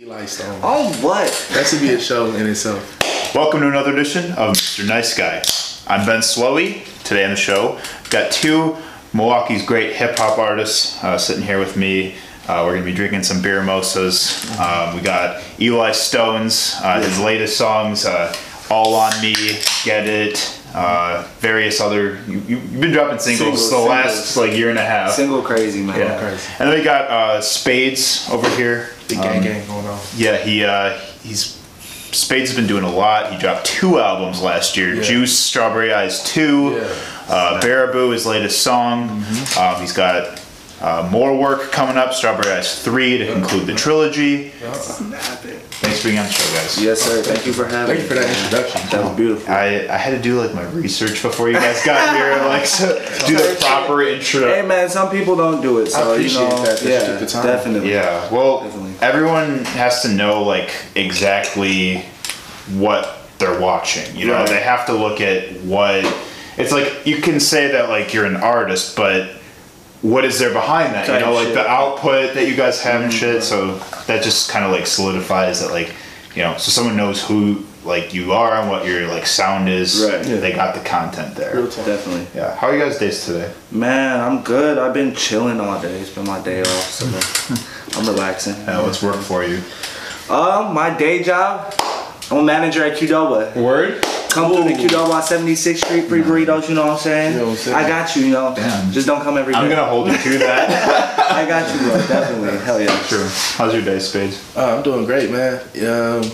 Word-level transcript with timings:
Eli 0.00 0.24
Stone. 0.26 0.60
Oh, 0.62 0.96
what? 1.02 1.28
That 1.52 1.66
should 1.66 1.80
be 1.80 1.92
a 1.92 2.00
show 2.00 2.32
in 2.34 2.46
itself. 2.46 2.98
Welcome 3.34 3.60
to 3.60 3.68
another 3.68 3.92
edition 3.92 4.32
of 4.32 4.54
Mr. 4.54 4.86
Nice 4.86 5.16
Guy. 5.16 5.42
I'm 5.86 6.06
Ben 6.06 6.20
Slowey. 6.20 6.84
Today 7.04 7.24
on 7.24 7.30
the 7.30 7.36
show, 7.36 7.74
We've 7.74 8.10
got 8.10 8.32
two 8.32 8.76
Milwaukee's 9.12 9.64
great 9.64 9.94
hip 9.96 10.16
hop 10.18 10.38
artists 10.38 11.02
uh, 11.02 11.18
sitting 11.18 11.42
here 11.42 11.58
with 11.58 11.76
me. 11.76 12.14
Uh, 12.46 12.62
we're 12.64 12.72
gonna 12.74 12.84
be 12.84 12.94
drinking 12.94 13.22
some 13.22 13.42
beer 13.42 13.60
mimosas. 13.60 14.50
Um, 14.58 14.94
we 14.94 15.02
got 15.02 15.42
Eli 15.60 15.92
Stones, 15.92 16.74
uh, 16.82 17.00
his 17.02 17.18
latest 17.20 17.58
songs, 17.58 18.06
uh, 18.06 18.34
"All 18.70 18.94
on 18.94 19.20
Me," 19.22 19.34
"Get 19.84 20.06
It," 20.06 20.60
uh, 20.74 21.26
various 21.40 21.80
other. 21.80 22.18
You, 22.28 22.42
you've 22.46 22.80
been 22.80 22.92
dropping 22.92 23.18
singles 23.18 23.68
Singles, 23.68 23.70
the 23.70 23.78
last 23.78 24.36
like 24.36 24.52
year 24.52 24.70
and 24.70 24.78
a 24.78 24.84
half. 24.84 25.12
Single 25.12 25.42
crazy, 25.42 25.82
man. 25.82 25.98
Yeah. 25.98 26.18
crazy. 26.18 26.48
And 26.58 26.70
then 26.70 26.78
we 26.78 26.84
got 26.84 27.10
uh, 27.10 27.40
Spades 27.40 28.28
over 28.30 28.48
here. 28.56 28.90
Big 29.08 29.18
Um, 29.18 29.24
gang 29.24 29.42
gang 29.42 29.66
going 29.66 29.86
on. 29.86 29.98
yeah, 30.16 30.36
he 30.36 30.64
uh, 30.64 30.98
he's 31.22 31.56
Spades 32.10 32.50
has 32.50 32.56
been 32.56 32.66
doing 32.66 32.84
a 32.84 32.90
lot. 32.90 33.32
He 33.32 33.38
dropped 33.38 33.66
two 33.66 33.98
albums 33.98 34.40
last 34.42 34.76
year: 34.76 34.94
Yeah. 34.94 35.02
Juice, 35.02 35.38
Strawberry 35.38 35.92
Eyes 35.92 36.22
Two, 36.24 36.76
Yeah. 36.76 36.94
uh, 37.28 37.60
Baraboo, 37.60 38.12
his 38.12 38.24
latest 38.26 38.62
song. 38.62 39.10
Um, 39.58 39.80
he's 39.80 39.92
got 39.92 40.37
uh, 40.80 41.08
more 41.10 41.36
work 41.36 41.70
coming 41.72 41.96
up: 41.96 42.12
Strawberry 42.14 42.52
Eyes 42.54 42.82
Three 42.82 43.18
to 43.18 43.32
conclude 43.32 43.66
the 43.66 43.74
trilogy. 43.74 44.50
Thanks 45.80 46.00
for 46.00 46.08
being 46.08 46.18
on 46.18 46.26
the 46.26 46.32
show, 46.32 46.44
guys. 46.54 46.82
Yes, 46.82 47.00
sir. 47.00 47.22
Thank 47.22 47.46
you 47.46 47.52
for 47.52 47.64
having 47.64 47.96
me. 47.96 48.00
Thank 48.02 48.02
you 48.02 48.08
for 48.08 48.14
that 48.14 48.44
introduction. 48.44 48.90
That 48.90 49.04
was 49.06 49.16
beautiful. 49.16 49.52
I, 49.54 49.86
I 49.88 49.96
had 49.96 50.10
to 50.10 50.20
do 50.20 50.40
like 50.40 50.52
my 50.54 50.64
research 50.70 51.22
before 51.22 51.48
you 51.48 51.54
guys 51.54 51.84
got 51.84 52.16
here, 52.16 52.36
like 52.48 52.66
so, 52.66 52.98
do 53.26 53.36
the 53.36 53.56
proper 53.60 54.02
intro. 54.02 54.40
Hey, 54.48 54.62
man, 54.66 54.88
some 54.88 55.08
people 55.10 55.36
don't 55.36 55.60
do 55.62 55.78
it, 55.78 55.86
so 55.86 56.12
appreciate 56.12 56.42
you 56.42 56.48
know, 56.48 56.62
that, 56.64 56.78
that 56.80 56.88
yeah, 57.08 57.16
the 57.18 57.26
time. 57.26 57.46
definitely. 57.46 57.90
Yeah, 57.92 58.32
well, 58.32 58.62
Definitely. 58.64 58.94
everyone 59.00 59.64
has 59.66 60.02
to 60.02 60.08
know 60.08 60.42
like 60.42 60.70
exactly 60.96 61.98
what 62.76 63.18
they're 63.38 63.60
watching. 63.60 64.16
You 64.16 64.26
know, 64.26 64.34
Right. 64.34 64.48
they 64.48 64.60
have 64.60 64.86
to 64.86 64.92
look 64.92 65.20
at 65.20 65.52
what 65.62 66.04
it's 66.56 66.72
like. 66.72 67.06
You 67.06 67.18
can 67.22 67.38
say 67.40 67.72
that 67.72 67.88
like 67.88 68.12
you're 68.12 68.24
an 68.26 68.36
artist, 68.36 68.96
but 68.96 69.30
what 70.02 70.24
is 70.24 70.38
there 70.38 70.52
behind 70.52 70.94
that? 70.94 71.08
You 71.08 71.18
know, 71.24 71.32
like 71.32 71.46
shit. 71.46 71.54
the 71.54 71.68
output 71.68 72.34
that 72.34 72.48
you 72.48 72.54
guys 72.54 72.82
have 72.82 73.02
and 73.02 73.12
shit. 73.12 73.42
So 73.42 73.78
that 74.06 74.22
just 74.22 74.50
kind 74.50 74.64
of 74.64 74.70
like 74.70 74.86
solidifies 74.86 75.60
that, 75.60 75.70
like 75.70 75.92
you 76.34 76.42
know, 76.42 76.56
so 76.56 76.70
someone 76.70 76.96
knows 76.96 77.24
who 77.24 77.64
like 77.84 78.12
you 78.12 78.32
are 78.32 78.54
and 78.54 78.70
what 78.70 78.86
your 78.86 79.08
like 79.08 79.26
sound 79.26 79.68
is. 79.68 80.04
Right. 80.04 80.26
Yeah. 80.26 80.36
They 80.36 80.52
got 80.52 80.74
the 80.74 80.80
content 80.82 81.34
there. 81.34 81.56
Real 81.56 81.68
talk. 81.68 81.86
Definitely. 81.86 82.26
Yeah. 82.34 82.54
How 82.54 82.68
are 82.68 82.76
you 82.76 82.82
guys' 82.82 82.98
days 82.98 83.24
today? 83.24 83.52
Man, 83.70 84.20
I'm 84.20 84.42
good. 84.42 84.78
I've 84.78 84.94
been 84.94 85.14
chilling 85.14 85.60
all 85.60 85.80
day. 85.80 85.98
It's 86.00 86.10
been 86.10 86.26
my 86.26 86.40
day 86.42 86.60
off, 86.60 86.90
so 86.90 87.06
I'm 87.98 88.06
relaxing. 88.06 88.54
Uh, 88.68 88.82
what's 88.82 89.02
work 89.02 89.16
for 89.16 89.44
you? 89.44 89.62
Um, 90.30 90.74
my 90.74 90.96
day 90.96 91.22
job, 91.22 91.74
I'm 92.30 92.38
a 92.38 92.42
manager 92.42 92.84
at 92.84 92.98
Qdoba. 92.98 93.56
Word. 93.56 94.04
Come 94.30 94.52
through 94.52 94.64
to 94.68 94.74
Qdoba 94.74 95.10
on 95.14 95.22
76th 95.22 95.84
Street, 95.84 96.02
free 96.08 96.20
burritos, 96.22 96.68
you 96.68 96.74
know 96.74 96.82
what 96.86 96.92
I'm 96.92 96.98
saying? 96.98 97.32
You 97.32 97.38
know 97.40 97.44
what 97.46 97.50
I'm 97.52 97.56
saying? 97.56 97.76
I 97.76 97.88
got 97.88 98.14
you, 98.16 98.24
you 98.26 98.32
know. 98.32 98.54
Damn. 98.54 98.92
Just 98.92 99.06
don't 99.06 99.22
come 99.22 99.36
every 99.38 99.52
day. 99.54 99.58
I'm 99.58 99.68
gonna 99.68 99.86
hold 99.86 100.08
you 100.08 100.16
to 100.18 100.38
that. 100.38 101.30
I 101.32 101.46
got 101.46 101.72
you, 101.74 101.80
bro. 101.88 101.98
Definitely. 102.06 102.58
Hell 102.58 102.80
yeah. 102.80 103.02
True. 103.08 103.26
How's 103.56 103.72
your 103.74 103.82
day, 103.82 103.98
Spades? 103.98 104.56
Uh, 104.56 104.76
I'm 104.76 104.82
doing 104.82 105.04
great, 105.06 105.30
man. 105.30 105.60
Um, 105.86 106.30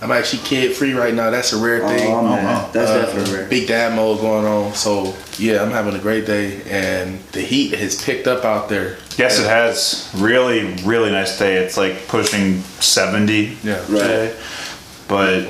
I'm 0.00 0.12
actually 0.12 0.42
kid 0.44 0.76
free 0.76 0.92
right 0.92 1.12
now. 1.12 1.30
That's 1.30 1.52
a 1.52 1.56
rare 1.56 1.80
thing. 1.88 2.12
Oh, 2.12 2.22
man. 2.22 2.44
wow. 2.44 2.70
That's 2.72 2.90
Uh, 2.90 3.00
definitely 3.06 3.34
rare. 3.34 3.48
Big 3.48 3.66
dad 3.66 3.96
mode 3.96 4.20
going 4.20 4.44
on. 4.46 4.74
So 4.74 5.14
yeah, 5.38 5.60
I'm 5.62 5.72
having 5.72 5.94
a 5.96 5.98
great 5.98 6.24
day, 6.26 6.62
and 6.70 7.18
the 7.32 7.40
heat 7.40 7.72
has 7.74 8.00
picked 8.00 8.28
up 8.28 8.44
out 8.44 8.68
there. 8.68 8.96
Yes, 9.16 9.40
it 9.40 9.46
has. 9.48 10.08
Really, 10.16 10.74
really 10.84 11.10
nice 11.10 11.36
day. 11.38 11.56
It's 11.56 11.76
like 11.76 12.06
pushing 12.08 12.60
70 12.78 13.56
Yeah. 13.64 13.84
today. 13.86 14.36
But 15.08 15.48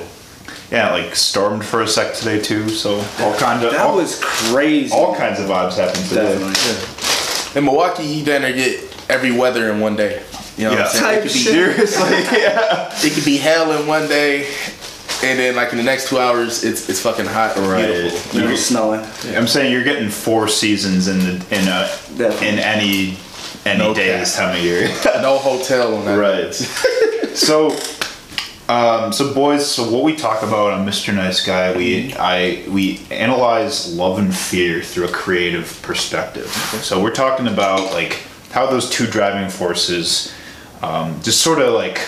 yeah, 0.70 0.92
like 0.92 1.14
stormed 1.16 1.64
for 1.64 1.82
a 1.82 1.88
sec 1.88 2.14
today 2.14 2.40
too. 2.40 2.68
So 2.68 2.96
all 3.20 3.34
kinds 3.36 3.64
of 3.64 3.72
That 3.72 3.80
all, 3.86 3.96
was 3.96 4.18
crazy. 4.22 4.92
all 4.94 5.14
kinds 5.16 5.40
of 5.40 5.46
vibes 5.48 5.76
happened 5.76 6.04
today. 6.06 6.38
Definitely. 6.38 7.58
In 7.58 7.64
Milwaukee, 7.64 8.04
you 8.04 8.24
down 8.24 8.42
there 8.42 8.52
get 8.52 8.80
every 9.08 9.32
weather 9.32 9.70
in 9.70 9.80
one 9.80 9.96
day. 9.96 10.22
You 10.56 10.64
know 10.64 10.72
Yeah. 10.72 10.76
what 10.82 10.86
I'm 10.86 10.92
saying? 10.92 11.02
Type 11.04 11.18
It 11.18 11.22
could, 11.22 11.32
be, 11.32 11.38
shit. 11.38 11.52
Seriously, 11.52 12.10
yeah. 12.40 12.92
it 13.02 13.12
could 13.14 13.24
be 13.24 13.36
hell 13.38 13.72
in 13.80 13.86
one 13.86 14.06
day, 14.08 14.46
and 15.22 15.38
then 15.38 15.56
like 15.56 15.70
in 15.72 15.78
the 15.78 15.84
next 15.84 16.08
two 16.08 16.18
hours, 16.18 16.64
it's 16.64 16.88
it's 16.88 17.00
fucking 17.00 17.26
hot 17.26 17.56
and 17.56 17.66
Right. 17.66 17.86
beautiful. 17.86 18.40
You 18.40 18.48
know, 18.48 18.56
snowing. 18.56 19.00
I'm 19.36 19.46
saying 19.46 19.72
you're 19.72 19.84
getting 19.84 20.08
four 20.10 20.48
seasons 20.48 21.08
in 21.08 21.18
the 21.20 21.32
in 21.56 21.66
a 21.68 21.88
Definitely. 22.18 22.48
in 22.48 22.58
any 22.58 23.16
any 23.64 23.78
No 23.78 23.94
day 23.94 24.08
cap. 24.10 24.20
this 24.20 24.36
time 24.36 24.56
of 24.56 24.62
year. 24.62 24.88
No 25.22 25.38
hotel 25.38 25.94
on 25.96 26.04
that. 26.06 26.16
Right. 26.18 26.54
so, 27.34 27.70
um, 28.68 29.12
so 29.12 29.32
boys, 29.32 29.70
so 29.70 29.90
what 29.90 30.04
we 30.04 30.14
talk 30.14 30.42
about 30.42 30.72
on 30.72 30.86
Mr. 30.86 31.14
Nice 31.14 31.44
Guy, 31.44 31.76
we 31.76 32.12
I 32.14 32.64
we 32.68 33.00
analyze 33.10 33.94
love 33.94 34.18
and 34.18 34.34
fear 34.34 34.82
through 34.82 35.06
a 35.06 35.12
creative 35.12 35.80
perspective. 35.82 36.48
So 36.82 37.02
we're 37.02 37.14
talking 37.14 37.46
about 37.46 37.92
like 37.92 38.22
how 38.50 38.66
those 38.66 38.90
two 38.90 39.06
driving 39.06 39.48
forces, 39.48 40.32
um, 40.82 41.20
just 41.22 41.40
sort 41.40 41.60
of 41.60 41.72
like 41.72 42.00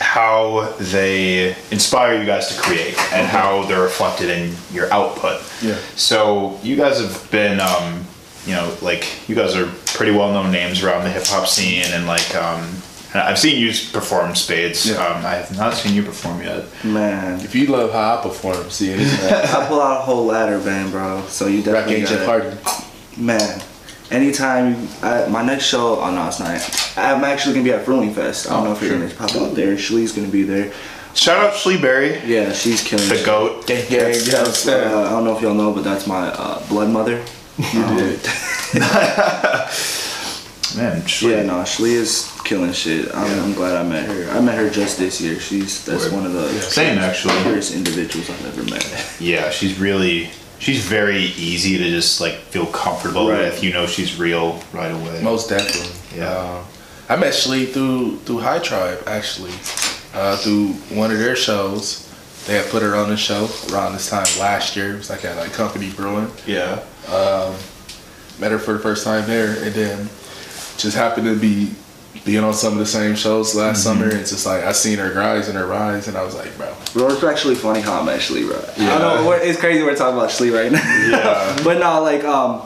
how 0.00 0.72
they 0.80 1.54
inspire 1.70 2.18
you 2.18 2.26
guys 2.26 2.54
to 2.54 2.60
create 2.60 2.98
and 3.12 3.26
how 3.26 3.64
they're 3.64 3.82
reflected 3.82 4.30
in 4.30 4.54
your 4.72 4.92
output. 4.92 5.40
Yeah. 5.62 5.78
So 5.94 6.58
you 6.62 6.74
guys 6.74 7.00
have 7.00 7.30
been, 7.30 7.60
um, 7.60 8.04
you 8.46 8.54
know, 8.54 8.74
like 8.80 9.28
you 9.28 9.34
guys 9.34 9.54
are 9.54 9.70
pretty 9.86 10.12
well 10.12 10.32
known 10.32 10.50
names 10.50 10.82
around 10.82 11.04
the 11.04 11.10
hip 11.10 11.26
hop 11.26 11.46
scene, 11.46 11.84
and 11.86 12.06
like 12.06 12.34
um, 12.34 12.68
I've 13.12 13.38
seen 13.38 13.58
you 13.58 13.72
perform 13.92 14.34
Spades. 14.36 14.86
Yeah. 14.88 15.04
Um, 15.04 15.24
I 15.26 15.34
have 15.34 15.56
not 15.56 15.74
seen 15.74 15.94
you 15.94 16.02
perform 16.04 16.42
yet. 16.42 16.64
Man. 16.84 17.40
If 17.40 17.54
you 17.54 17.66
love 17.66 17.92
how 17.92 18.18
I 18.18 18.22
perform, 18.22 18.70
see 18.70 18.90
it. 18.92 19.00
I 19.54 19.66
pull 19.66 19.80
out 19.80 19.98
a 19.98 20.00
whole 20.02 20.26
ladder 20.26 20.58
band, 20.60 20.92
bro. 20.92 21.22
So 21.28 21.46
you 21.46 21.56
Rock 21.58 21.64
definitely 21.86 21.94
Agent 22.02 22.20
gotta- 22.26 22.56
Party. 22.56 23.20
Man, 23.20 23.60
anytime 24.12 24.88
I, 25.02 25.26
my 25.28 25.42
next 25.44 25.64
show, 25.66 25.98
oh 26.00 26.10
no, 26.14 26.26
it's 26.28 26.38
not. 26.38 26.96
I'm 26.96 27.24
actually 27.24 27.54
gonna 27.54 27.64
be 27.64 27.72
at 27.72 27.84
Fruling 27.84 28.14
Fest. 28.14 28.46
I 28.46 28.50
don't 28.54 28.60
Oh, 28.60 28.64
know 28.66 28.72
if 28.76 28.80
you're 28.82 28.90
sure. 28.92 29.00
gonna 29.00 29.14
pop 29.14 29.34
out 29.36 29.54
there. 29.56 29.74
Shlee's 29.76 30.12
gonna 30.12 30.28
be 30.28 30.44
there. 30.44 30.72
Shout 31.12 31.38
out 31.44 31.54
Schleeberry, 31.54 32.24
Yeah, 32.24 32.52
she's 32.52 32.82
killing. 32.84 33.08
the 33.08 33.20
goat. 33.26 33.66
Gang, 33.66 33.84
gang, 33.88 33.98
That's, 34.12 34.26
you 34.26 34.32
know 34.32 34.38
what 34.38 34.46
I'm 34.46 34.52
that's, 34.52 34.58
saying? 34.60 34.94
uh, 34.94 35.00
I 35.00 35.10
don't 35.10 35.24
know 35.24 35.36
if 35.36 35.42
y'all 35.42 35.54
know, 35.54 35.72
but 35.72 35.82
that's 35.82 36.06
my 36.06 36.28
uh, 36.28 36.60
blood 36.68 36.90
mother. 36.90 37.20
You 37.58 37.82
Um, 37.82 37.98
Man, 40.76 41.02
Schlee. 41.02 41.30
yeah, 41.32 41.42
no, 41.42 41.54
Shlee 41.62 41.92
is 41.92 42.30
killing 42.44 42.72
shit. 42.72 43.14
I'm, 43.14 43.40
I'm 43.44 43.52
glad 43.54 43.76
I 43.76 43.82
met 43.88 44.06
her. 44.08 44.30
I 44.30 44.40
met 44.40 44.56
her 44.58 44.70
just 44.70 44.98
this 44.98 45.20
year. 45.20 45.38
She's 45.40 45.84
that's 45.84 46.04
Word. 46.04 46.12
one 46.14 46.26
of 46.26 46.32
the 46.32 46.48
Same 46.60 46.98
actually. 46.98 47.34
purest 47.42 47.74
individuals 47.74 48.28
I've 48.30 48.46
ever 48.46 48.62
met. 48.70 48.86
Yeah, 49.20 49.50
she's 49.50 49.78
really. 49.78 50.30
She's 50.58 50.84
very 50.84 51.22
easy 51.22 51.78
to 51.78 51.84
just 51.84 52.20
like 52.20 52.34
feel 52.34 52.66
comfortable 52.66 53.28
Right. 53.30 53.44
with. 53.52 53.64
You 53.64 53.72
know, 53.72 53.86
she's 53.86 54.18
real 54.18 54.62
right 54.72 54.90
away. 54.92 55.22
Most 55.22 55.48
definitely. 55.48 55.90
Yeah. 56.18 56.28
Uh, 56.28 56.64
I 57.08 57.16
met 57.16 57.32
Shlee 57.32 57.72
through 57.72 58.18
through 58.20 58.40
High 58.40 58.58
Tribe 58.60 59.02
actually, 59.06 59.52
uh, 60.14 60.36
through 60.36 60.74
one 60.96 61.10
of 61.10 61.18
their 61.18 61.34
shows. 61.36 62.06
They 62.46 62.54
had 62.54 62.70
put 62.70 62.82
her 62.82 62.94
on 62.96 63.08
the 63.10 63.16
show 63.16 63.48
around 63.72 63.92
this 63.94 64.08
time 64.10 64.24
last 64.38 64.74
year. 64.76 64.94
It 64.94 64.96
was 64.98 65.10
like 65.10 65.24
at 65.24 65.36
like 65.36 65.52
Company 65.52 65.90
Brewing. 65.90 66.30
Yeah. 66.46 66.80
Met 68.38 68.52
her 68.52 68.58
for 68.58 68.72
the 68.72 68.78
first 68.78 69.04
time 69.04 69.26
there, 69.26 69.50
and 69.62 69.74
then 69.74 70.08
just 70.82 70.96
happened 70.96 71.26
to 71.26 71.36
be 71.38 71.72
being 72.24 72.42
on 72.44 72.52
some 72.52 72.72
of 72.74 72.78
the 72.78 72.86
same 72.86 73.14
shows 73.14 73.54
last 73.54 73.86
Mm-hmm. 73.86 74.00
summer. 74.00 74.14
It's 74.14 74.30
just 74.30 74.44
like 74.46 74.64
I 74.64 74.72
seen 74.72 74.98
her 74.98 75.12
rise 75.14 75.48
and 75.48 75.56
her 75.56 75.66
rise, 75.66 76.08
and 76.08 76.16
I 76.16 76.22
was 76.24 76.34
like, 76.34 76.54
bro, 76.56 76.74
Bro, 76.92 77.08
it's 77.10 77.22
actually 77.24 77.54
funny 77.54 77.80
how 77.80 78.00
I 78.00 78.04
met 78.04 78.20
Shlee, 78.20 78.46
bro. 78.46 78.60
Yeah. 78.76 78.94
I 78.94 78.98
know 78.98 79.28
we're- 79.28 79.40
it's 79.46 79.58
crazy 79.60 79.82
we're 79.82 79.94
talking 79.94 80.16
about 80.18 80.30
Shlee 80.30 80.52
right 80.52 80.72
now. 80.72 80.82
Yeah. 81.08 81.58
but 81.64 81.78
no, 81.78 82.02
like 82.02 82.24
um, 82.24 82.62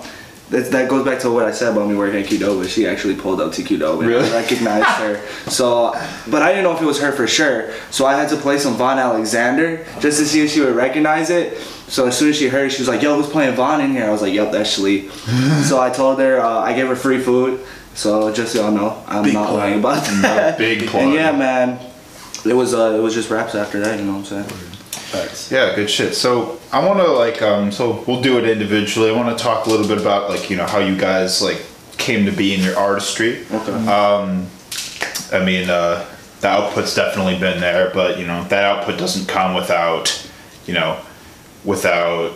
that, 0.50 0.70
that 0.72 0.88
goes 0.88 1.04
back 1.04 1.20
to 1.20 1.30
what 1.30 1.44
I 1.46 1.52
said 1.52 1.72
about 1.72 1.88
me 1.88 1.94
working 1.94 2.20
at 2.20 2.26
Qdoba. 2.26 2.68
She 2.68 2.86
actually 2.86 3.16
pulled 3.16 3.40
up 3.40 3.52
to 3.52 3.62
Qdoba. 3.62 3.98
and 4.00 4.08
Really? 4.08 4.28
I 4.28 4.32
recognized 4.40 4.86
her. 4.86 5.20
So, 5.50 5.92
but 6.30 6.42
I 6.42 6.48
didn't 6.48 6.64
know 6.64 6.74
if 6.74 6.80
it 6.82 6.86
was 6.86 7.00
her 7.00 7.12
for 7.12 7.26
sure. 7.26 7.72
So 7.90 8.06
I 8.06 8.14
had 8.14 8.28
to 8.30 8.36
play 8.36 8.58
some 8.58 8.74
Von 8.74 8.98
Alexander 8.98 9.84
just 10.00 10.18
to 10.18 10.24
see 10.26 10.40
if 10.40 10.50
she 10.50 10.60
would 10.60 10.74
recognize 10.74 11.28
it. 11.30 11.58
So 11.86 12.06
as 12.06 12.16
soon 12.16 12.30
as 12.30 12.36
she 12.36 12.48
heard, 12.48 12.66
it, 12.68 12.70
she 12.72 12.80
was 12.80 12.88
like, 12.88 13.02
"Yo, 13.02 13.14
who's 13.14 13.28
playing 13.30 13.54
Von 13.56 13.82
in 13.82 13.90
here?" 13.92 14.06
I 14.06 14.10
was 14.10 14.22
like, 14.22 14.32
"Yep, 14.32 14.52
that's 14.52 14.78
Shlee." 14.78 15.10
so 15.64 15.78
I 15.80 15.90
told 15.90 16.18
her 16.18 16.40
uh, 16.40 16.60
I 16.60 16.72
gave 16.72 16.88
her 16.88 16.96
free 16.96 17.20
food. 17.20 17.60
So 17.94 18.32
just 18.32 18.52
so 18.52 18.62
y'all 18.62 18.72
know, 18.72 19.02
I'm 19.06 19.22
Big 19.24 19.34
not 19.34 19.48
plug. 19.48 19.58
lying 19.58 19.78
about 19.78 20.04
that. 20.22 20.58
Big 20.58 20.86
plug. 20.88 21.04
And 21.04 21.14
yeah, 21.14 21.32
man, 21.32 21.78
it 22.44 22.54
was 22.54 22.74
uh, 22.74 22.94
it 22.98 23.02
was 23.02 23.14
just 23.14 23.30
raps 23.30 23.54
after 23.54 23.80
that. 23.80 23.98
You 23.98 24.04
know 24.06 24.18
what 24.18 24.32
I'm 24.32 24.46
saying? 24.46 24.70
facts. 25.14 25.50
Yeah, 25.50 25.74
good 25.74 25.88
shit. 25.88 26.14
So 26.14 26.58
I 26.72 26.84
want 26.84 26.98
to 27.00 27.06
like, 27.06 27.40
um, 27.42 27.70
so 27.72 28.04
we'll 28.06 28.20
do 28.20 28.38
it 28.38 28.48
individually. 28.48 29.10
I 29.10 29.12
want 29.12 29.36
to 29.36 29.42
talk 29.42 29.66
a 29.66 29.70
little 29.70 29.86
bit 29.86 29.98
about 29.98 30.28
like, 30.28 30.50
you 30.50 30.56
know, 30.56 30.66
how 30.66 30.78
you 30.78 30.96
guys 30.96 31.40
like 31.42 31.64
came 31.98 32.26
to 32.26 32.32
be 32.32 32.54
in 32.54 32.60
your 32.60 32.76
artistry. 32.76 33.44
Okay. 33.50 33.72
Um, 33.86 34.46
I 35.32 35.44
mean, 35.44 35.70
uh, 35.70 36.04
the 36.40 36.48
output's 36.48 36.94
definitely 36.94 37.38
been 37.38 37.60
there, 37.60 37.90
but 37.94 38.18
you 38.18 38.26
know, 38.26 38.44
that 38.44 38.64
output 38.64 38.98
doesn't 38.98 39.26
come 39.26 39.54
without, 39.54 40.28
you 40.66 40.74
know, 40.74 41.00
without 41.64 42.32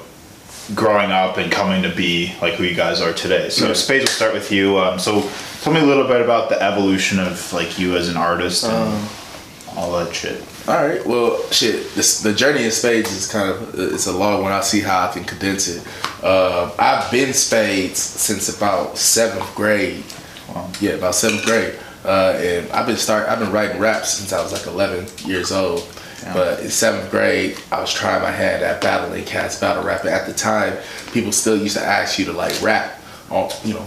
growing 0.75 1.11
up 1.11 1.37
and 1.39 1.51
coming 1.51 1.83
to 1.83 1.95
be 1.95 2.33
like 2.41 2.55
who 2.55 2.65
you 2.65 2.75
guys 2.75 3.01
are 3.01 3.13
today. 3.13 3.49
So 3.49 3.73
Spades, 3.73 4.05
will 4.05 4.09
start 4.09 4.33
with 4.33 4.53
you. 4.53 4.79
Um, 4.79 4.99
so 4.99 5.31
tell 5.63 5.73
me 5.73 5.81
a 5.81 5.85
little 5.85 6.07
bit 6.07 6.21
about 6.21 6.49
the 6.49 6.61
evolution 6.63 7.19
of 7.19 7.53
like 7.53 7.79
you 7.79 7.97
as 7.97 8.09
an 8.09 8.17
artist 8.17 8.65
and 8.65 8.73
Um, 8.75 9.09
all 9.77 9.93
that 9.99 10.15
shit. 10.15 10.43
All 10.67 10.75
right. 10.75 11.05
Well, 11.07 11.41
shit. 11.51 11.95
This, 11.95 12.21
the 12.21 12.33
journey 12.35 12.65
in 12.65 12.71
spades 12.71 13.11
is 13.13 13.27
kind 13.31 13.49
of 13.51 13.79
it's 13.79 14.07
a 14.07 14.13
long 14.13 14.43
one. 14.43 14.53
I 14.53 14.61
see 14.61 14.81
how 14.81 15.09
I 15.09 15.13
can 15.13 15.25
condense 15.25 15.69
it. 15.69 15.83
Uh, 16.23 16.71
I've 16.79 17.11
been 17.11 17.33
spades 17.33 17.99
since 17.99 18.55
about 18.55 18.99
seventh 18.99 19.55
grade. 19.55 20.05
Wow. 20.49 20.71
Yeah, 20.81 20.93
about 20.93 21.15
seventh 21.15 21.45
grade. 21.45 21.75
Uh, 22.05 22.33
and 22.39 22.71
I've 22.73 22.87
been 22.87 22.97
start. 22.97 23.29
I've 23.29 23.39
been 23.39 23.53
writing 23.53 23.79
raps 23.81 24.15
since 24.15 24.33
I 24.33 24.43
was 24.43 24.53
like 24.53 24.67
11 24.67 25.07
years 25.29 25.53
old. 25.53 25.87
Yeah. 26.23 26.35
But 26.35 26.61
in 26.61 26.71
seventh 26.71 27.11
grade, 27.11 27.57
I 27.71 27.81
was 27.81 27.93
trying 27.93 28.23
my 28.23 28.31
hand 28.31 28.63
at 28.63 28.81
battling 28.81 29.25
cats, 29.25 29.59
battle 29.61 29.85
rapping. 29.85 30.11
At 30.11 30.27
the 30.27 30.35
time, 30.35 30.77
people 31.13 31.33
still 31.33 31.57
used 31.57 31.77
to 31.77 31.83
ask 31.85 32.19
you 32.19 32.25
to 32.27 32.33
like 32.33 32.61
rap 32.63 33.01
on, 33.31 33.51
you 33.65 33.75
know. 33.75 33.87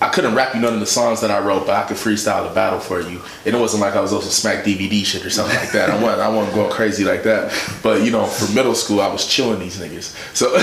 I 0.00 0.08
couldn't 0.10 0.34
rap 0.34 0.54
you 0.54 0.60
none 0.60 0.74
of 0.74 0.80
the 0.80 0.86
songs 0.86 1.20
that 1.22 1.30
I 1.30 1.40
wrote, 1.40 1.66
but 1.66 1.74
I 1.74 1.86
could 1.86 1.96
freestyle 1.96 2.48
the 2.48 2.54
battle 2.54 2.78
for 2.78 3.00
you. 3.00 3.20
And 3.44 3.54
it 3.54 3.58
wasn't 3.58 3.80
like 3.80 3.94
I 3.94 4.00
was 4.00 4.12
also 4.12 4.28
smack 4.28 4.64
DVD 4.64 5.04
shit 5.04 5.26
or 5.26 5.30
something 5.30 5.56
like 5.56 5.72
that. 5.72 5.90
I 5.90 6.00
wasn't, 6.00 6.22
I 6.22 6.28
wasn't 6.28 6.54
going 6.54 6.70
crazy 6.70 7.04
like 7.04 7.24
that. 7.24 7.52
But 7.82 8.02
you 8.02 8.12
know, 8.12 8.24
for 8.26 8.52
middle 8.52 8.74
school, 8.74 9.00
I 9.00 9.08
was 9.08 9.26
chilling 9.26 9.58
these 9.58 9.78
niggas. 9.78 10.14
So 10.36 10.52
uh, 10.54 10.60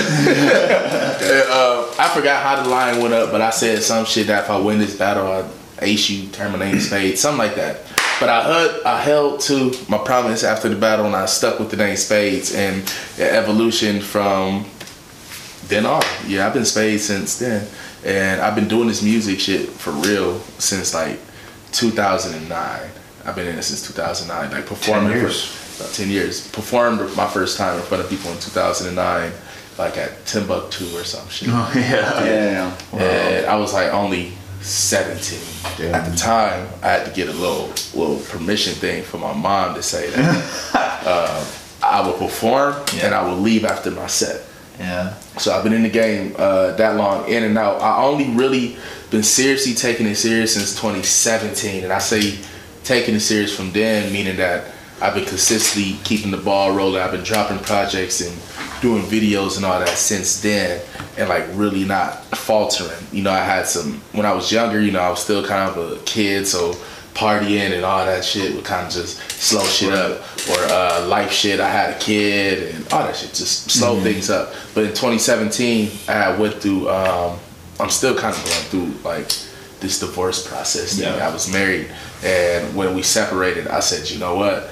I 1.98 2.08
forgot 2.14 2.42
how 2.42 2.62
the 2.62 2.68
line 2.68 3.02
went 3.02 3.12
up, 3.12 3.30
but 3.30 3.42
I 3.42 3.50
said 3.50 3.82
some 3.82 4.06
shit 4.06 4.28
that 4.28 4.44
if 4.44 4.50
I 4.50 4.58
win 4.58 4.78
this 4.78 4.96
battle, 4.96 5.26
I 5.26 5.44
ace 5.82 6.08
you, 6.08 6.28
terminate 6.30 6.80
spade, 6.80 7.18
something 7.18 7.38
like 7.38 7.56
that. 7.56 7.80
But 8.18 8.30
I 8.30 8.42
held, 8.42 8.82
I 8.84 9.00
held 9.02 9.40
to 9.40 9.74
my 9.90 9.98
promise 9.98 10.42
after 10.42 10.70
the 10.70 10.76
battle, 10.76 11.04
and 11.04 11.14
I 11.14 11.26
stuck 11.26 11.58
with 11.58 11.70
the 11.70 11.76
name 11.76 11.96
Spades 11.96 12.54
and 12.54 12.82
the 13.16 13.30
evolution 13.30 14.00
from 14.00 14.64
then 15.68 15.84
on. 15.84 16.02
Yeah, 16.26 16.46
I've 16.46 16.54
been 16.54 16.64
Spades 16.64 17.04
since 17.04 17.38
then, 17.38 17.68
and 18.06 18.40
I've 18.40 18.54
been 18.54 18.68
doing 18.68 18.86
this 18.86 19.02
music 19.02 19.40
shit 19.40 19.68
for 19.68 19.90
real 19.90 20.38
since 20.58 20.94
like 20.94 21.18
2009. 21.72 22.90
I've 23.24 23.34
been 23.34 23.48
in 23.48 23.58
it 23.58 23.62
since 23.62 23.84
2009, 23.88 24.52
like 24.52 24.66
performing 24.66 25.10
years. 25.10 25.44
for 25.44 25.82
about 25.82 25.92
10 25.94 26.08
years. 26.08 26.48
Performed 26.48 27.00
my 27.16 27.26
first 27.26 27.58
time 27.58 27.76
in 27.76 27.82
front 27.82 28.04
of 28.04 28.08
people 28.08 28.30
in 28.30 28.38
2009, 28.38 29.32
like 29.78 29.96
at 29.98 30.24
Timbuktu 30.24 30.84
or 30.96 31.02
some 31.02 31.28
shit. 31.28 31.48
Oh 31.50 31.72
yeah. 31.74 32.24
Yeah. 32.24 32.76
And 32.92 33.46
I 33.46 33.56
was 33.56 33.74
like 33.74 33.92
only 33.92 34.32
17. 34.60 35.40
Damn. 35.76 35.94
At 35.94 36.08
the 36.08 36.16
time, 36.16 36.68
I 36.82 36.88
had 36.88 37.06
to 37.06 37.12
get 37.12 37.28
a 37.28 37.32
little 37.32 37.68
little 38.00 38.20
permission 38.28 38.74
thing 38.74 39.02
for 39.02 39.18
my 39.18 39.32
mom 39.32 39.74
to 39.74 39.82
say 39.82 40.10
that 40.10 40.70
uh, 41.06 41.44
I 41.82 42.06
would 42.06 42.18
perform 42.18 42.76
and 43.02 43.12
I 43.12 43.28
would 43.28 43.40
leave 43.40 43.64
after 43.64 43.90
my 43.90 44.06
set. 44.06 44.45
Yeah. 44.78 45.14
So 45.38 45.52
I've 45.52 45.64
been 45.64 45.72
in 45.72 45.82
the 45.82 45.90
game 45.90 46.34
uh, 46.38 46.72
that 46.72 46.96
long, 46.96 47.28
in 47.28 47.44
and 47.44 47.56
out. 47.56 47.80
I 47.80 48.02
only 48.04 48.28
really 48.30 48.76
been 49.10 49.22
seriously 49.22 49.74
taking 49.74 50.06
it 50.06 50.16
serious 50.16 50.54
since 50.54 50.74
2017, 50.74 51.84
and 51.84 51.92
I 51.92 51.98
say 51.98 52.38
taking 52.84 53.14
it 53.14 53.20
serious 53.20 53.54
from 53.54 53.72
then, 53.72 54.12
meaning 54.12 54.36
that 54.36 54.72
I've 55.00 55.14
been 55.14 55.24
consistently 55.24 55.98
keeping 56.04 56.30
the 56.30 56.36
ball 56.36 56.72
rolling. 56.72 57.00
I've 57.00 57.12
been 57.12 57.24
dropping 57.24 57.58
projects 57.60 58.20
and 58.20 58.34
doing 58.80 59.02
videos 59.02 59.56
and 59.56 59.64
all 59.64 59.78
that 59.78 59.96
since 59.96 60.40
then, 60.40 60.80
and 61.18 61.28
like 61.28 61.44
really 61.52 61.84
not 61.84 62.24
faltering. 62.36 63.06
You 63.12 63.22
know, 63.22 63.30
I 63.30 63.40
had 63.40 63.66
some 63.66 64.00
when 64.12 64.26
I 64.26 64.32
was 64.32 64.50
younger. 64.52 64.80
You 64.80 64.92
know, 64.92 65.00
I 65.00 65.10
was 65.10 65.20
still 65.20 65.46
kind 65.46 65.70
of 65.70 65.92
a 65.92 65.98
kid, 66.04 66.46
so 66.46 66.74
partying 67.16 67.74
and 67.74 67.84
all 67.84 68.04
that 68.04 68.24
shit 68.24 68.54
would 68.54 68.64
kind 68.64 68.86
of 68.86 68.92
just 68.92 69.18
slow 69.30 69.64
shit 69.64 69.92
up 69.92 70.20
or 70.50 70.58
uh, 70.70 71.06
life 71.06 71.32
shit. 71.32 71.58
I 71.58 71.68
had 71.68 71.94
a 71.94 71.98
kid 71.98 72.74
and 72.74 72.92
all 72.92 73.04
that 73.04 73.16
shit 73.16 73.32
just 73.32 73.70
slow 73.70 73.98
things 74.00 74.30
up. 74.30 74.52
But 74.74 74.84
in 74.84 74.90
2017, 74.90 75.90
I 76.08 76.36
went 76.38 76.54
through. 76.54 76.88
Um, 76.88 77.38
I'm 77.80 77.90
still 77.90 78.16
kind 78.16 78.34
of 78.34 78.44
going 78.44 78.64
through 78.92 79.10
like 79.10 79.28
this 79.80 80.00
divorce 80.00 80.46
process. 80.46 80.98
Thing. 80.98 81.12
Yeah. 81.14 81.26
I 81.26 81.32
was 81.32 81.50
married, 81.52 81.90
and 82.24 82.74
when 82.76 82.94
we 82.94 83.02
separated, 83.02 83.68
I 83.68 83.80
said, 83.80 84.10
you 84.10 84.18
know 84.18 84.36
what? 84.36 84.64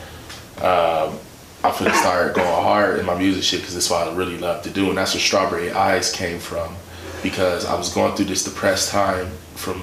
Um, 0.63 1.19
I'm 1.65 1.73
finna 1.73 1.95
start 1.95 2.35
going 2.35 2.47
hard 2.47 2.99
in 2.99 3.07
my 3.07 3.17
music 3.17 3.43
shit 3.43 3.61
because 3.61 3.75
that's 3.75 3.89
what 3.89 4.07
I 4.07 4.15
really 4.15 4.37
love 4.39 4.63
to 4.65 4.71
do, 4.71 4.91
and 4.91 4.99
that's 4.99 5.15
where 5.15 5.21
Strawberry 5.21 5.73
Eyes 5.73 6.13
came 6.13 6.39
from. 6.39 6.75
Because 7.23 7.65
I 7.65 7.75
was 7.75 7.93
going 7.93 8.15
through 8.17 8.27
this 8.27 8.45
depressed 8.45 8.91
time 8.91 9.31
from 9.55 9.83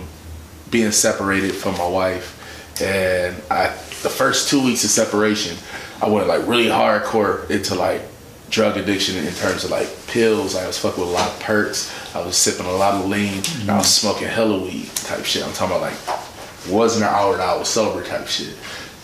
being 0.69 0.91
separated 0.91 1.53
from 1.53 1.75
my 1.77 1.87
wife, 1.87 2.37
and 2.79 3.35
I 3.49 3.67
the 4.03 4.09
first 4.09 4.49
two 4.49 4.63
weeks 4.63 4.83
of 4.83 4.89
separation, 4.89 5.57
I 6.01 6.09
went 6.09 6.27
like 6.27 6.47
really 6.47 6.65
hardcore 6.65 7.49
into 7.49 7.75
like 7.75 8.01
drug 8.49 8.77
addiction 8.77 9.15
in 9.15 9.33
terms 9.33 9.63
of 9.63 9.71
like 9.71 9.89
pills. 10.07 10.55
I 10.55 10.67
was 10.67 10.77
fucking 10.77 11.01
with 11.01 11.09
a 11.09 11.13
lot 11.13 11.29
of 11.29 11.39
perks. 11.39 11.91
I 12.15 12.23
was 12.23 12.35
sipping 12.35 12.65
a 12.65 12.71
lot 12.71 12.95
of 12.95 13.07
lean. 13.07 13.41
And 13.61 13.71
I 13.71 13.77
was 13.77 13.93
smoking 13.93 14.27
hella 14.27 14.59
weed 14.59 14.87
type 14.95 15.23
shit. 15.23 15.43
I'm 15.45 15.53
talking 15.53 15.75
about 15.75 15.91
like 15.91 16.69
wasn't 16.69 17.05
an 17.05 17.15
hour 17.15 17.37
that 17.37 17.47
I 17.47 17.57
was 17.57 17.69
sober 17.69 18.03
type 18.03 18.27
shit. 18.27 18.55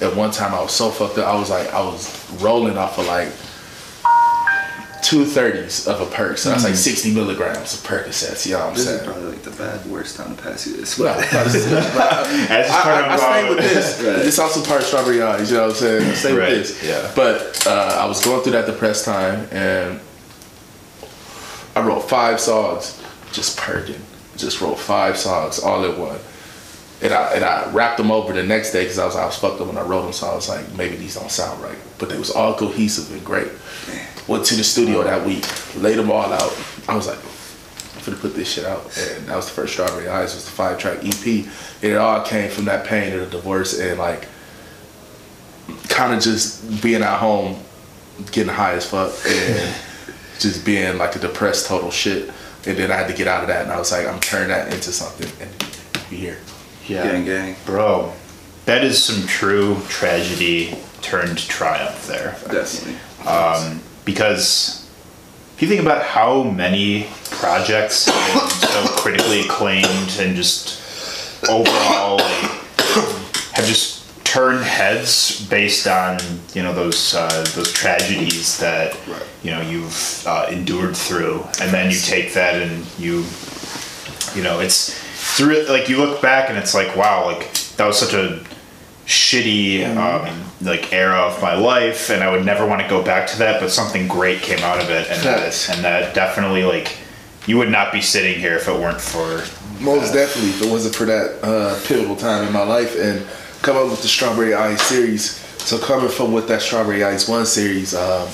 At 0.01 0.15
one 0.15 0.31
time 0.31 0.53
I 0.53 0.61
was 0.61 0.71
so 0.71 0.89
fucked 0.89 1.17
up. 1.17 1.27
I 1.27 1.39
was 1.39 1.49
like 1.49 1.73
I 1.73 1.81
was 1.81 2.31
rolling 2.41 2.77
off 2.77 2.97
of 2.99 3.07
like 3.07 3.31
two 5.07 5.23
thirties 5.25 5.87
of 5.87 6.01
a 6.01 6.05
perk. 6.07 6.37
So 6.37 6.49
that's 6.49 6.63
like 6.65 6.75
sixty 6.75 7.13
milligrams 7.13 7.73
of 7.73 7.79
Percocets. 7.87 8.45
You 8.45 8.53
know 8.53 8.59
what 8.59 8.67
I'm 8.67 8.73
This 8.73 8.87
is 8.87 8.99
saying? 8.99 9.05
probably 9.09 9.29
like 9.31 9.41
the 9.43 9.51
bad 9.51 9.85
worst 9.85 10.17
time 10.17 10.35
to 10.35 10.41
pass 10.43 10.67
you 10.67 10.75
this. 10.75 10.99
Well, 10.99 11.15
But 11.15 11.33
I, 11.33 12.47
As 12.49 12.69
I, 12.71 13.13
I 13.13 13.17
part 13.17 13.19
stay 13.19 13.43
of, 13.49 13.55
with 13.55 13.59
this. 13.73 14.01
Right. 14.03 14.25
It's 14.27 14.39
also 14.39 14.61
part 14.65 14.81
of 14.81 14.87
strawberry 14.87 15.21
eyes. 15.21 15.49
You 15.49 15.57
know 15.57 15.63
what 15.67 15.71
I'm 15.71 15.75
saying? 15.77 16.11
I 16.11 16.13
stay 16.13 16.33
Right, 16.37 16.57
with 16.57 16.81
this. 16.81 16.83
yeah. 16.83 17.11
But 17.15 17.65
uh, 17.65 18.01
I 18.01 18.05
was 18.05 18.23
going 18.23 18.41
through 18.43 18.51
that 18.53 18.65
depressed 18.65 19.05
time, 19.05 19.47
and 19.51 19.99
I 21.75 21.81
wrote 21.85 22.01
five 22.09 22.39
songs, 22.39 23.01
just 23.31 23.57
perking. 23.57 24.01
Just 24.35 24.61
wrote 24.61 24.77
five 24.77 25.17
songs 25.17 25.59
all 25.59 25.83
in 25.85 25.97
one. 25.99 26.19
And 27.01 27.13
I 27.13 27.33
and 27.33 27.45
I 27.45 27.71
rapped 27.71 27.97
them 27.97 28.11
over 28.11 28.33
the 28.33 28.43
next 28.43 28.71
day 28.71 28.83
because 28.83 28.97
I 28.99 29.05
was 29.05 29.15
I 29.15 29.25
was 29.25 29.37
fucked 29.37 29.61
up 29.61 29.67
when 29.67 29.77
I 29.77 29.81
wrote 29.83 30.01
them. 30.03 30.13
So 30.13 30.27
I 30.27 30.35
was 30.35 30.49
like, 30.49 30.73
maybe 30.75 30.95
these 30.95 31.15
don't 31.15 31.29
sound 31.31 31.61
right, 31.61 31.77
but 31.99 32.09
they 32.09 32.17
was 32.17 32.31
all 32.31 32.55
cohesive 32.55 33.11
and 33.11 33.23
great. 33.23 33.49
Went 34.27 34.45
to 34.45 34.55
the 34.55 34.63
studio 34.63 35.03
that 35.03 35.25
week, 35.25 35.45
laid 35.75 35.97
them 35.97 36.11
all 36.11 36.31
out. 36.33 36.57
I 36.87 36.95
was 36.95 37.07
like, 37.07 37.19
I'm 37.97 38.03
gonna 38.05 38.17
put 38.17 38.35
this 38.35 38.51
shit 38.51 38.65
out, 38.65 38.83
and 38.97 39.27
that 39.27 39.35
was 39.35 39.45
the 39.45 39.53
first 39.53 39.73
Strawberry 39.73 40.07
Eyes. 40.07 40.35
Was 40.35 40.45
the 40.45 40.51
five 40.51 40.77
track 40.77 40.99
EP. 41.03 41.25
And 41.25 41.91
it 41.91 41.97
all 41.97 42.21
came 42.23 42.49
from 42.49 42.65
that 42.65 42.85
pain 42.85 43.13
of 43.13 43.19
the 43.19 43.37
divorce 43.37 43.79
and 43.79 43.97
like, 43.99 44.27
kind 45.89 46.13
of 46.13 46.21
just 46.21 46.81
being 46.81 47.01
at 47.01 47.19
home, 47.19 47.59
getting 48.31 48.53
high 48.53 48.73
as 48.73 48.85
fuck, 48.85 49.13
and 49.27 49.75
just 50.39 50.65
being 50.65 50.97
like 50.97 51.15
a 51.15 51.19
depressed 51.19 51.67
total 51.67 51.91
shit. 51.91 52.29
And 52.65 52.77
then 52.77 52.91
I 52.91 52.95
had 52.95 53.07
to 53.07 53.13
get 53.13 53.27
out 53.27 53.41
of 53.43 53.47
that, 53.47 53.63
and 53.63 53.71
I 53.71 53.79
was 53.79 53.91
like, 53.91 54.05
I'm 54.07 54.19
turning 54.19 54.49
that 54.49 54.73
into 54.73 54.91
something 54.91 55.29
and 55.39 55.51
be 56.09 56.17
here. 56.17 56.37
yeah. 56.87 57.03
gang 57.03 57.25
gang. 57.25 57.55
Bro, 57.65 58.13
that 58.65 58.83
is 58.83 59.01
some 59.01 59.25
true 59.27 59.77
tragedy 59.87 60.77
turned 61.01 61.37
triumph 61.37 62.07
there. 62.07 62.37
Definitely. 62.51 62.99
Um, 63.27 63.81
because 64.05 64.89
if 65.55 65.61
you 65.61 65.67
think 65.67 65.81
about 65.81 66.03
how 66.03 66.43
many 66.43 67.07
projects 67.31 68.05
have 68.05 68.33
been 68.61 68.69
so 68.69 68.87
critically 68.95 69.41
acclaimed 69.41 70.17
and 70.19 70.35
just 70.35 70.79
overall 71.49 72.17
like, 72.17 72.51
have 73.53 73.65
just 73.65 73.97
turned 74.23 74.63
heads 74.63 75.45
based 75.49 75.87
on 75.87 76.19
you 76.53 76.61
know 76.63 76.73
those 76.73 77.15
uh, 77.15 77.45
those 77.55 77.71
tragedies 77.73 78.57
that 78.59 78.95
Right. 79.07 79.23
you 79.43 79.51
know 79.51 79.61
you've 79.61 80.23
uh, 80.27 80.47
endured 80.49 80.95
through, 80.95 81.43
and 81.61 81.71
then 81.73 81.91
you 81.91 81.97
take 81.99 82.33
that 82.33 82.55
and 82.61 82.85
you 82.99 83.25
you 84.35 84.43
know 84.43 84.59
it's 84.59 84.89
it's 85.13 85.39
really 85.41 85.65
like 85.67 85.89
you 85.89 85.97
look 85.97 86.21
back 86.21 86.49
and 86.49 86.57
it's 86.57 86.73
like 86.73 86.95
wow 86.95 87.25
like 87.25 87.51
that 87.77 87.85
was 87.85 87.99
such 87.99 88.13
a 88.13 88.41
shitty 89.07 89.87
um, 89.95 90.43
like 90.61 90.91
era 90.91 91.17
of 91.21 91.41
my 91.41 91.55
life 91.55 92.09
and 92.09 92.21
i 92.21 92.29
would 92.29 92.45
never 92.45 92.67
want 92.67 92.81
to 92.81 92.87
go 92.89 93.01
back 93.01 93.25
to 93.25 93.39
that 93.39 93.59
but 93.59 93.71
something 93.71 94.05
great 94.05 94.41
came 94.41 94.59
out 94.59 94.79
of 94.79 94.89
it 94.89 95.09
and 95.09 95.23
that, 95.23 95.69
and 95.69 95.83
that 95.83 96.13
definitely 96.13 96.63
like 96.63 96.97
you 97.47 97.57
would 97.57 97.71
not 97.71 97.91
be 97.91 98.01
sitting 98.01 98.39
here 98.39 98.57
if 98.57 98.67
it 98.67 98.73
weren't 98.73 99.01
for 99.01 99.41
Most 99.81 100.13
definitely, 100.13 100.49
if 100.51 100.61
it 100.61 100.69
wasn't 100.69 100.93
for 100.93 101.05
that 101.05 101.39
uh, 101.41 101.79
pivotal 101.87 102.15
time 102.15 102.45
in 102.45 102.53
my 102.53 102.63
life 102.63 102.95
and 102.99 103.25
come 103.61 103.77
up 103.77 103.89
with 103.89 104.01
the 104.01 104.07
Strawberry 104.07 104.53
Eyes 104.53 104.81
series. 104.81 105.31
So 105.57 105.79
coming 105.79 106.09
from 106.09 106.33
with 106.33 106.47
that 106.49 106.61
Strawberry 106.61 107.03
Eyes 107.03 107.27
one 107.27 107.45
series, 107.45 107.95
um, 107.95 108.27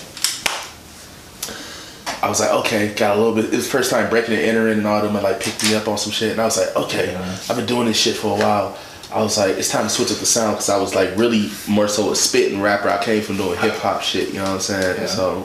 I 2.23 2.29
was 2.29 2.39
like, 2.39 2.51
okay, 2.65 2.93
got 2.95 3.15
a 3.17 3.19
little 3.19 3.35
bit. 3.35 3.45
It 3.45 3.57
was 3.57 3.69
first 3.69 3.91
time 3.91 4.09
breaking 4.09 4.33
and 4.33 4.43
entering 4.43 4.79
and 4.79 4.87
all 4.87 5.01
them 5.01 5.15
and 5.15 5.23
like 5.23 5.39
picked 5.39 5.63
me 5.63 5.75
up 5.75 5.87
on 5.87 5.97
some 5.97 6.11
shit. 6.11 6.31
And 6.31 6.41
I 6.41 6.45
was 6.45 6.57
like, 6.57 6.75
okay, 6.75 7.15
I've 7.49 7.55
been 7.55 7.65
doing 7.65 7.85
this 7.85 7.97
shit 7.99 8.15
for 8.15 8.35
a 8.37 8.39
while. 8.39 8.77
I 9.13 9.21
was 9.21 9.37
like, 9.37 9.57
it's 9.57 9.69
time 9.69 9.83
to 9.83 9.89
switch 9.89 10.11
up 10.11 10.17
the 10.17 10.25
sound 10.25 10.55
because 10.55 10.69
I 10.69 10.77
was 10.77 10.95
like 10.95 11.15
really 11.15 11.49
more 11.67 11.87
so 11.87 12.11
a 12.11 12.15
spitting 12.15 12.61
rapper. 12.61 12.89
I 12.89 13.03
came 13.03 13.21
from 13.21 13.37
doing 13.37 13.57
hip 13.59 13.75
hop 13.75 14.01
shit, 14.01 14.29
you 14.29 14.35
know 14.35 14.43
what 14.43 14.51
I'm 14.51 14.59
saying? 14.59 14.97
Yeah. 14.97 15.05
So 15.05 15.43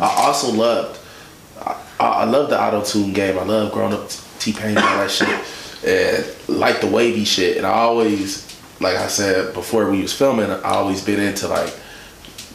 I 0.00 0.14
also 0.26 0.52
loved 0.52 0.98
I, 2.02 2.22
I 2.22 2.24
love 2.24 2.50
the 2.50 2.60
auto 2.60 2.82
tune 2.82 3.12
game. 3.12 3.38
I 3.38 3.44
love 3.44 3.72
growing 3.72 3.92
up 3.92 4.08
T 4.38 4.52
Pain 4.52 4.76
and 4.76 4.78
all 4.78 4.98
that 4.98 5.10
shit, 5.10 5.28
and 5.86 6.58
like 6.58 6.80
the 6.80 6.88
wavy 6.88 7.24
shit. 7.24 7.56
And 7.56 7.66
I 7.66 7.70
always, 7.70 8.46
like 8.80 8.96
I 8.96 9.06
said 9.06 9.54
before 9.54 9.90
we 9.90 10.02
was 10.02 10.12
filming, 10.12 10.50
I 10.50 10.62
always 10.62 11.04
been 11.04 11.20
into 11.20 11.48
like 11.48 11.72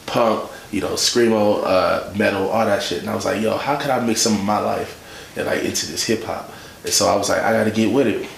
punk, 0.06 0.50
you 0.70 0.80
know, 0.80 0.92
screamo, 0.92 1.62
uh, 1.64 2.12
metal, 2.16 2.48
all 2.48 2.66
that 2.66 2.82
shit. 2.82 3.00
And 3.00 3.10
I 3.10 3.14
was 3.14 3.24
like, 3.24 3.40
yo, 3.40 3.56
how 3.56 3.76
can 3.76 3.90
I 3.90 4.04
mix 4.04 4.20
some 4.20 4.34
of 4.34 4.44
my 4.44 4.58
life 4.58 5.32
and 5.36 5.46
like 5.46 5.64
into 5.64 5.86
this 5.86 6.04
hip 6.04 6.24
hop? 6.24 6.52
And 6.84 6.92
so 6.92 7.08
I 7.08 7.16
was 7.16 7.28
like, 7.28 7.42
I 7.42 7.52
gotta 7.52 7.70
get 7.70 7.92
with 7.92 8.06
it. 8.06 8.28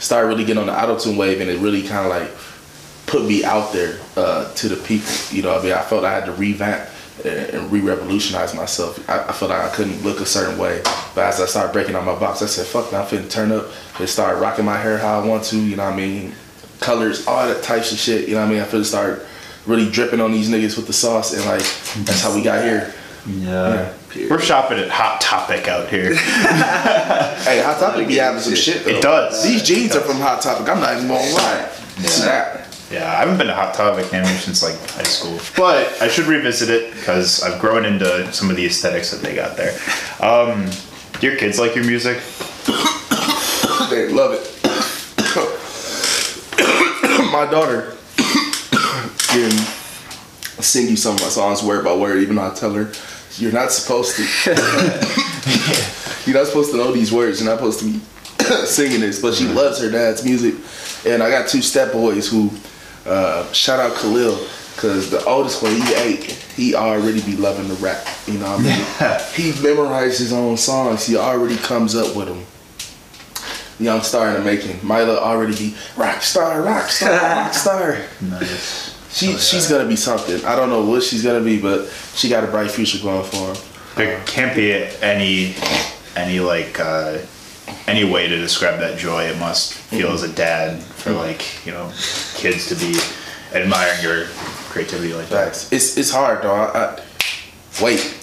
Started 0.00 0.28
really 0.28 0.44
getting 0.44 0.60
on 0.60 0.66
the 0.66 0.82
auto 0.82 0.98
tune 0.98 1.16
wave, 1.16 1.40
and 1.40 1.48
it 1.48 1.58
really 1.60 1.82
kind 1.82 2.04
of 2.04 2.10
like 2.10 2.30
put 3.06 3.24
me 3.24 3.44
out 3.44 3.72
there 3.72 3.98
uh, 4.16 4.52
to 4.54 4.68
the 4.68 4.76
people. 4.76 5.12
You 5.30 5.42
know, 5.42 5.52
what 5.52 5.60
I 5.60 5.64
mean, 5.64 5.72
I 5.74 5.82
felt 5.82 6.04
I 6.04 6.12
had 6.12 6.24
to 6.26 6.32
revamp 6.32 6.88
and, 7.24 7.70
re-revolutionize 7.70 8.54
myself. 8.54 9.08
I, 9.08 9.24
I 9.28 9.32
felt 9.32 9.50
like 9.50 9.60
I 9.60 9.68
couldn't 9.74 10.02
look 10.02 10.20
a 10.20 10.26
certain 10.26 10.58
way, 10.58 10.80
but 11.14 11.24
as 11.24 11.40
I 11.40 11.46
started 11.46 11.72
breaking 11.72 11.94
out 11.94 12.04
my 12.04 12.18
box, 12.18 12.42
I 12.42 12.46
said, 12.46 12.66
"Fuck, 12.66 12.92
man, 12.92 13.02
I'm 13.02 13.06
finna 13.06 13.30
turn 13.30 13.52
up." 13.52 13.66
And 13.98 14.08
start 14.08 14.38
rocking 14.38 14.64
my 14.64 14.78
hair 14.78 14.98
how 14.98 15.20
I 15.20 15.26
want 15.26 15.44
to. 15.44 15.56
You 15.56 15.76
know 15.76 15.84
what 15.84 15.94
I 15.94 15.96
mean? 15.96 16.34
Colors, 16.80 17.26
all 17.26 17.46
that 17.46 17.62
types 17.62 17.92
of 17.92 17.98
shit. 17.98 18.28
You 18.28 18.34
know 18.34 18.40
what 18.40 18.48
I 18.48 18.52
mean? 18.52 18.62
I 18.62 18.64
feel 18.64 18.84
start 18.84 19.26
really 19.66 19.90
dripping 19.90 20.20
on 20.20 20.32
these 20.32 20.48
niggas 20.48 20.76
with 20.76 20.86
the 20.86 20.92
sauce, 20.92 21.34
and 21.34 21.44
like 21.44 21.60
that's 22.06 22.22
how 22.22 22.34
we 22.34 22.42
got 22.42 22.64
here. 22.64 22.92
Yeah. 23.26 23.92
We're 24.14 24.40
shopping 24.40 24.78
at 24.78 24.90
Hot 24.90 25.20
Topic 25.20 25.68
out 25.68 25.88
here. 25.88 26.14
Hey, 27.40 27.62
Hot 27.62 27.78
Topic 27.78 28.06
be 28.06 28.16
having 28.16 28.40
some 28.40 28.54
shit. 28.54 28.84
Though. 28.84 28.90
It 28.90 29.02
does. 29.02 29.42
These 29.42 29.62
jeans 29.62 29.96
are 29.96 30.00
from 30.00 30.18
Hot 30.18 30.42
Topic. 30.42 30.68
I'm 30.68 30.80
not 30.80 30.96
even 30.96 31.08
gonna 31.08 31.20
lie. 31.32 31.68
Snap. 32.00 32.66
Yeah, 32.90 33.10
I 33.10 33.16
haven't 33.16 33.38
been 33.38 33.46
to 33.46 33.54
Hot 33.54 33.72
Topic 33.72 34.12
anime 34.12 34.36
since 34.38 34.62
like 34.62 34.74
high 34.90 35.04
school, 35.04 35.38
but 35.56 36.00
I 36.02 36.08
should 36.08 36.26
revisit 36.26 36.68
it 36.70 36.92
because 36.94 37.42
I've 37.42 37.60
grown 37.60 37.84
into 37.84 38.30
some 38.32 38.50
of 38.50 38.56
the 38.56 38.66
aesthetics 38.66 39.10
that 39.12 39.22
they 39.22 39.34
got 39.34 39.56
there. 39.56 39.78
Um, 40.20 40.68
do 41.20 41.26
your 41.28 41.36
kids 41.36 41.58
like 41.58 41.74
your 41.74 41.84
music? 41.84 42.20
They 43.90 44.08
love 44.08 44.32
it. 44.34 44.46
my 47.32 47.44
daughter 47.50 47.96
can 49.26 49.50
sing 50.62 50.86
you 50.88 50.96
some 50.96 51.16
of 51.16 51.22
my 51.22 51.28
songs 51.28 51.62
word 51.64 51.84
by 51.84 51.94
word, 51.96 52.22
even 52.22 52.36
though 52.36 52.52
I 52.52 52.54
tell 52.54 52.72
her 52.74 52.92
you're 53.36 53.52
not 53.52 53.72
supposed 53.72 54.16
to. 54.16 54.22
you're 56.26 56.36
not 56.36 56.46
supposed 56.46 56.70
to 56.72 56.76
know 56.76 56.92
these 56.92 57.10
words. 57.12 57.40
You're 57.40 57.48
not 57.50 57.58
supposed 57.58 57.80
to 57.80 57.86
be 57.86 57.98
singing 58.66 59.00
this. 59.00 59.20
But 59.20 59.34
she 59.34 59.46
loves 59.46 59.80
her 59.80 59.90
dad's 59.90 60.24
music, 60.24 60.54
and 61.06 61.22
I 61.22 61.30
got 61.30 61.48
two 61.48 61.62
step 61.62 61.92
boys 61.92 62.28
who 62.28 62.50
uh, 63.06 63.50
shout 63.52 63.80
out 63.80 63.96
Khalil. 63.96 64.38
Cause 64.76 65.10
the 65.10 65.22
oldest 65.26 65.62
one, 65.62 65.74
he 65.74 65.94
eight, 65.96 66.24
he 66.56 66.74
already 66.74 67.20
be 67.20 67.36
loving 67.36 67.68
the 67.68 67.74
rap. 67.74 68.06
You 68.26 68.38
know 68.38 68.56
what 68.56 68.60
I 68.60 68.62
mean? 68.62 68.84
he 69.34 69.52
memorized 69.62 70.18
his 70.18 70.32
own 70.32 70.56
songs. 70.56 71.06
He 71.06 71.18
already 71.18 71.58
comes 71.58 71.94
up 71.94 72.16
with 72.16 72.28
them 72.28 72.46
young 73.80 74.02
star 74.02 74.28
in 74.28 74.34
the 74.34 74.40
making. 74.40 74.78
Mila 74.86 75.18
already 75.18 75.56
be 75.56 75.74
rock 75.96 76.22
star, 76.22 76.62
rock 76.62 76.88
star, 76.88 77.12
rock 77.12 77.54
star. 77.54 77.98
Nice. 78.20 78.89
She 79.10 79.36
she's 79.38 79.68
gonna 79.68 79.88
be 79.88 79.96
something. 79.96 80.44
I 80.44 80.54
don't 80.54 80.68
know 80.68 80.84
what 80.84 81.02
she's 81.02 81.22
gonna 81.22 81.40
be, 81.40 81.60
but 81.60 81.88
she 82.14 82.28
got 82.28 82.44
a 82.44 82.46
bright 82.46 82.70
future 82.70 83.02
going 83.02 83.24
for 83.24 83.54
her. 83.54 83.54
There 83.96 84.22
can't 84.24 84.54
be 84.54 84.72
any 85.02 85.54
any 86.16 86.40
like 86.40 86.78
uh, 86.78 87.18
any 87.86 88.04
way 88.04 88.28
to 88.28 88.36
describe 88.36 88.78
that 88.80 88.98
joy 88.98 89.24
it 89.24 89.38
must 89.38 89.74
feel 89.74 90.10
as 90.10 90.22
a 90.22 90.32
dad 90.32 90.80
for 90.82 91.12
like 91.12 91.64
you 91.66 91.72
know 91.72 91.90
kids 92.34 92.68
to 92.68 92.74
be 92.76 92.98
admiring 93.52 94.02
your 94.02 94.26
creativity 94.70 95.12
like 95.12 95.28
that. 95.28 95.48
It's 95.72 95.96
it's 95.96 96.10
hard 96.10 96.42
though. 96.42 96.54
I, 96.54 96.78
I, 96.78 97.02
wait. 97.82 98.16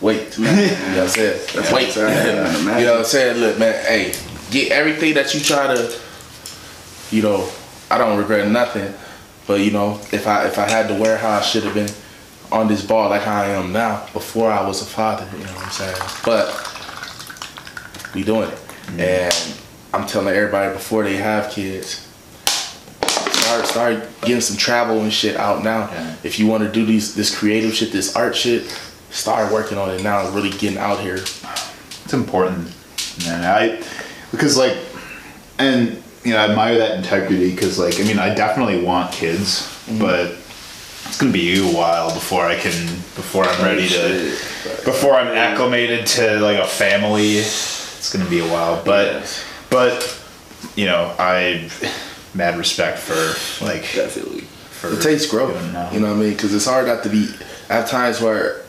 Wait. 0.00 0.38
You 0.38 0.44
know 0.46 0.52
what 0.52 0.98
I'm 0.98 1.08
saying? 1.08 1.74
Wait. 1.74 1.94
you 1.96 2.86
know 2.86 2.92
what 2.92 2.98
I'm 3.00 3.04
saying? 3.04 3.36
Look, 3.36 3.58
man, 3.58 3.84
hey, 3.84 4.14
get 4.50 4.72
everything 4.72 5.12
that 5.14 5.34
you 5.34 5.40
try 5.40 5.66
to 5.74 6.00
you 7.10 7.22
know, 7.22 7.48
I 7.90 7.98
don't 7.98 8.18
regret 8.18 8.48
nothing. 8.48 8.92
But 9.46 9.60
you 9.60 9.70
know, 9.70 10.00
if 10.12 10.26
I 10.26 10.46
if 10.46 10.58
I 10.58 10.68
had 10.68 10.88
to 10.88 10.94
wear 10.94 11.16
how 11.16 11.30
I 11.30 11.40
should 11.40 11.64
have 11.64 11.74
been 11.74 11.90
on 12.52 12.68
this 12.68 12.84
ball 12.84 13.10
like 13.10 13.22
how 13.22 13.42
I 13.42 13.46
am 13.46 13.72
now 13.72 14.06
before 14.12 14.50
I 14.50 14.66
was 14.66 14.82
a 14.82 14.86
father, 14.86 15.28
you 15.36 15.44
know 15.44 15.52
what 15.52 15.64
I'm 15.64 15.70
saying? 15.70 15.96
But 16.24 16.70
we 18.14 18.24
doing 18.24 18.48
it. 18.48 18.54
Mm-hmm. 18.54 19.00
And 19.00 19.60
I'm 19.92 20.06
telling 20.06 20.34
everybody 20.34 20.72
before 20.72 21.04
they 21.04 21.16
have 21.16 21.50
kids, 21.50 22.06
start 23.06 23.66
start 23.66 24.08
getting 24.22 24.40
some 24.40 24.56
travel 24.56 25.00
and 25.00 25.12
shit 25.12 25.36
out 25.36 25.64
now. 25.64 25.90
Yeah. 25.90 26.16
If 26.22 26.38
you 26.38 26.46
want 26.46 26.62
to 26.62 26.70
do 26.70 26.84
these 26.84 27.14
this 27.14 27.36
creative 27.36 27.74
shit, 27.74 27.92
this 27.92 28.14
art 28.16 28.36
shit, 28.36 28.66
start 29.10 29.52
working 29.52 29.78
on 29.78 29.90
it 29.90 30.02
now 30.02 30.24
and 30.24 30.34
really 30.34 30.50
getting 30.50 30.78
out 30.78 31.00
here. 31.00 31.16
It's 31.16 32.12
important, 32.12 32.72
man. 33.24 33.44
I 33.44 33.82
because 34.30 34.56
like, 34.56 34.76
and 35.58 36.02
you 36.24 36.32
know, 36.32 36.38
I 36.38 36.48
admire 36.50 36.78
that 36.78 36.96
integrity 36.98 37.50
because 37.54 37.78
like, 37.78 37.98
I 38.00 38.04
mean, 38.04 38.18
I 38.18 38.34
definitely 38.34 38.82
want 38.82 39.12
kids, 39.12 39.62
mm-hmm. 39.86 39.98
but 40.00 40.36
it's 41.06 41.18
gonna 41.18 41.32
be 41.32 41.58
a 41.58 41.72
while 41.76 42.12
before 42.14 42.44
I 42.46 42.56
can, 42.56 42.86
before 43.16 43.44
I'm 43.44 43.64
ready 43.64 43.88
to, 43.88 44.30
before 44.84 45.14
I'm 45.14 45.28
acclimated 45.28 46.06
to 46.08 46.38
like 46.40 46.58
a 46.58 46.66
family. 46.66 47.38
It's 47.38 48.12
gonna 48.12 48.28
be 48.30 48.40
a 48.40 48.48
while, 48.48 48.82
but 48.84 49.06
Yes. 49.12 49.44
but 49.70 50.16
you 50.76 50.86
know, 50.86 51.14
I 51.18 51.70
mad 52.34 52.56
respect 52.58 52.98
for 52.98 53.64
like 53.64 53.82
Definitely. 53.94 54.42
for 54.42 54.92
It 54.92 55.02
takes 55.02 55.26
growth. 55.26 55.52
doing 55.54 55.66
it 55.66 55.72
now. 55.72 55.90
You 55.90 56.00
know 56.00 56.08
what 56.08 56.16
I 56.18 56.20
mean? 56.20 56.32
Because 56.32 56.54
it's 56.54 56.66
hard 56.66 56.86
not 56.86 57.02
to 57.04 57.08
be. 57.08 57.28
I 57.68 57.74
have 57.74 57.88
times 57.90 58.20
where, 58.20 58.60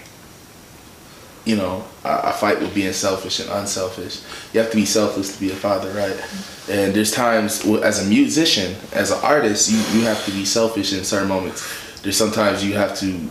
you 1.46 1.56
know, 1.56 1.84
I, 2.04 2.32
fight 2.32 2.60
with 2.60 2.74
being 2.76 2.94
selfish 2.94 3.40
and 3.40 3.50
unselfish. 3.50 4.22
You 4.54 4.60
have 4.60 4.70
to 4.72 4.78
be 4.78 4.86
selfless 4.86 5.34
to 5.34 5.40
be 5.40 5.52
a 5.52 5.56
father, 5.56 5.92
right? 5.92 6.16
And 6.70 6.94
there's 6.94 7.12
times 7.12 7.66
as 7.66 8.06
a 8.06 8.08
musician, 8.08 8.76
as 8.94 9.12
an 9.12 9.20
artist, 9.24 9.72
you, 9.72 9.78
you 10.00 10.06
have 10.06 10.24
to 10.26 10.32
be 10.32 10.46
selfish 10.46 10.94
in 10.94 11.04
certain 11.04 11.30
moments. 11.30 12.02
There's 12.02 12.18
sometimes 12.18 12.64
you 12.64 12.74
have 12.74 12.98
to 13.00 13.28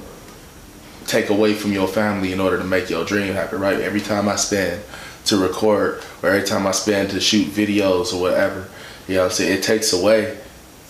take 1.06 1.30
away 1.30 1.54
from 1.54 1.72
your 1.72 1.86
family 1.86 2.32
in 2.32 2.40
order 2.40 2.58
to 2.58 2.64
make 2.64 2.90
your 2.90 3.04
dream 3.04 3.32
happen, 3.34 3.60
right? 3.60 3.80
Every 3.80 4.00
time 4.00 4.28
I 4.28 4.36
spend 4.36 4.82
to 5.26 5.36
record 5.36 6.02
or 6.22 6.30
every 6.30 6.46
time 6.46 6.66
I 6.66 6.72
spend 6.72 7.10
to 7.10 7.20
shoot 7.20 7.46
videos 7.48 8.12
or 8.12 8.20
whatever, 8.20 8.68
you 9.06 9.16
know 9.16 9.24
I'm 9.24 9.30
saying? 9.30 9.58
It 9.58 9.62
takes 9.62 9.92
away 9.92 10.39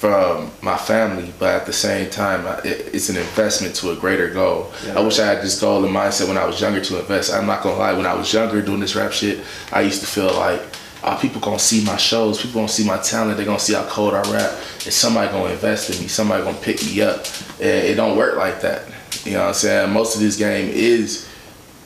from 0.01 0.51
my 0.63 0.79
family, 0.79 1.31
but 1.39 1.55
at 1.55 1.67
the 1.67 1.73
same 1.75 2.09
time, 2.09 2.43
it's 2.65 3.11
an 3.11 3.19
investment 3.19 3.75
to 3.75 3.91
a 3.91 3.97
greater 3.97 4.31
goal. 4.31 4.73
I 4.97 5.01
wish 5.01 5.19
I 5.19 5.27
had 5.27 5.43
this 5.43 5.61
goal 5.61 5.85
and 5.85 5.95
mindset 5.95 6.27
when 6.27 6.39
I 6.39 6.47
was 6.47 6.59
younger 6.59 6.81
to 6.81 7.01
invest. 7.01 7.31
I'm 7.31 7.47
not 7.47 7.63
gonna 7.63 7.77
lie, 7.77 7.93
when 7.93 8.07
I 8.07 8.15
was 8.15 8.33
younger 8.33 8.63
doing 8.63 8.81
this 8.81 8.97
rap 8.97 9.13
shit, 9.13 9.45
I 9.71 9.83
used 9.83 10.01
to 10.01 10.07
feel 10.07 10.33
like, 10.33 10.63
oh, 11.05 11.19
people 11.21 11.43
gonna 11.43 11.59
see 11.59 11.85
my 11.85 11.99
shows, 11.99 12.41
people 12.41 12.63
gonna 12.63 12.69
see 12.69 12.87
my 12.87 12.97
talent, 12.97 13.37
they 13.37 13.45
gonna 13.45 13.59
see 13.59 13.75
how 13.75 13.85
cold 13.89 14.15
I 14.15 14.23
rap, 14.33 14.51
and 14.87 14.93
somebody 14.93 15.31
gonna 15.31 15.53
invest 15.53 15.91
in 15.91 16.01
me, 16.01 16.09
somebody 16.09 16.45
gonna 16.45 16.57
pick 16.57 16.83
me 16.83 17.03
up. 17.03 17.27
It 17.59 17.95
don't 17.97 18.17
work 18.17 18.39
like 18.39 18.63
that. 18.63 18.89
You 19.27 19.33
know 19.33 19.41
what 19.41 19.49
I'm 19.49 19.55
saying? 19.55 19.93
Most 19.93 20.15
of 20.15 20.23
this 20.23 20.39
game 20.39 20.71
is 20.71 21.29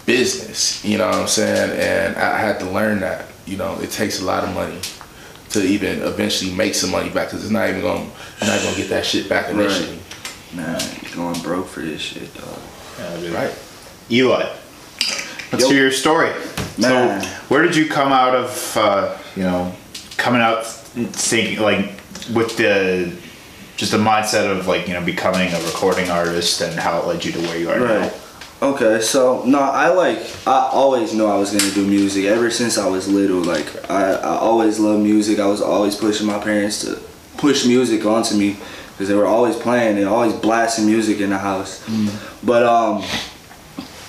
business, 0.07 0.85
you 0.85 0.99
know 0.99 1.09
what 1.09 1.17
I'm 1.17 1.27
saying? 1.27 1.81
And 1.81 2.17
I 2.17 2.39
had 2.39 2.61
to 2.61 2.71
learn 2.71 3.01
that, 3.01 3.27
you 3.45 3.57
know, 3.57 3.77
it 3.81 3.91
takes 3.91 4.21
a 4.21 4.25
lot 4.25 4.45
of 4.45 4.55
money 4.55 4.79
to 5.55 5.65
even 5.65 6.03
eventually 6.03 6.53
make 6.53 6.75
some 6.75 6.91
money 6.91 7.09
back 7.09 7.29
because 7.29 7.43
it's 7.43 7.53
not 7.53 7.69
even 7.69 7.81
gonna, 7.81 8.01
you're 8.01 8.51
not 8.51 8.63
gonna 8.63 8.77
get 8.77 8.89
that 8.91 9.07
shit 9.07 9.29
back 9.29 9.51
initially. 9.51 9.99
Man, 10.53 10.81
going 11.15 11.41
broke 11.41 11.67
for 11.67 11.81
this 11.81 12.01
shit, 12.01 12.33
dog. 12.35 12.59
Yeah, 12.99 13.17
dude. 13.17 13.33
Right? 13.33 13.59
Eli, 14.11 14.49
let's 15.51 15.65
Yo. 15.65 15.71
hear 15.71 15.83
your 15.83 15.91
story. 15.91 16.31
Man. 16.79 17.23
So, 17.23 17.29
where 17.49 17.63
did 17.63 17.75
you 17.75 17.89
come 17.89 18.13
out 18.13 18.35
of? 18.35 18.77
Uh, 18.77 19.19
you 19.35 19.43
know, 19.43 19.75
coming 20.17 20.41
out 20.41 20.65
thinking 20.67 21.61
like 21.61 21.87
with 22.33 22.57
the 22.57 23.13
just 23.77 23.93
the 23.93 23.99
mindset 23.99 24.51
of 24.51 24.67
like 24.67 24.87
you 24.87 24.95
know 24.95 25.05
becoming 25.05 25.53
a 25.53 25.61
recording 25.65 26.11
artist 26.11 26.61
and 26.61 26.79
how 26.79 27.01
it 27.01 27.07
led 27.07 27.25
you 27.25 27.33
to 27.33 27.41
where 27.41 27.59
you 27.59 27.71
are 27.71 27.79
now. 27.79 28.13
Okay, 28.65 29.03
so 29.03 29.45
no, 29.45 29.59
I 29.59 29.91
like 29.91 30.19
I 30.47 30.71
always 30.73 31.13
knew 31.13 31.27
I 31.27 31.37
was 31.37 31.51
gonna 31.51 31.71
do 31.75 31.87
music 31.87 32.25
ever 32.25 32.51
since 32.51 32.79
I 32.79 32.89
was 32.89 33.07
little. 33.07 33.43
Like 33.43 33.91
I, 33.91 34.13
I 34.13 34.37
always 34.39 34.79
loved 34.79 35.03
music. 35.03 35.39
I 35.39 35.47
was 35.47 35.61
always 35.61 35.95
pushing 35.95 36.27
my 36.27 36.39
parents 36.39 36.81
to 36.81 36.99
push 37.37 37.67
music 37.67 38.07
onto 38.07 38.35
me 38.35 38.57
because 38.93 39.09
they 39.09 39.15
were 39.15 39.27
always 39.27 39.55
playing 39.55 39.99
and 39.99 40.09
always 40.09 40.33
blasting 40.33 40.87
music 40.87 41.21
in 41.21 41.29
the 41.29 41.37
house. 41.37 41.87
But 42.43 42.63
um, 42.63 43.03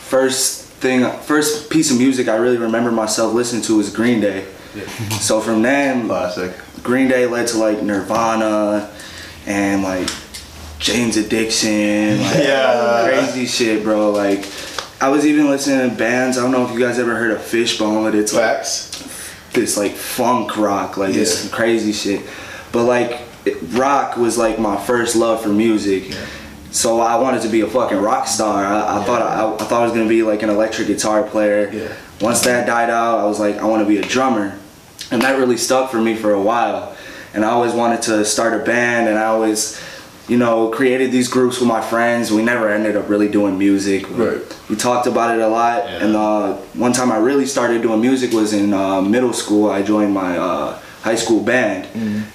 first 0.08 0.64
thing, 0.80 1.06
first 1.24 1.70
piece 1.70 1.92
of 1.92 1.98
music 1.98 2.30
I 2.30 2.38
really 2.38 2.58
remember 2.58 2.94
myself 2.94 3.34
listening 3.34 3.62
to 3.64 3.76
was 3.76 3.94
Green 3.94 4.22
Day. 4.22 4.48
Yeah. 4.74 4.88
So 5.20 5.42
from 5.42 5.64
then, 5.64 6.08
Classic. 6.08 6.54
Green 6.82 7.10
Day 7.10 7.26
led 7.26 7.48
to 7.48 7.58
like 7.58 7.82
Nirvana 7.82 8.90
and 9.46 9.84
like 9.84 10.08
Jane's 10.86 11.18
Addiction, 11.18 12.20
like 12.22 12.36
Yeah. 12.44 13.08
crazy 13.10 13.48
shit, 13.48 13.84
bro. 13.84 14.12
Like 14.12 14.46
I 15.02 15.10
was 15.10 15.26
even 15.26 15.50
listening 15.50 15.90
to 15.90 15.96
bands. 15.96 16.38
I 16.38 16.44
don't 16.44 16.52
know 16.52 16.64
if 16.64 16.72
you 16.72 16.80
guys 16.80 17.00
ever 17.00 17.16
heard 17.16 17.32
of 17.32 17.42
Fishbone, 17.42 18.04
but 18.04 18.14
it's 18.14 18.34
like 18.34 18.60
this 19.54 19.78
like 19.78 19.94
funk 19.94 20.58
rock, 20.58 20.98
like 20.98 21.14
this 21.14 21.50
crazy 21.52 21.92
shit. 21.92 22.24
But 22.72 22.84
like 22.84 23.22
it, 23.46 23.58
rock 23.72 24.16
was 24.18 24.38
like 24.38 24.60
my 24.60 24.78
first 24.78 25.16
love 25.16 25.42
for 25.42 25.50
music. 25.50 26.14
So 26.70 27.00
I 27.00 27.16
wanted 27.16 27.42
to 27.44 27.48
be 27.50 27.62
a 27.62 27.68
fucking 27.68 27.98
rock 27.98 28.28
star. 28.28 28.64
I, 28.64 29.00
I 29.00 29.04
thought 29.06 29.22
I, 29.24 29.56
I 29.56 29.68
thought 29.68 29.82
I 29.82 29.84
was 29.86 29.92
gonna 29.94 30.08
be 30.08 30.22
like 30.22 30.44
an 30.44 30.52
electric 30.52 30.86
guitar 30.88 31.24
player. 31.24 31.72
Yeah. 31.74 31.94
Once 32.22 32.42
that 32.44 32.68
died 32.68 32.92
out, 32.92 33.18
I 33.20 33.26
was 33.26 33.40
like, 33.40 33.56
I 33.58 33.66
want 33.66 33.82
to 33.82 33.88
be 33.90 33.98
a 33.98 34.04
drummer, 34.04 34.58
and 35.10 35.22
that 35.24 35.40
really 35.40 35.58
stuck 35.58 35.90
for 35.90 36.00
me 36.00 36.16
for 36.16 36.32
a 36.32 36.42
while. 36.42 36.96
And 37.34 37.44
I 37.44 37.50
always 37.50 37.74
wanted 37.74 38.04
to 38.04 38.24
start 38.24 38.54
a 38.62 38.64
band, 38.64 39.10
and 39.10 39.18
I 39.18 39.26
always 39.26 39.82
you 40.28 40.38
know, 40.38 40.70
created 40.70 41.12
these 41.12 41.28
groups 41.28 41.60
with 41.60 41.68
my 41.70 41.82
friends. 41.82 42.32
We 42.32 42.42
never 42.44 42.70
ended 42.70 42.96
up 42.98 43.08
really 43.10 43.28
doing 43.28 43.58
music. 43.58 44.10
Right. 44.10 44.42
We 44.70 44.76
talked 44.76 45.08
about 45.08 45.38
it 45.38 45.42
a 45.42 45.48
lot. 45.48 45.84
Yeah. 45.86 46.04
And 46.06 46.16
uh, 46.16 46.54
one 46.74 46.94
time 46.94 47.12
I 47.12 47.18
really 47.18 47.46
started 47.46 47.82
doing 47.82 48.02
music 48.02 48.32
was 48.34 48.52
in 48.54 48.74
uh, 48.74 49.02
middle 49.02 49.34
school. 49.34 49.70
I 49.70 49.84
joined 49.84 50.14
my 50.14 50.38
uh, 50.38 50.80
high 51.04 51.16
school 51.16 51.44
band, 51.44 51.88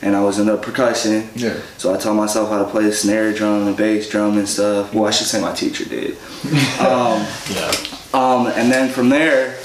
and 0.03 0.15
I 0.15 0.21
was 0.23 0.39
in 0.39 0.47
the 0.47 0.57
percussion. 0.57 1.23
Mm-hmm. 1.23 1.39
Yeah. 1.39 1.57
So 1.79 1.93
I 1.93 1.97
taught 1.99 2.15
myself 2.15 2.49
how 2.51 2.59
to 2.65 2.71
play 2.71 2.85
the 2.85 2.93
snare 2.93 3.33
drum, 3.33 3.65
the 3.65 3.73
bass 3.73 4.09
drum, 4.09 4.39
and 4.39 4.49
stuff. 4.49 4.95
Well, 4.95 5.07
I 5.07 5.11
should 5.11 5.27
say 5.27 5.41
my 5.41 5.53
teacher 5.53 5.85
did. 5.85 6.13
um, 6.79 7.27
Yeah. 7.51 7.73
um, 8.15 8.47
and 8.59 8.71
then 8.71 8.89
from 8.93 9.09
there, 9.09 9.59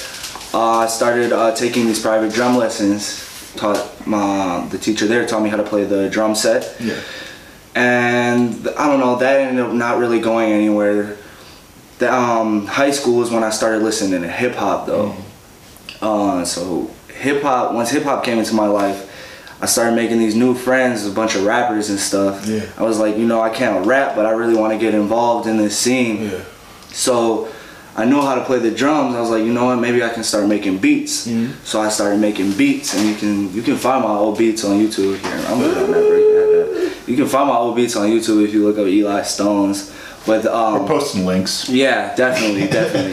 uh, 0.55 0.79
I 0.79 0.87
started 0.87 1.31
uh, 1.31 1.53
taking 1.53 1.85
these 1.85 2.01
private 2.01 2.33
drum 2.33 2.57
lessons. 2.57 3.21
Taught 3.57 4.07
my 4.07 4.67
the 4.71 4.77
teacher 4.79 5.05
there 5.07 5.25
taught 5.27 5.43
me 5.43 5.49
how 5.49 5.57
to 5.57 5.63
play 5.63 5.83
the 5.85 6.09
drum 6.09 6.33
set, 6.35 6.75
Yeah. 6.81 6.95
and 7.75 8.14
I 8.85 8.87
don't 8.87 8.99
know 8.99 9.15
that 9.15 9.41
ended 9.41 9.65
up 9.65 9.73
not 9.73 9.97
really 9.97 10.19
going 10.19 10.51
anywhere. 10.51 11.17
The 11.97 12.13
um, 12.13 12.67
high 12.67 12.91
school 12.91 13.23
is 13.23 13.31
when 13.31 13.43
I 13.43 13.49
started 13.49 13.81
listening 13.81 14.21
to 14.21 14.27
hip 14.27 14.53
hop 14.53 14.85
though. 14.85 15.15
Uh, 16.01 16.45
so 16.45 16.91
hip 17.07 17.41
hop 17.41 17.73
once 17.73 17.89
hip 17.89 18.03
hop 18.03 18.23
came 18.23 18.37
into 18.37 18.53
my 18.53 18.67
life, 18.67 19.11
I 19.59 19.65
started 19.65 19.95
making 19.95 20.19
these 20.19 20.35
new 20.35 20.53
friends, 20.53 21.03
a 21.07 21.09
bunch 21.11 21.35
of 21.35 21.45
rappers 21.45 21.89
and 21.89 21.97
stuff. 21.99 22.45
Yeah. 22.45 22.63
I 22.77 22.83
was 22.83 22.99
like, 22.99 23.17
you 23.17 23.25
know, 23.25 23.41
I 23.41 23.49
can't 23.49 23.87
rap, 23.87 24.15
but 24.15 24.27
I 24.27 24.31
really 24.31 24.55
want 24.55 24.71
to 24.73 24.77
get 24.77 24.93
involved 24.93 25.47
in 25.47 25.57
this 25.57 25.75
scene. 25.75 26.29
Yeah. 26.29 26.41
So 26.89 27.49
I 27.95 28.05
knew 28.05 28.21
how 28.21 28.35
to 28.35 28.43
play 28.43 28.59
the 28.59 28.69
drums. 28.69 29.15
I 29.15 29.19
was 29.19 29.31
like, 29.31 29.43
you 29.43 29.51
know 29.53 29.65
what? 29.65 29.77
Maybe 29.77 30.03
I 30.03 30.09
can 30.09 30.23
start 30.23 30.47
making 30.47 30.77
beats. 30.77 31.25
Mhm. 31.27 31.53
So 31.63 31.81
I 31.81 31.89
started 31.89 32.19
making 32.19 32.51
beats, 32.51 32.93
and 32.93 33.07
you 33.09 33.15
can 33.15 33.51
you 33.51 33.63
can 33.63 33.77
find 33.77 34.03
my 34.03 34.11
old 34.11 34.37
beats 34.37 34.63
on 34.63 34.77
YouTube 34.77 35.17
here. 35.17 35.45
I'm 35.47 35.59
gonna 35.59 35.87
never 35.87 35.91
that. 35.91 36.34
You 37.07 37.15
can 37.15 37.27
find 37.27 37.47
my 37.47 37.55
old 37.55 37.75
beats 37.75 37.95
on 37.95 38.09
YouTube 38.09 38.43
if 38.43 38.53
you 38.53 38.63
look 38.65 38.77
up 38.77 38.87
Eli 38.87 39.21
Stones. 39.23 39.93
But 40.25 40.43
We're 40.45 40.51
um, 40.51 40.87
posting 40.87 41.25
links. 41.25 41.69
yeah, 41.69 42.15
definitely, 42.15 42.67
definitely. 42.67 43.11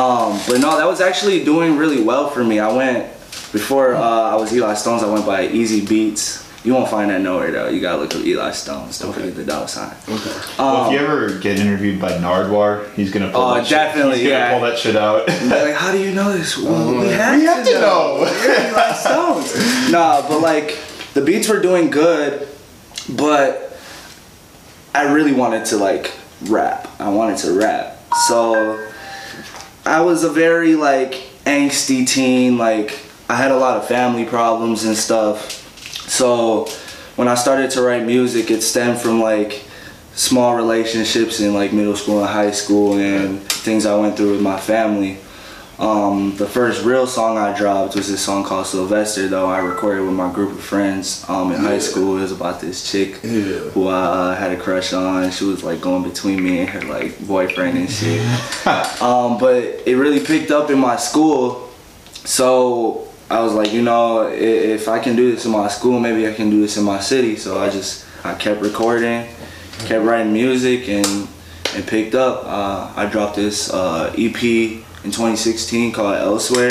Um, 0.00 0.38
but 0.46 0.60
no, 0.60 0.76
that 0.76 0.86
was 0.86 1.00
actually 1.00 1.44
doing 1.44 1.76
really 1.76 2.00
well 2.02 2.28
for 2.30 2.44
me. 2.44 2.60
I 2.60 2.72
went 2.72 3.06
before 3.52 3.94
uh, 3.96 4.00
I 4.00 4.36
was 4.36 4.52
Eli 4.54 4.74
Stones. 4.74 5.02
I 5.02 5.12
went 5.12 5.26
by 5.26 5.48
Easy 5.48 5.84
Beats. 5.84 6.42
You 6.64 6.72
won't 6.72 6.88
find 6.88 7.10
that 7.10 7.20
nowhere 7.20 7.50
though. 7.50 7.68
You 7.68 7.80
gotta 7.80 7.98
look 8.00 8.14
up 8.14 8.24
Eli 8.24 8.52
Stones. 8.52 8.98
Don't 9.00 9.12
forget 9.12 9.34
the 9.34 9.44
dollar 9.44 9.66
sign. 9.66 9.94
Okay. 10.08 10.30
well, 10.58 10.76
Um, 10.86 10.86
if 10.86 10.92
you 11.00 11.06
ever 11.06 11.38
get 11.40 11.58
interviewed 11.58 12.00
by 12.00 12.12
Nardwuar, 12.12 12.90
he's 12.94 13.10
gonna 13.10 13.30
pull 13.30 13.42
Oh, 13.42 13.54
that 13.56 13.68
definitely, 13.68 14.12
shit. 14.18 14.22
He's 14.22 14.30
gonna 14.30 14.44
yeah. 14.44 14.52
pull 14.58 14.62
that 14.68 14.78
shit 14.78 14.96
out. 14.96 15.26
Like, 15.66 15.74
how 15.74 15.92
do 15.92 15.98
you 15.98 16.12
know 16.14 16.32
this? 16.32 16.56
Well, 16.56 17.00
we 17.02 17.08
have, 17.08 17.34
Uh, 17.34 17.38
We 17.38 17.44
have 17.46 17.66
to 17.66 17.72
know. 17.80 18.16
We're 18.20 18.70
Eli 18.70 18.92
Stones. 18.92 19.90
Nah, 19.92 20.22
but 20.26 20.38
like 20.40 20.78
the 21.12 21.20
beats 21.20 21.48
were 21.48 21.60
doing 21.60 21.90
good, 21.90 22.48
but 23.08 23.76
I 24.94 25.12
really 25.12 25.32
wanted 25.32 25.64
to 25.66 25.76
like 25.76 26.12
rap. 26.46 26.88
I 26.98 27.08
wanted 27.08 27.38
to 27.38 27.58
rap. 27.58 27.98
So 28.28 28.88
I 29.84 30.00
was 30.00 30.24
a 30.24 30.30
very 30.30 30.76
like 30.76 31.12
angsty 31.44 32.06
teen. 32.06 32.58
Like 32.58 32.98
I 33.28 33.34
had 33.34 33.50
a 33.50 33.56
lot 33.56 33.76
of 33.76 33.88
family 33.88 34.24
problems 34.24 34.84
and 34.84 34.96
stuff. 34.96 35.60
So 36.08 36.66
when 37.16 37.28
I 37.28 37.34
started 37.34 37.70
to 37.72 37.82
write 37.82 38.04
music, 38.04 38.50
it 38.50 38.62
stemmed 38.62 38.98
from 38.98 39.20
like 39.20 39.64
small 40.14 40.54
relationships 40.54 41.40
in 41.40 41.54
like 41.54 41.72
middle 41.72 41.96
school 41.96 42.20
and 42.20 42.28
high 42.28 42.52
school 42.52 42.98
and 42.98 43.42
things 43.42 43.84
I 43.86 43.96
went 43.96 44.16
through 44.16 44.32
with 44.32 44.42
my 44.42 44.58
family. 44.58 45.18
Um, 45.78 46.36
the 46.36 46.46
first 46.46 46.84
real 46.84 47.06
song 47.06 47.36
I 47.36 47.56
dropped 47.56 47.96
was 47.96 48.08
this 48.08 48.20
song 48.20 48.44
called 48.44 48.66
Sylvester, 48.66 49.26
though 49.26 49.46
I 49.46 49.58
recorded 49.58 50.02
with 50.02 50.14
my 50.14 50.32
group 50.32 50.52
of 50.52 50.60
friends 50.60 51.24
um, 51.28 51.50
in 51.52 51.60
high 51.60 51.80
school. 51.80 52.16
It 52.18 52.22
was 52.22 52.32
about 52.32 52.60
this 52.60 52.88
chick 52.90 53.18
Yeah. 53.24 53.70
who 53.74 53.88
I 53.88 54.04
uh, 54.04 54.34
had 54.36 54.52
a 54.52 54.56
crush 54.56 54.92
on. 54.92 55.30
She 55.32 55.44
was 55.44 55.64
like 55.64 55.80
going 55.80 56.04
between 56.04 56.42
me 56.44 56.60
and 56.60 56.68
her 56.70 56.80
like 56.82 57.18
boyfriend 57.26 57.76
and 57.78 57.90
shit. 57.90 58.20
um, 59.02 59.38
but 59.38 59.82
it 59.84 59.96
really 59.96 60.20
picked 60.24 60.50
up 60.52 60.70
in 60.70 60.78
my 60.78 60.96
school, 60.96 61.70
so 62.24 63.08
I 63.28 63.40
was 63.40 63.52
like, 63.54 63.72
you 63.72 63.82
know, 63.82 64.28
if 64.28 64.86
I 64.88 65.00
can 65.00 65.16
do 65.16 65.32
this 65.32 65.44
in 65.44 65.50
my 65.50 65.68
school, 65.68 65.98
maybe 65.98 66.28
I 66.28 66.34
can 66.34 66.50
do 66.50 66.60
this 66.60 66.76
in 66.76 66.84
my 66.84 67.00
city. 67.00 67.36
So 67.36 67.58
I 67.60 67.68
just 67.68 68.06
I 68.24 68.34
kept 68.34 68.60
recording, 68.60 69.26
kept 69.86 70.04
writing 70.04 70.32
music, 70.32 70.88
and 70.88 71.28
it 71.74 71.86
picked 71.88 72.14
up. 72.14 72.44
Uh, 72.44 72.92
I 72.94 73.06
dropped 73.06 73.34
this 73.36 73.72
uh, 73.72 74.14
EP 74.16 74.83
in 75.04 75.10
2016 75.10 75.92
called 75.92 76.16
Elsewhere, 76.16 76.70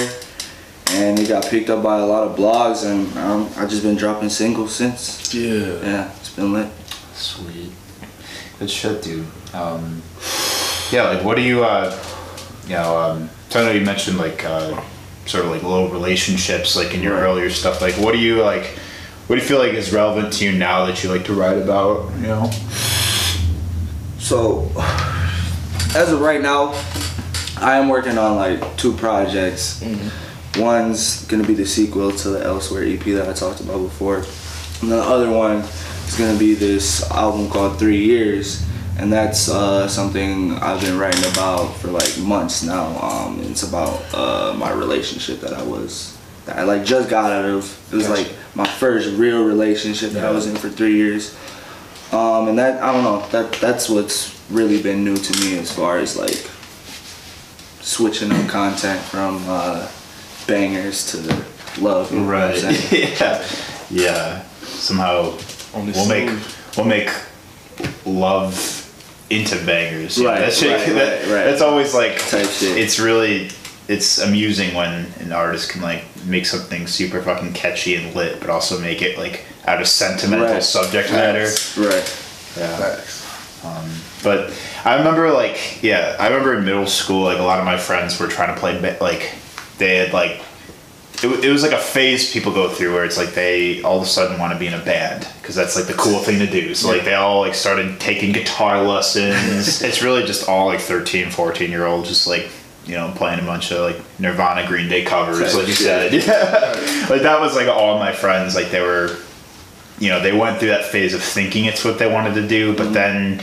and 0.92 1.20
it 1.20 1.30
got 1.30 1.46
picked 1.46 1.70
up 1.70 1.84
by 1.84 2.00
a 2.00 2.06
lot 2.06 2.28
of 2.28 2.36
blogs, 2.38 2.86
and 2.86 3.16
um, 3.18 3.50
I've 3.58 3.70
just 3.70 3.84
been 3.84 3.96
dropping 3.96 4.30
singles 4.30 4.76
since. 4.76 5.34
Yeah. 5.34 5.80
Yeah, 5.82 6.12
it's 6.18 6.30
been 6.36 6.52
lit. 6.52 6.70
Sweet. 7.14 7.72
Good 8.60 8.70
shit, 8.70 9.02
dude. 9.04 9.26
Um, 9.54 10.02
yeah, 10.92 11.10
like 11.10 11.24
what 11.24 11.36
do 11.36 11.42
you, 11.44 11.64
uh, 11.64 11.96
you 12.66 12.72
know, 12.74 12.98
um, 12.98 13.30
so 13.50 13.62
I 13.62 13.66
know 13.66 13.72
you 13.72 13.86
mentioned 13.86 14.18
like, 14.18 14.44
uh, 14.46 14.82
sort 15.26 15.46
of 15.46 15.52
like 15.52 15.64
low 15.64 15.88
relationships, 15.90 16.76
like 16.76 16.94
in 16.94 17.02
your 17.02 17.14
Right. 17.14 17.24
earlier 17.24 17.50
stuff. 17.50 17.82
Like, 17.82 17.94
what 17.96 18.14
do 18.14 18.18
you 18.20 18.42
like, 18.42 18.66
what 19.28 19.36
do 19.36 19.42
you 19.42 19.48
feel 19.48 19.60
like 19.60 19.74
is 19.74 19.94
relevant 19.94 20.34
to 20.34 20.46
you 20.46 20.52
now 20.54 20.86
that 20.86 21.04
you 21.04 21.10
like 21.10 21.26
to 21.26 21.34
write 21.34 21.58
about, 21.58 22.12
you 22.16 22.28
know? 22.28 22.50
So, 24.20 24.72
as 25.96 26.12
of 26.12 26.20
right 26.20 26.42
now, 26.42 26.74
I 27.64 27.78
am 27.78 27.88
working 27.88 28.18
on 28.18 28.36
like 28.36 28.76
two 28.76 28.92
projects. 28.94 29.82
One's 30.58 31.26
gonna 31.28 31.48
be 31.48 31.54
the 31.54 31.66
sequel 31.66 32.12
to 32.12 32.30
the 32.30 32.44
Elsewhere 32.44 32.84
EP 32.84 33.00
that 33.00 33.30
I 33.30 33.32
talked 33.32 33.62
about 33.62 33.82
before, 33.82 34.18
and 34.82 34.92
the 34.92 35.02
other 35.02 35.32
one 35.32 35.60
is 36.06 36.18
gonna 36.18 36.38
be 36.38 36.56
this 36.56 37.10
album 37.10 37.50
called 37.50 37.80
Three 37.80 38.04
Years, 38.04 38.66
and 38.98 39.12
that's 39.12 39.50
uh, 39.50 39.88
something 39.88 40.52
I've 40.60 40.82
been 40.82 41.00
writing 41.00 41.24
about 41.32 41.78
for 41.78 41.88
like 41.88 42.20
months 42.20 42.64
now. 42.64 43.00
Um, 43.02 43.40
it's 43.44 43.64
about 43.64 44.04
uh, 44.14 44.54
my 44.58 44.74
relationship 44.74 45.40
that 45.40 45.54
I 45.54 45.64
was 45.64 46.18
that 46.46 46.58
I 46.58 46.64
like 46.64 46.84
just 46.84 47.10
got 47.10 47.32
out 47.32 47.46
of. 47.46 47.94
It 47.94 47.96
was 47.96 48.10
like 48.10 48.30
my 48.56 48.68
first 48.68 49.18
real 49.18 49.46
relationship 49.46 50.12
that 50.12 50.26
I 50.26 50.32
was 50.32 50.48
in 50.48 50.58
for 50.58 50.68
three 50.70 50.98
years. 50.98 51.36
Um, 52.12 52.50
and 52.50 52.60
that 52.60 52.84
I 52.84 52.92
don't 52.92 53.04
know 53.06 53.26
that 53.30 53.54
that's 53.54 53.90
what's 53.90 54.38
really 54.52 54.84
been 54.84 55.04
new 55.06 55.16
to 55.16 55.42
me 55.42 55.58
as 55.58 55.72
far 55.72 55.98
as 55.98 56.16
like 56.18 56.48
switching 57.94 58.32
up 58.32 58.48
content 58.50 59.00
from 59.02 59.44
uh, 59.48 59.88
bangers 60.48 61.12
to 61.12 61.18
love. 61.82 62.12
You 62.12 62.20
know 62.22 62.26
what 62.28 62.64
I'm 62.66 62.76
yeah. 62.92 63.46
Yeah. 63.92 64.44
Somehow 64.64 65.38
On 65.76 65.86
the 65.86 65.92
we'll 65.94 66.08
make, 66.08 66.30
we'll 66.76 66.86
make 66.88 67.10
love 68.06 68.80
into 69.30 69.56
bangers. 69.66 70.18
you 70.18 70.24
know? 70.26 70.32
Right, 70.32 70.40
That 70.42 70.54
shit, 70.54 70.72
right, 70.72 70.94
that- 70.96 71.22
right, 71.28 71.34
right. 71.36 71.44
That's 71.46 71.62
always 71.62 71.94
like, 71.94 72.18
Type 72.30 72.48
shit. 72.48 72.78
it's 72.78 73.00
really, 73.00 73.50
it's 73.88 74.18
amusing 74.20 74.74
when 74.76 75.06
an 75.20 75.32
artist 75.32 75.70
can 75.72 75.82
like 75.82 76.04
make 76.26 76.46
something 76.46 76.88
super 76.88 77.22
fucking 77.22 77.54
catchy 77.54 77.96
and 77.96 78.16
lit, 78.16 78.40
but 78.40 78.50
also 78.50 78.80
make 78.80 79.02
it 79.02 79.18
like 79.18 79.46
out 79.68 79.82
of 79.82 79.88
sentimental 79.88 80.48
Right. 80.48 80.64
subject 80.64 81.12
matter. 81.12 81.46
Right. 81.78 82.20
Yeah. 82.58 82.78
Facts. 82.78 83.23
Um, 83.64 83.90
but 84.24 84.54
I 84.84 84.98
remember 84.98 85.32
like 85.32 85.82
yeah, 85.82 86.16
I 86.20 86.28
remember 86.28 86.56
in 86.56 86.66
middle 86.66 86.88
school 86.88 87.24
like 87.24 87.40
a 87.40 87.44
lot 87.44 87.60
of 87.60 87.66
my 87.66 87.78
friends 87.78 88.20
were 88.20 88.28
trying 88.28 88.54
to 88.54 88.60
play 88.60 88.80
like 89.00 89.34
they 89.78 89.98
had 89.98 90.14
like 90.14 90.42
it, 91.24 91.46
it 91.46 91.52
was 91.52 91.64
like 91.64 91.72
a 91.72 91.80
phase 91.80 92.32
people 92.32 92.54
go 92.54 92.70
through 92.70 92.94
where 92.94 93.06
it's 93.06 93.18
like 93.18 93.34
they 93.34 93.82
all 93.84 93.98
of 93.98 94.04
a 94.04 94.06
sudden 94.06 94.38
want 94.40 94.52
to 94.54 94.60
be 94.60 94.68
in 94.68 94.74
a 94.74 94.84
band 94.84 95.28
because 95.42 95.56
that's 95.56 95.76
like 95.76 95.86
the 95.86 95.94
cool 95.94 96.20
thing 96.20 96.40
to 96.40 96.48
do. 96.48 96.76
So 96.76 96.90
like 96.90 97.06
they 97.06 97.14
all 97.14 97.42
like 97.42 97.56
started 97.56 98.00
taking 98.00 98.32
guitar 98.34 98.82
lessons. 98.84 99.82
it's 99.82 100.02
really 100.02 100.24
just 100.24 100.50
all 100.50 100.68
like 100.68 100.82
13, 100.82 101.30
14 101.30 101.70
year 101.70 101.86
old 101.86 102.06
just 102.06 102.28
like 102.28 102.50
you 102.86 102.96
know 102.96 103.14
playing 103.16 103.40
a 103.40 103.44
bunch 103.44 103.72
of 103.72 103.80
like 103.80 104.20
Nirvana, 104.20 104.68
Green 104.68 104.90
Day 104.90 105.06
covers 105.06 105.56
like 105.56 105.68
you 105.68 105.74
said. 105.74 106.14
Yeah. 106.14 107.08
like 107.10 107.22
that 107.22 107.40
was 107.40 107.56
like 107.56 107.68
all 107.68 108.00
my 108.00 108.12
friends 108.12 108.56
like 108.56 108.72
they 108.72 108.82
were 108.82 109.18
you 110.04 110.10
know, 110.10 110.20
they 110.20 110.34
went 110.38 110.60
through 110.60 110.70
that 110.70 110.86
phase 110.86 111.14
of 111.14 111.24
thinking 111.24 111.64
it's 111.66 111.84
what 111.86 111.98
they 111.98 112.12
wanted 112.12 112.34
to 112.36 112.46
do, 112.48 112.76
but 112.76 112.92
then 112.94 113.42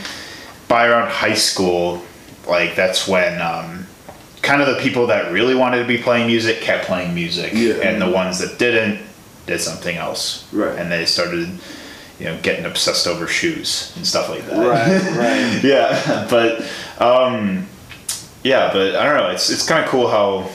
by 0.68 0.86
around 0.86 1.08
high 1.08 1.34
school, 1.34 2.02
like 2.46 2.76
that's 2.76 3.08
when 3.08 3.40
um, 3.40 3.86
kind 4.42 4.60
of 4.60 4.68
the 4.68 4.80
people 4.82 5.06
that 5.06 5.32
really 5.32 5.54
wanted 5.54 5.78
to 5.78 5.88
be 5.88 5.96
playing 5.98 6.26
music 6.26 6.60
kept 6.60 6.84
playing 6.84 7.14
music, 7.14 7.52
Yeah. 7.54 7.74
and 7.76 8.00
the 8.00 8.10
ones 8.10 8.38
that 8.40 8.58
didn't 8.58 8.98
did 9.46 9.60
something 9.60 9.96
else, 9.96 10.46
Right. 10.52 10.78
And 10.78 10.92
they 10.92 11.06
started, 11.06 11.48
you 12.18 12.26
know, 12.26 12.38
getting 12.42 12.66
obsessed 12.66 13.06
over 13.06 13.26
shoes 13.26 13.92
and 13.96 14.06
stuff 14.06 14.28
like 14.28 14.44
that, 14.46 14.58
Right. 14.58 15.02
Right. 15.16 15.64
yeah, 15.64 16.26
but 16.28 16.60
um, 16.98 17.66
yeah, 18.44 18.70
but 18.72 18.96
I 18.96 19.04
don't 19.06 19.16
know. 19.16 19.30
It's 19.30 19.48
it's 19.50 19.66
kind 19.66 19.82
of 19.82 19.90
cool 19.90 20.08
how 20.08 20.50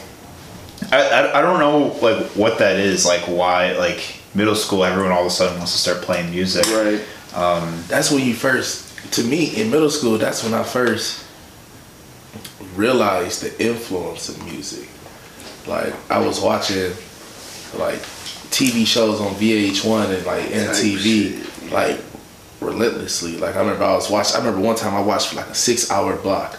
I, 0.92 0.98
I 1.02 1.40
I 1.40 1.42
don't 1.42 1.60
know 1.60 1.98
like 2.08 2.24
what 2.36 2.60
that 2.60 2.78
is 2.78 3.06
like 3.06 3.22
why 3.28 3.74
like 3.74 4.20
middle 4.36 4.56
school 4.56 4.84
everyone 4.84 5.12
all 5.12 5.22
of 5.22 5.28
a 5.28 5.30
sudden 5.30 5.58
wants 5.58 5.72
to 5.72 5.78
start 5.78 6.02
playing 6.02 6.32
music. 6.32 6.66
Right. 6.68 7.04
That's 7.88 8.12
when 8.12 8.26
you 8.26 8.34
first, 8.34 9.14
to 9.14 9.24
me, 9.24 9.62
in 9.62 9.72
middle 9.72 9.90
school, 9.90 10.18
that's 10.18 10.44
when 10.44 10.54
I 10.54 10.64
first 10.64 11.26
realized 12.76 13.42
the 13.42 13.66
influence 13.66 14.30
of 14.30 14.44
music. 14.46 14.90
Like, 15.68 15.94
I 16.12 16.20
was 16.20 16.40
watching, 16.40 16.92
like, 17.78 18.00
TV 18.52 18.86
shows 18.86 19.20
on 19.20 19.34
VH1 19.36 20.16
and, 20.16 20.26
like, 20.26 20.44
MTV. 20.46 21.72
Like, 21.72 22.00
relentlessly. 22.66 23.38
Like 23.38 23.56
I 23.56 23.60
remember 23.60 23.84
I 23.84 23.94
was 23.94 24.10
watching. 24.10 24.36
I 24.36 24.40
remember 24.40 24.66
one 24.66 24.76
time 24.76 24.94
I 24.94 25.02
watched 25.02 25.30
for 25.30 25.38
like 25.38 25.48
a 25.48 25.56
six 25.56 25.92
hour 25.92 26.16
block 26.18 26.58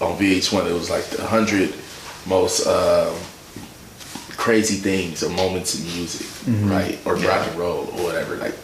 on 0.00 0.16
VH1. 0.18 0.70
It 0.70 0.72
was 0.72 0.90
like 0.90 1.04
the 1.06 1.26
hundred 1.26 1.74
most 2.26 2.66
um, 2.66 3.14
crazy 4.38 4.76
things 4.76 5.22
or 5.22 5.28
moments 5.30 5.74
in 5.78 5.84
music, 5.94 6.26
right, 6.70 6.98
or 7.04 7.16
rock 7.16 7.46
and 7.46 7.58
roll 7.58 7.88
or 7.92 8.04
whatever. 8.04 8.36
Like 8.36 8.54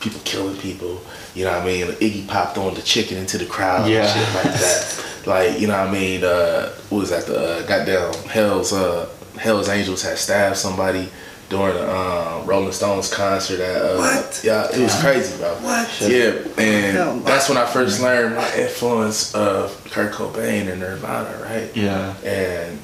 people 0.00 0.20
killing 0.24 0.56
people. 0.56 1.00
You 1.34 1.44
know 1.44 1.52
what 1.52 1.62
I 1.62 1.66
mean? 1.66 1.86
Iggy 1.86 2.26
popped 2.26 2.58
on 2.58 2.74
the 2.74 2.82
chicken 2.82 3.18
into 3.18 3.38
the 3.38 3.46
crowd 3.46 3.88
Yeah. 3.88 4.00
and 4.02 4.08
shit 4.10 4.34
like 4.34 4.54
that. 4.60 5.04
like 5.26 5.60
you 5.60 5.68
know 5.68 5.78
what 5.78 5.88
I 5.90 5.92
mean? 5.92 6.24
Uh, 6.24 6.70
what 6.88 6.98
was 7.00 7.10
that? 7.10 7.26
The 7.26 7.38
uh, 7.38 7.66
goddamn 7.66 8.12
Hell's 8.28 8.72
uh, 8.72 9.08
Hell's 9.36 9.68
Angels 9.68 10.02
had 10.02 10.18
stabbed 10.18 10.56
somebody 10.56 11.08
during 11.50 11.74
the 11.76 11.88
um, 11.96 12.46
Rolling 12.46 12.72
Stones 12.72 13.12
concert. 13.12 13.60
At, 13.60 13.80
uh, 13.82 13.96
What? 13.98 14.40
Yeah, 14.42 14.66
it 14.72 14.80
was 14.80 14.98
crazy, 15.00 15.36
bro. 15.38 15.54
What? 15.60 16.00
Yeah, 16.00 16.32
and 16.58 17.22
that's 17.24 17.48
when 17.48 17.56
I 17.58 17.66
first 17.66 18.00
learned 18.02 18.34
my 18.34 18.50
influence 18.56 19.34
of 19.34 19.72
Kurt 19.90 20.12
Cobain 20.12 20.68
and 20.70 20.80
Nirvana, 20.80 21.38
right? 21.44 21.70
Yeah. 21.76 22.14
And 22.24 22.78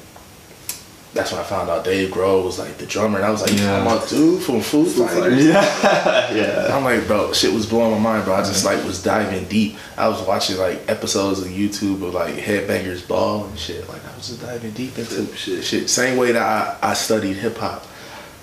that's 1.15 1.31
when 1.31 1.39
I 1.41 1.43
found 1.45 1.69
out 1.69 1.83
Dave 1.85 2.09
Grohl 2.13 2.43
was 2.43 2.59
like 2.59 2.77
the 2.77 2.85
drummer, 2.85 3.17
and 3.17 3.25
I 3.25 3.31
was 3.31 3.41
like, 3.41 3.51
Yeah. 3.53 3.57
"You 3.57 3.83
talking 3.83 3.87
about 3.97 4.09
dude 4.09 4.43
from 4.43 4.61
Foo 4.61 4.85
Fighters?" 4.85 5.43
Yeah. 5.45 6.33
yeah. 6.33 6.75
I'm 6.77 6.83
like, 6.83 7.07
bro, 7.07 7.31
shit 7.33 7.53
was 7.53 7.65
blowing 7.65 7.91
my 7.93 7.97
mind, 7.99 8.25
bro. 8.25 8.35
I 8.35 8.41
just 8.43 8.63
like 8.65 8.83
was 8.85 9.01
diving 9.01 9.45
deep. 9.45 9.77
I 9.97 10.07
was 10.09 10.21
watching 10.27 10.57
like 10.57 10.81
episodes 10.89 11.39
of 11.41 11.47
YouTube 11.47 12.03
of 12.05 12.13
like 12.13 12.35
Headbangers 12.35 13.07
Ball 13.07 13.45
and 13.45 13.57
shit. 13.57 13.87
Like 13.89 14.05
I 14.05 14.15
was 14.15 14.27
just 14.27 14.41
diving 14.41 14.71
deep 14.71 14.97
into 14.99 15.25
Shit. 15.35 15.63
shit. 15.63 15.89
Same 15.89 16.17
way 16.17 16.33
that 16.33 16.77
I, 16.83 16.89
I 16.91 16.93
studied 16.93 17.37
hip 17.37 17.57
hop, 17.57 17.85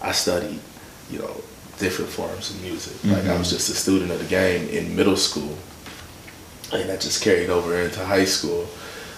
I 0.00 0.12
studied, 0.12 0.58
you 1.10 1.18
know, 1.20 1.36
different 1.78 2.10
forms 2.10 2.50
of 2.50 2.62
music. 2.62 2.94
Like 3.04 3.26
I 3.26 3.36
was 3.38 3.50
just 3.50 3.68
a 3.68 3.74
student 3.74 4.10
of 4.10 4.18
the 4.18 4.24
game 4.26 4.66
in 4.70 4.96
middle 4.96 5.16
school, 5.16 5.56
and 6.72 6.88
that 6.88 7.02
just 7.02 7.22
carried 7.22 7.50
over 7.50 7.76
into 7.78 8.02
high 8.04 8.24
school. 8.24 8.66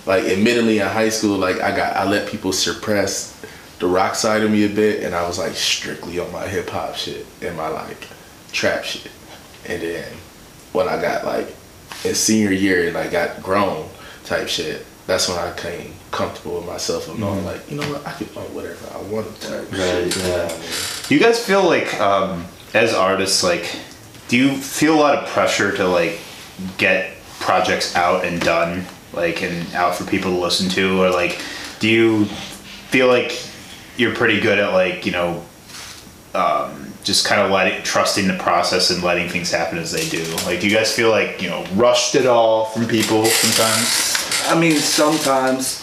Like 0.06 0.24
admittedly 0.24 0.78
in 0.78 0.86
high 0.86 1.08
school, 1.08 1.38
like 1.38 1.60
I 1.60 1.74
got 1.76 1.96
I 1.96 2.08
let 2.08 2.28
people 2.28 2.52
suppress 2.52 3.30
the 3.78 3.86
rock 3.86 4.14
side 4.14 4.42
of 4.42 4.50
me 4.50 4.64
a 4.64 4.68
bit, 4.68 5.02
and 5.02 5.14
I 5.14 5.26
was 5.26 5.38
like 5.38 5.54
strictly 5.54 6.18
on 6.18 6.30
my 6.32 6.46
hip 6.46 6.68
hop 6.68 6.94
shit 6.94 7.26
and 7.42 7.56
my 7.56 7.68
like 7.68 8.08
trap 8.52 8.84
shit. 8.84 9.10
And 9.66 9.80
then 9.82 10.04
when 10.72 10.88
I 10.88 11.00
got 11.00 11.24
like 11.24 11.54
in 12.04 12.14
senior 12.14 12.52
year 12.52 12.86
and 12.88 12.96
I 12.96 13.08
got 13.08 13.42
grown 13.42 13.88
type 14.24 14.48
shit, 14.48 14.84
that's 15.06 15.28
when 15.28 15.38
I 15.38 15.52
came 15.56 15.94
comfortable 16.10 16.56
with 16.58 16.66
myself 16.66 17.08
and 17.08 17.18
knowing 17.18 17.44
like, 17.44 17.68
you 17.70 17.76
know 17.80 17.88
what, 17.90 18.06
I 18.06 18.12
could 18.12 18.34
like 18.36 18.48
whatever 18.50 18.86
I 18.94 19.00
want 19.10 19.34
to 19.40 19.48
type 19.48 19.72
Right, 19.72 20.12
shit. 20.12 20.16
you 20.16 20.22
know 20.22 20.28
yeah. 20.36 20.44
I 20.44 20.58
mean? 20.58 20.68
You 21.08 21.18
guys 21.18 21.44
feel 21.44 21.64
like, 21.64 21.98
um, 22.00 22.44
as 22.74 22.94
artists, 22.94 23.42
like, 23.42 23.74
do 24.28 24.36
you 24.36 24.54
feel 24.56 24.94
a 24.94 25.00
lot 25.00 25.18
of 25.18 25.28
pressure 25.30 25.74
to 25.76 25.86
like 25.88 26.18
get 26.78 27.12
projects 27.40 27.96
out 27.96 28.24
and 28.24 28.40
done, 28.40 28.84
like, 29.16 29.42
and 29.42 29.72
out 29.74 29.94
for 29.94 30.04
people 30.04 30.30
to 30.32 30.38
listen 30.38 30.68
to, 30.70 31.02
or 31.02 31.10
like, 31.10 31.40
do 31.80 31.88
you 31.88 32.24
feel 32.26 33.08
like 33.08 33.40
you're 33.96 34.14
pretty 34.14 34.40
good 34.40 34.58
at 34.58 34.72
like, 34.72 35.06
you 35.06 35.12
know, 35.12 35.44
um, 36.34 36.92
just 37.04 37.26
kind 37.26 37.40
of 37.40 37.50
letting, 37.50 37.82
trusting 37.82 38.26
the 38.26 38.34
process 38.34 38.90
and 38.90 39.02
letting 39.02 39.28
things 39.28 39.50
happen 39.50 39.78
as 39.78 39.92
they 39.92 40.08
do? 40.08 40.24
Like, 40.46 40.60
do 40.60 40.68
you 40.68 40.74
guys 40.74 40.92
feel 40.94 41.10
like 41.10 41.40
you 41.42 41.48
know 41.48 41.64
rushed 41.74 42.14
at 42.14 42.26
all 42.26 42.66
from 42.66 42.86
people 42.86 43.24
sometimes? 43.26 44.46
I 44.48 44.58
mean, 44.58 44.76
sometimes. 44.76 45.80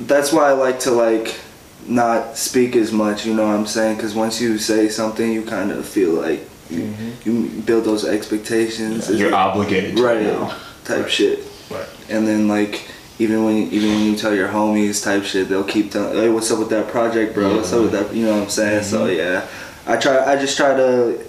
That's 0.00 0.32
why 0.32 0.48
I 0.48 0.52
like 0.52 0.80
to 0.80 0.90
like 0.90 1.38
not 1.86 2.36
speak 2.36 2.74
as 2.74 2.90
much. 2.90 3.26
You 3.26 3.34
know 3.34 3.46
what 3.46 3.54
I'm 3.54 3.66
saying? 3.66 3.96
Because 3.96 4.14
once 4.14 4.40
you 4.40 4.58
say 4.58 4.88
something, 4.88 5.30
you 5.30 5.42
kind 5.44 5.70
of 5.70 5.86
feel 5.86 6.10
like 6.12 6.40
you, 6.70 6.94
you 7.24 7.48
build 7.62 7.84
those 7.84 8.04
expectations. 8.04 9.08
It's 9.10 9.18
You're 9.18 9.30
like- 9.30 9.40
obligated, 9.46 9.98
right? 9.98 10.22
now. 10.22 10.56
Type 10.84 11.08
shit. 11.08 11.40
Right. 11.70 11.88
And 12.08 12.26
then 12.26 12.48
like 12.48 12.90
even 13.18 13.44
when 13.44 13.56
even 13.70 13.90
when 13.90 14.04
you 14.04 14.16
tell 14.16 14.34
your 14.34 14.48
homies 14.48 15.04
type 15.04 15.24
shit, 15.24 15.48
they'll 15.48 15.62
keep 15.64 15.92
telling, 15.92 16.16
"Hey, 16.16 16.28
what's 16.30 16.50
up 16.50 16.58
with 16.58 16.70
that 16.70 16.88
project, 16.88 17.34
bro? 17.34 17.56
What's 17.56 17.72
up 17.72 17.82
with 17.82 17.92
that?" 17.92 18.14
You 18.14 18.26
know 18.26 18.34
what 18.34 18.44
I'm 18.44 18.50
saying? 18.50 18.84
So 18.84 19.06
mm-hmm. 19.06 19.18
yeah, 19.18 19.46
I 19.86 19.96
try. 19.98 20.24
I 20.24 20.36
just 20.36 20.56
try 20.56 20.74
to 20.74 21.22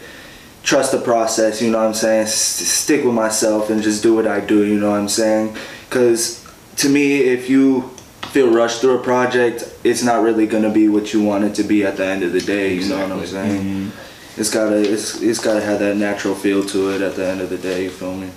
trust 0.64 0.92
the 0.94 1.02
process. 1.02 1.62
You 1.62 1.70
know 1.72 1.80
what 1.80 1.88
I'm 1.88 1.94
saying? 1.94 2.24
S- 2.24 2.34
stick 2.36 3.04
with 3.04 3.14
myself 3.14 3.70
and 3.70 3.84
just 3.84 4.02
do 4.02 4.16
what 4.16 4.26
I 4.26 4.40
do. 4.40 4.66
You 4.66 4.80
know 4.80 4.92
what 4.92 5.00
I'm 5.00 5.10
saying? 5.10 5.56
Because 5.90 6.44
to 6.78 6.90
me, 6.90 7.20
if 7.20 7.50
you 7.50 7.90
feel 8.30 8.50
rushed 8.54 8.80
through 8.80 8.98
a 9.00 9.04
project, 9.04 9.66
it's 9.84 10.02
not 10.02 10.24
really 10.24 10.48
gonna 10.48 10.72
be 10.72 10.88
what 10.88 11.14
you 11.14 11.22
want 11.22 11.44
it 11.44 11.54
to 11.56 11.64
be 11.64 11.84
at 11.84 11.98
the 11.98 12.06
end 12.06 12.24
of 12.24 12.32
the 12.32 12.40
day. 12.42 12.74
You 12.74 12.88
know 12.88 13.02
what 13.02 13.12
I'm 13.12 13.20
Exactly. 13.20 13.58
saying? 13.58 13.66
Mm-hmm. 13.92 14.40
It's 14.40 14.50
gotta 14.50 14.78
it's 14.78 15.22
it's 15.22 15.40
gotta 15.40 15.60
have 15.62 15.80
that 15.80 15.98
natural 15.98 16.36
feel 16.36 16.64
to 16.68 16.92
it 16.92 17.02
at 17.02 17.16
the 17.16 17.28
end 17.28 17.42
of 17.42 17.50
the 17.50 17.58
day. 17.58 17.84
You 17.84 17.90
feel 17.90 18.16
me? 18.16 18.30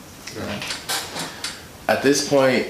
At 1.88 2.03
this 2.03 2.29
point, 2.29 2.68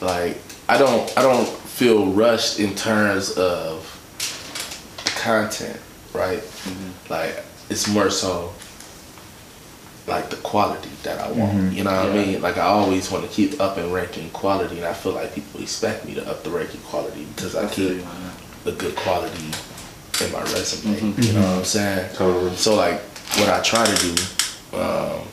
like 0.00 0.38
I 0.68 0.78
don't 0.78 1.12
I 1.18 1.22
don't 1.22 1.48
feel 1.48 2.06
rushed 2.12 2.60
in 2.60 2.74
terms 2.74 3.32
of 3.36 3.88
content, 5.22 5.78
right? 6.14 6.42
Like 7.08 7.44
it's 7.70 7.88
more 7.88 8.10
so 8.10 8.52
like 10.06 10.30
the 10.30 10.36
quality 10.36 10.90
that 11.04 11.20
I 11.20 11.30
want. 11.32 11.72
You 11.72 11.84
know 11.84 11.92
what 11.92 12.10
I 12.10 12.12
mean? 12.12 12.42
Like 12.42 12.58
I 12.58 12.62
always 12.66 13.10
want 13.10 13.24
to 13.24 13.30
keep 13.30 13.60
up 13.60 13.76
and 13.78 13.92
ranking 13.92 14.30
quality, 14.30 14.76
and 14.78 14.84
I 14.86 14.92
feel 14.92 15.12
like 15.12 15.34
people 15.34 15.60
expect 15.60 16.04
me 16.04 16.14
to 16.14 16.28
up 16.28 16.42
the 16.42 16.50
ranking 16.50 16.80
quality 16.82 17.24
because 17.36 17.54
I 17.56 17.68
keep 17.68 18.04
on 18.06 18.30
the 18.64 18.72
good 18.72 18.94
quality 18.96 19.50
in 20.24 20.32
my 20.32 20.42
resume. 20.42 20.98
You 21.22 21.32
know 21.34 21.40
what 21.40 21.58
I'm 21.58 21.64
saying? 21.64 22.14
Totally. 22.14 22.54
So 22.56 22.74
like 22.74 23.00
what 23.38 23.48
I 23.48 23.60
try 23.62 23.84
to 23.84 23.96
do, 24.14 24.22
um, 24.76 25.26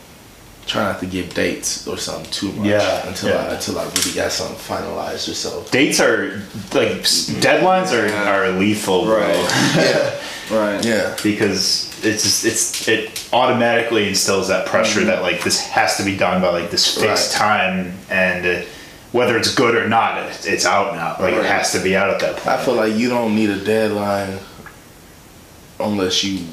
try 0.69 0.83
not 0.83 0.99
to 0.99 1.05
give 1.07 1.33
dates 1.33 1.87
or 1.87 1.97
something 1.97 2.29
too 2.31 2.51
much 2.53 2.67
Yeah, 2.67 3.07
until 3.07 3.29
yeah. 3.29 3.35
I 3.37 3.53
until 3.55 3.79
I 3.79 3.83
really 3.85 4.13
got 4.13 4.31
something 4.31 4.55
finalized 4.57 5.27
or 5.29 5.33
so. 5.33 5.63
Dates 5.71 5.99
are 5.99 6.41
like 6.73 6.99
s- 7.01 7.29
deadlines 7.41 7.91
are, 7.91 8.07
are 8.29 8.49
lethal, 8.51 9.05
bro. 9.05 9.27
Yeah, 9.75 10.15
Right. 10.51 10.83
yeah, 10.85 11.15
because 11.23 11.87
it's 12.05 12.23
just 12.23 12.45
it's 12.45 12.87
it 12.87 13.29
automatically 13.33 14.07
instills 14.07 14.47
that 14.49 14.67
pressure 14.67 15.03
that 15.05 15.21
like 15.23 15.43
this 15.43 15.59
has 15.67 15.97
to 15.97 16.03
be 16.03 16.15
done 16.15 16.41
by 16.41 16.49
like 16.49 16.69
this 16.71 16.85
fixed 16.99 17.33
Mm-hmm. 17.35 17.43
Right. 17.43 17.83
time 17.85 17.93
and 18.09 18.45
uh, 18.45 18.65
whether 19.11 19.35
it's 19.37 19.53
good 19.55 19.75
or 19.75 19.87
not 19.89 20.17
it's 20.45 20.65
out 20.67 20.93
now 20.95 21.17
like 21.19 21.33
it 21.33 21.45
has 21.45 21.71
to 21.73 21.79
be 21.81 21.95
out 21.95 22.09
at 22.11 22.19
that 22.21 22.35
point 22.37 22.47
I 22.47 22.63
feel 22.63 22.75
like 22.75 22.93
you 22.93 23.09
don't 23.09 23.35
need 23.35 23.49
a 23.49 23.59
deadline 23.63 24.37
unless 25.79 26.23
you 26.23 26.45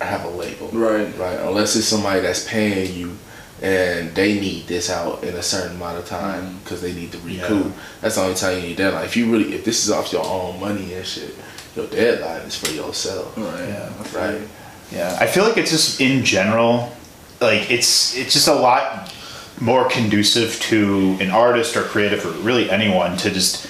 have 0.00 0.24
a 0.24 0.28
label, 0.28 0.68
Right. 0.68 1.16
Right, 1.16 1.38
unless 1.40 1.76
it's 1.76 1.86
somebody 1.86 2.20
that's 2.20 2.46
paying 2.46 2.94
you. 2.94 3.16
And 3.62 4.14
they 4.14 4.38
need 4.38 4.66
this 4.66 4.90
out 4.90 5.22
in 5.22 5.34
a 5.36 5.42
certain 5.42 5.76
amount 5.76 5.98
of 5.98 6.06
time 6.06 6.42
mm-hmm. 6.44 6.58
because 6.58 6.82
they 6.82 6.92
need 6.92 7.12
to 7.12 7.18
recoup. 7.18 7.66
Yeah. 7.66 7.72
That's 8.00 8.16
the 8.16 8.22
only 8.22 8.34
time 8.34 8.56
you 8.56 8.62
need 8.62 8.76
deadline. 8.76 9.04
If 9.04 9.16
you 9.16 9.30
really, 9.30 9.54
if 9.54 9.64
this 9.64 9.84
is 9.84 9.90
off 9.90 10.12
your 10.12 10.24
own 10.24 10.60
money 10.60 10.92
and 10.92 11.06
shit, 11.06 11.34
your 11.76 11.86
deadline 11.86 12.42
is 12.42 12.56
for 12.56 12.70
yourself. 12.70 13.34
Oh, 13.36 13.44
right. 13.44 13.68
Yeah. 13.68 14.18
Right. 14.18 14.48
yeah 14.90 15.18
I 15.20 15.26
feel 15.26 15.44
like 15.44 15.56
it's 15.56 15.70
just 15.70 16.00
in 16.00 16.24
general 16.24 16.92
like 17.40 17.70
it's 17.70 18.16
it's 18.16 18.32
just 18.32 18.48
a 18.48 18.54
lot 18.54 19.12
more 19.60 19.88
conducive 19.88 20.58
to 20.60 21.16
an 21.20 21.30
artist 21.30 21.76
or 21.76 21.82
creative 21.82 22.24
or 22.26 22.30
really 22.42 22.70
anyone 22.70 23.16
to 23.18 23.30
just 23.30 23.68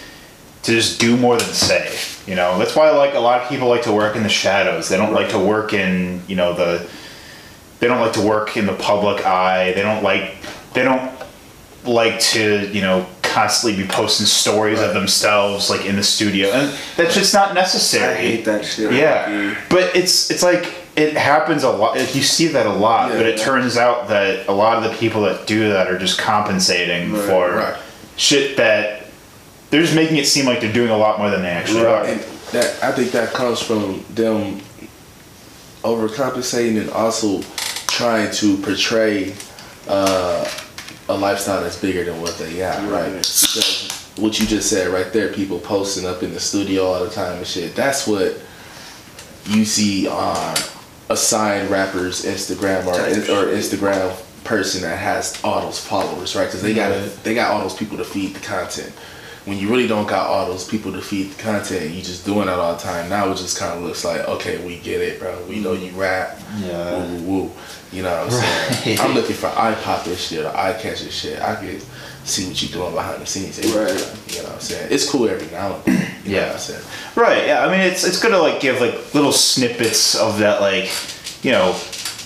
to 0.63 0.73
just 0.73 0.99
do 0.99 1.17
more 1.17 1.37
than 1.37 1.53
say 1.53 1.95
you 2.27 2.35
know 2.35 2.59
that's 2.59 2.75
why 2.75 2.91
like 2.91 3.15
a 3.15 3.19
lot 3.19 3.43
of 3.43 3.49
people 3.49 3.69
like 3.69 3.83
to 3.83 3.93
work 3.93 4.17
in 4.17 4.23
the 4.23 4.29
shadows 4.29 4.89
they 4.89 4.97
don't 4.97 5.13
like 5.13 5.29
to 5.29 5.39
work 5.39 5.73
in 5.73 6.23
you 6.27 6.37
know 6.37 6.55
the 6.55 6.89
they 7.85 7.89
don't 7.89 8.01
like 8.01 8.15
to 8.15 8.23
work 8.23 8.57
in 8.57 8.65
the 8.65 8.73
public 8.73 9.27
eye 9.27 9.71
they 9.75 9.83
don't 9.83 10.03
like 10.03 10.37
they 10.73 10.83
don't 10.83 11.13
like 11.85 12.19
to 12.19 12.67
you 12.73 12.81
know 12.81 13.05
constantly 13.21 13.83
be 13.83 13.87
posting 13.87 14.25
stories 14.25 14.81
of 14.81 14.95
themselves 14.95 15.69
like 15.69 15.85
in 15.85 15.95
the 15.97 16.03
studio 16.03 16.49
and 16.49 16.75
that's 16.97 17.15
just 17.15 17.35
not 17.35 17.53
necessary 17.53 18.15
I 18.15 18.17
hate 18.17 18.45
that 18.47 18.65
shit. 18.65 18.91
yeah, 18.95 19.55
but 19.69 19.95
it's 19.95 20.31
it's 20.31 20.43
like 20.43 20.73
it 20.97 21.15
happens 21.15 21.63
a 21.65 21.71
lot. 21.71 21.97
You 22.15 22.23
see 22.23 22.47
that 22.49 22.65
a 22.67 22.73
lot, 22.73 23.11
Yeah. 23.11 23.17
but 23.19 23.27
it 23.27 23.37
turns 23.39 23.77
out 23.77 24.09
that 24.09 24.47
a 24.49 24.53
lot 24.53 24.77
of 24.79 24.85
the 24.89 24.97
people 24.97 25.23
that 25.23 25.47
do 25.47 25.69
that 25.71 25.89
are 25.89 25.99
just 25.99 26.17
compensating 26.19 27.13
Right, 27.13 27.23
for 27.29 27.49
right. 27.57 27.77
shit 28.17 28.57
that 28.59 29.07
they're 29.71 29.83
just 29.83 29.97
making 29.97 30.17
it 30.19 30.27
seem 30.27 30.47
like 30.47 30.61
they're 30.61 30.73
doing 30.73 30.91
a 30.91 30.97
lot 30.97 31.19
more 31.19 31.29
than 31.31 31.43
they 31.43 31.49
actually 31.51 31.85
are. 31.85 32.05
And 32.05 32.21
that 32.53 32.83
I 32.83 32.93
think 32.93 33.11
that 33.11 33.35
comes 33.35 33.61
from 33.61 34.05
them 34.15 34.61
overcompensating 35.83 36.81
and 36.81 36.89
also 36.91 37.41
trying 37.95 38.31
to 38.33 38.57
portray 38.59 39.35
uh, 39.89 40.51
a 41.09 41.17
lifestyle 41.17 41.63
that's 41.63 41.81
bigger 41.81 42.05
than 42.05 42.21
what 42.21 42.37
they 42.39 42.59
got, 42.59 42.79
right? 42.91 43.13
Right. 43.13 43.13
Because 43.13 44.11
what 44.17 44.39
you 44.41 44.47
just 44.47 44.69
said 44.69 44.89
right 44.89 45.13
there, 45.13 45.33
people 45.33 45.59
posting 45.61 46.07
up 46.07 46.23
in 46.23 46.33
the 46.33 46.41
studio 46.41 46.85
all 46.85 47.05
the 47.05 47.11
time 47.11 47.39
and 47.39 47.47
shit. 47.47 47.75
That's 47.75 48.07
what 48.07 48.41
you 49.47 49.65
see 49.65 50.09
on 50.09 50.57
a 51.11 51.17
signed 51.17 51.71
rapper's 51.71 52.25
Instagram 52.25 52.87
or 52.87 52.95
or 52.95 53.47
Instagram 53.53 54.17
person 54.45 54.83
that 54.83 54.99
has 54.99 55.41
all 55.45 55.63
those 55.63 55.79
followers, 55.79 56.35
right? 56.35 56.47
Because 56.47 56.63
they 56.63 56.75
got 56.75 56.91
they 57.23 57.35
got 57.35 57.53
all 57.53 57.61
those 57.61 57.75
people 57.77 57.97
to 57.99 58.05
feed 58.05 58.35
the 58.35 58.41
content. 58.41 58.93
When 59.45 59.59
you 59.59 59.69
really 59.69 59.87
don't 59.87 60.07
got 60.09 60.27
all 60.27 60.47
those 60.47 60.67
people 60.67 60.91
to 60.93 61.03
feed 61.03 61.31
the 61.31 61.43
content, 61.43 61.91
you 61.95 62.03
just 62.03 62.25
doing 62.25 62.47
that 62.47 62.59
all 62.59 62.75
the 62.75 62.83
time. 62.83 63.09
Now 63.11 63.31
it 63.31 63.37
just 63.37 63.59
kind 63.59 63.77
of 63.79 63.85
looks 63.85 64.05
like, 64.05 64.27
okay, 64.27 64.65
we 64.67 64.79
get 64.79 65.01
it, 65.03 65.21
bro. 65.21 65.39
We 65.49 65.61
know 65.61 65.75
you 65.75 65.91
rap. 65.93 66.39
Yeah. 66.59 66.97
Woo, 66.97 67.17
woo, 67.19 67.43
woo. 67.45 67.51
You 67.93 68.03
know 68.03 68.25
what 68.25 68.33
I'm 68.33 68.41
saying? 68.83 69.01
I'm 69.01 69.15
looking 69.15 69.37
for 69.37 69.49
eye 69.49 69.77
popping 69.83 70.17
shit 70.17 70.45
or 70.45 70.57
eye 70.57 70.73
catching 70.81 71.11
shit. 71.11 71.41
I 71.43 71.57
could 71.57 71.83
see 72.25 72.49
what 72.49 72.63
you're 72.63 72.73
doing 72.73 72.95
behind 72.95 73.21
the 73.21 73.27
scenes. 73.27 73.59
Right. 73.59 73.91
You 74.35 74.39
know 74.39 74.45
what 74.45 74.53
I'm 74.55 74.61
saying? 74.61 74.89
It's 74.91 75.09
cool 75.09 75.29
every 75.29 75.47
now 75.53 75.75
and 75.75 75.85
then. 75.85 76.11
You 76.25 76.31
know 76.33 76.37
Yeah. 76.39 76.47
what 76.47 76.53
I'm 76.55 76.59
saying? 76.59 76.85
Right. 77.15 77.47
Yeah. 77.47 77.67
I 77.67 77.71
mean, 77.71 77.81
it's 77.81 78.03
it's 78.03 78.19
gonna 78.21 78.39
like 78.39 78.61
give 78.61 78.81
like 78.81 79.15
little 79.15 79.31
snippets 79.33 80.15
of 80.15 80.39
that, 80.39 80.63
like, 80.63 80.91
you 81.45 81.53
know, 81.53 81.77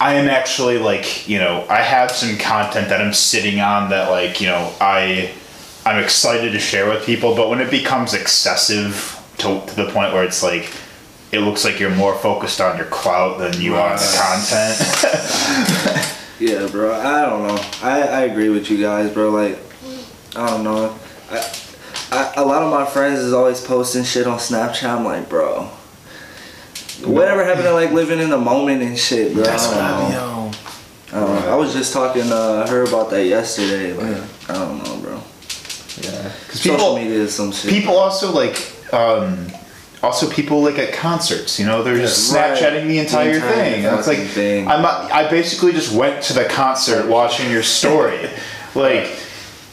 I 0.01 0.15
am 0.15 0.29
actually 0.29 0.79
like, 0.79 1.29
you 1.29 1.39
know, 1.39 1.67
I 1.69 1.83
have 1.83 2.13
some 2.13 2.39
content 2.39 2.89
that 2.91 3.01
I'm 3.01 3.13
sitting 3.13 3.59
on 3.61 3.91
that 3.91 4.09
like, 4.11 4.41
you 4.41 4.47
know, 4.47 4.73
I 4.81 5.33
I'm 5.89 6.03
excited 6.03 6.53
to 6.53 6.59
share 6.59 6.89
with 6.89 7.05
people. 7.07 7.35
But 7.35 7.49
when 7.49 7.61
it 7.61 7.71
becomes 7.71 8.15
excessive 8.15 9.19
to, 9.39 9.61
to 9.67 9.77
the 9.77 9.87
point 9.91 10.13
where 10.13 10.25
it's 10.25 10.43
like. 10.43 10.71
It 11.31 11.41
looks 11.41 11.63
like 11.63 11.79
you're 11.79 11.95
more 11.95 12.15
focused 12.17 12.59
on 12.59 12.79
your 12.79 12.87
clout 12.87 13.37
than 13.39 13.61
you 13.61 13.75
are 13.75 13.91
on 13.91 13.97
the 13.99 14.17
content. 14.19 16.15
Yeah, 16.41 16.67
bro. 16.69 16.95
I 16.95 17.27
don't 17.27 17.47
know. 17.49 17.61
I, 17.83 18.01
I 18.01 18.21
agree 18.23 18.49
with 18.49 18.71
you 18.71 18.79
guys, 18.81 19.13
bro. 19.13 19.29
Like, 19.31 19.59
I 20.37 20.47
don't 20.49 20.63
know. 20.65 20.97
I, 21.31 21.53
I, 22.13 22.33
a 22.37 22.45
lot 22.45 22.63
of 22.63 22.71
my 22.73 22.87
friends 22.87 23.19
is 23.19 23.33
always 23.35 23.61
posting 23.61 24.05
shit 24.05 24.27
on 24.27 24.39
Snapchat. 24.39 24.89
I'm 24.89 25.05
like, 25.05 25.29
bro. 25.29 25.65
Whatever 27.05 27.45
happened 27.45 27.65
to 27.65 27.73
like 27.73 27.91
living 27.93 28.21
in 28.21 28.31
the 28.31 28.39
moment 28.39 28.83
and 28.83 28.99
shit, 28.99 29.35
bro? 29.35 29.43
That's 29.43 29.67
I 29.67 29.69
what 29.69 29.75
don't 29.77 30.05
I 30.05 30.09
be 30.09 30.15
know. 30.15 30.31
on. 30.31 30.55
I 31.13 31.27
don't 31.27 31.45
know. 31.45 31.53
I 31.53 31.57
was 31.57 31.73
just 31.75 31.93
talking 31.93 32.23
to 32.23 32.67
her 32.71 32.85
about 32.85 33.11
that 33.11 33.25
yesterday. 33.27 33.93
Like, 33.93 34.17
Yeah. 34.17 34.27
I 34.49 34.53
don't 34.55 34.79
know, 34.85 34.97
yeah. 36.69 36.77
Because 36.77 36.81
Social 36.83 36.95
people, 36.97 36.97
media 36.97 37.19
is 37.25 37.35
some 37.35 37.53
shit. 37.53 37.71
people 37.71 37.97
also 37.97 38.33
like 38.33 38.73
um 38.93 39.47
also 40.03 40.31
people 40.31 40.63
like 40.63 40.79
at 40.79 40.93
concerts 40.93 41.59
you 41.59 41.67
know 41.67 41.83
they're 41.83 41.97
just 41.97 42.33
right. 42.33 42.57
snapchatting 42.57 42.87
the 42.87 42.99
entire, 43.01 43.31
The 43.31 43.37
entire 43.37 43.55
thing 43.65 43.85
it's 43.99 44.07
like 44.07 44.19
thing. 44.29 44.69
i'm 44.69 44.81
not, 44.83 45.11
i 45.11 45.29
basically 45.29 45.73
just 45.73 45.93
went 45.93 46.23
to 46.25 46.33
the 46.35 46.45
concert 46.45 47.09
watching 47.09 47.51
your 47.51 47.65
story 47.65 48.31
like 48.77 49.11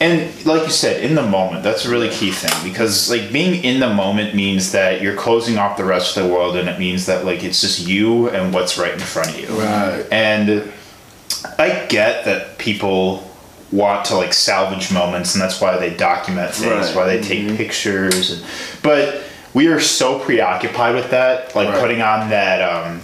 and 0.00 0.28
like 0.44 0.64
you 0.66 0.72
said 0.72 1.02
in 1.04 1.14
the 1.14 1.22
moment 1.22 1.62
that's 1.62 1.84
a 1.86 1.90
really 1.90 2.10
key 2.10 2.30
thing 2.32 2.52
because 2.70 3.08
like 3.08 3.32
being 3.32 3.62
in 3.64 3.78
the 3.80 3.88
moment 3.88 4.34
means 4.34 4.72
that 4.72 5.00
you're 5.00 5.14
closing 5.16 5.58
off 5.58 5.76
the 5.78 5.84
rest 5.84 6.16
of 6.16 6.24
the 6.26 6.28
world 6.34 6.56
and 6.56 6.68
it 6.68 6.78
means 6.78 7.06
that 7.06 7.24
like 7.24 7.44
it's 7.44 7.60
just 7.60 7.86
you 7.86 8.28
and 8.30 8.52
what's 8.52 8.76
right 8.76 8.92
in 8.94 8.98
front 8.98 9.30
of 9.30 9.38
you 9.40 9.48
Right. 9.48 10.04
and 10.10 10.72
I 11.58 11.86
get 11.88 12.24
that 12.24 12.58
people 12.58 13.30
want 13.72 14.04
to 14.06 14.16
like 14.16 14.32
salvage 14.32 14.92
moments, 14.92 15.34
and 15.34 15.42
that's 15.42 15.60
why 15.60 15.76
they 15.78 15.90
document 15.90 16.52
things, 16.54 16.86
Right. 16.88 16.96
why 16.96 17.04
they 17.06 17.20
take 17.20 17.56
pictures, 17.56 18.30
and 18.32 18.42
but 18.82 19.22
we 19.54 19.66
are 19.68 19.80
so 19.80 20.18
preoccupied 20.20 20.94
with 20.94 21.10
that, 21.10 21.54
like 21.56 21.68
Right. 21.70 21.80
putting 21.80 22.02
on 22.02 22.30
that, 22.30 22.60
um, 22.62 23.00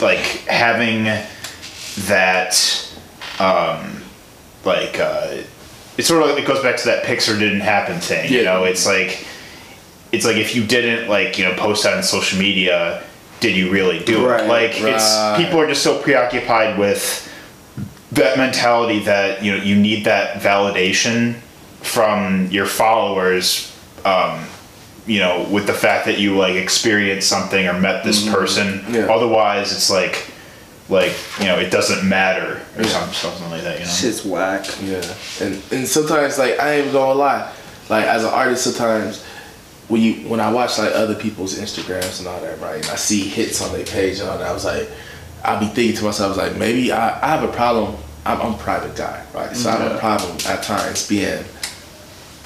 like 0.00 0.18
having 0.48 1.04
that, 2.06 2.86
um, 3.38 4.02
like 4.64 4.98
uh, 5.00 5.28
it's 5.96 6.08
sort 6.08 6.22
of 6.22 6.30
like, 6.30 6.38
it 6.42 6.46
goes 6.46 6.62
back 6.62 6.76
to 6.78 6.86
that 6.86 7.04
Pixar 7.04 7.38
didn't 7.38 7.60
happen 7.60 7.98
thing. 8.00 8.30
You 8.32 8.44
know, 8.44 8.64
it's 8.64 8.86
like 8.86 9.24
it's 10.12 10.24
like 10.24 10.36
if 10.36 10.54
you 10.54 10.64
didn't 10.64 11.08
like 11.08 11.38
you 11.38 11.44
know 11.44 11.54
post 11.54 11.84
that 11.84 11.96
on 11.96 12.02
social 12.02 12.38
media, 12.38 13.02
did 13.40 13.56
you 13.56 13.70
really 13.70 14.00
do 14.00 14.26
Right, 14.26 14.44
it? 14.44 14.48
Like 14.48 14.72
it's 14.80 15.36
people 15.36 15.60
are 15.60 15.66
just 15.66 15.82
so 15.82 15.98
preoccupied 16.02 16.78
with 16.78 17.22
that 18.16 18.36
mentality 18.36 19.00
that 19.00 19.42
you 19.42 19.52
know 19.56 19.62
you 19.62 19.76
need 19.76 20.04
that 20.04 20.40
validation 20.42 21.34
from 21.82 22.46
your 22.48 22.66
followers 22.66 23.72
um, 24.04 24.44
you 25.06 25.18
know 25.20 25.46
with 25.50 25.66
the 25.66 25.72
fact 25.72 26.04
that 26.06 26.18
you 26.18 26.36
like 26.36 26.54
experienced 26.54 27.28
something 27.28 27.66
or 27.66 27.78
met 27.78 28.04
this 28.04 28.28
person 28.28 28.84
Yeah. 28.90 29.06
otherwise 29.06 29.72
it's 29.72 29.88
like 29.90 30.30
like 30.88 31.12
you 31.40 31.46
know 31.46 31.58
it 31.58 31.70
doesn't 31.70 32.08
matter 32.08 32.60
or 32.76 32.84
something, 32.84 33.12
something 33.12 33.50
like 33.50 33.62
that 33.62 33.78
you 33.80 33.84
know 33.86 33.90
Shit's 33.90 34.24
whack. 34.24 34.66
Yeah, 34.82 35.02
and 35.40 35.62
and 35.72 35.86
sometimes 35.86 36.38
like 36.38 36.58
I 36.60 36.74
ain't 36.80 36.92
gonna 36.92 37.14
lie, 37.18 37.52
like 37.88 38.04
as 38.06 38.22
an 38.24 38.30
artist, 38.30 38.64
sometimes 38.64 39.24
when 39.88 40.00
you 40.00 40.28
when 40.28 40.38
I 40.40 40.52
watch 40.52 40.78
like 40.78 40.92
other 40.94 41.14
people's 41.16 41.58
Instagrams 41.58 42.20
and 42.20 42.28
all 42.28 42.40
that, 42.40 42.60
right, 42.60 42.76
and 42.76 42.86
I 42.86 42.96
see 42.96 43.20
hits 43.28 43.60
on 43.62 43.72
their 43.72 43.84
page 43.84 44.20
and 44.20 44.28
all 44.28 44.38
that, 44.38 44.46
I 44.48 44.52
was 44.52 44.64
like, 44.64 44.88
I'll 45.44 45.58
be 45.58 45.66
thinking 45.66 45.96
to 45.96 46.04
myself, 46.04 46.26
I 46.26 46.42
was 46.42 46.50
like, 46.50 46.56
maybe 46.58 46.92
I, 46.92 47.20
I 47.20 47.36
have 47.36 47.42
a 47.48 47.52
problem. 47.52 47.96
I'm, 48.26 48.40
I'm 48.40 48.54
a 48.54 48.58
private 48.58 48.96
guy, 48.96 49.24
right? 49.34 49.54
So 49.56 49.70
I 49.70 49.76
have 49.76 49.92
a 49.92 49.98
problem 49.98 50.36
at 50.46 50.62
times 50.62 51.06
being 51.08 51.44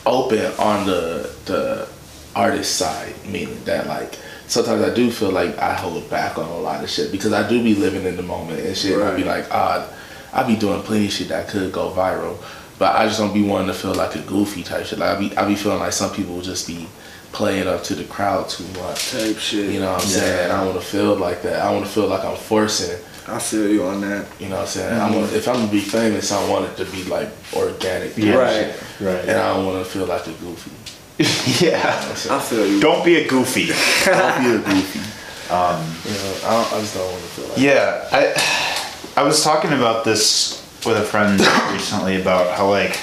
open 0.07 0.47
on 0.59 0.87
the 0.87 1.31
the 1.47 1.89
artist 2.35 2.77
side, 2.77 3.15
meaning 3.27 3.63
that 3.65 3.87
like 3.87 4.19
sometimes 4.47 4.83
I 4.83 4.93
do 4.95 5.11
feel 5.11 5.31
like 5.31 5.57
I 5.59 5.75
hold 5.75 6.09
back 6.11 6.39
on 6.39 6.49
a 6.49 6.59
lot 6.59 6.83
of 6.83 6.91
shit 6.91 7.13
because 7.13 7.33
I 7.33 7.49
do 7.49 7.63
be 7.63 7.75
living 7.75 8.05
in 8.05 8.17
the 8.17 8.23
moment 8.23 8.61
and 8.61 8.77
shit. 8.77 9.01
I 9.01 9.15
be 9.17 9.25
like, 9.25 9.47
ah, 9.51 9.89
I 10.33 10.43
be 10.45 10.57
doing 10.57 10.83
plenty 10.83 11.07
of 11.07 11.13
shit 11.13 11.29
that 11.29 11.49
could 11.49 11.73
go 11.73 11.91
viral, 11.91 12.37
but 12.79 12.95
I 12.97 13.07
just 13.07 13.19
don't 13.19 13.35
be 13.35 13.43
wanting 13.43 13.69
to 13.69 13.75
feel 13.75 13.95
like 13.95 14.15
a 14.17 14.21
goofy 14.23 14.63
type 14.63 14.87
shit. 14.87 14.99
Like 14.99 15.17
I 15.17 15.19
be 15.19 15.37
I 15.37 15.47
be 15.47 15.55
feeling 15.57 15.81
like 15.81 15.93
some 15.93 16.13
people 16.13 16.35
will 16.35 16.43
just 16.43 16.67
be 16.67 16.87
playing 17.33 17.69
up 17.69 17.83
to 17.85 17.95
the 17.95 18.05
crowd 18.05 18.49
too 18.49 18.65
much. 18.81 19.13
Type 19.13 19.37
shit. 19.39 19.71
You 19.73 19.81
know 19.81 19.93
what 19.93 20.03
I'm 20.05 20.11
Yeah. 20.11 20.17
saying? 20.17 20.51
I 20.51 20.57
don't 20.57 20.67
want 20.75 20.81
to 20.81 20.87
feel 20.87 21.15
like 21.17 21.43
that. 21.43 21.63
I 21.63 21.71
want 21.73 21.85
to 21.87 21.91
feel 21.91 22.07
like 22.09 22.25
I'm 22.25 22.37
forcing. 22.37 22.99
I 23.31 23.39
feel 23.39 23.69
you 23.69 23.85
on 23.85 24.01
that. 24.03 24.27
You 24.41 24.49
know 24.49 24.57
what 24.57 24.63
I'm 24.63 24.67
saying? 24.69 25.01
I 25.01 25.11
want 25.11 25.33
if 25.33 25.49
I'm 25.49 25.57
gonna 25.57 25.71
be 25.71 25.81
famous, 25.81 26.33
I 26.33 26.49
want 26.49 26.67
it 26.67 26.77
to 26.85 26.91
be 26.91 27.05
like 27.05 27.29
organic. 27.55 28.17
Yeah. 28.17 28.35
Right. 28.35 28.83
right 29.01 29.21
And 29.29 29.39
I 29.39 29.55
don't 29.55 29.67
want 29.67 29.85
to 29.85 29.91
feel 29.91 30.07
like 30.07 30.27
a 30.27 30.33
goofy. 30.33 30.71
yeah 31.65 31.99
I 32.31 32.39
feel 32.41 32.67
you. 32.67 32.81
don't 32.81 33.05
be 33.05 33.17
a 33.17 33.29
goofy 33.29 33.67
Don't 34.07 34.43
be 34.43 34.55
a 34.55 34.59
goofy. 34.75 35.01
Um, 35.53 35.85
you 36.05 36.13
know, 36.13 36.37
I, 36.45 36.51
don't, 36.51 36.73
I 36.73 36.81
just 36.81 36.95
don't 36.95 37.11
want 37.11 37.23
to 37.23 37.29
feel 37.29 37.49
like. 37.49 37.59
Yeah, 37.59 38.09
I 38.13 39.21
I 39.21 39.23
was 39.25 39.43
talking 39.43 39.73
about 39.73 40.05
this 40.05 40.61
with 40.87 40.97
a 40.97 41.03
friend 41.03 41.41
recently 41.73 42.21
about 42.21 42.57
how 42.57 42.71
like 42.71 42.99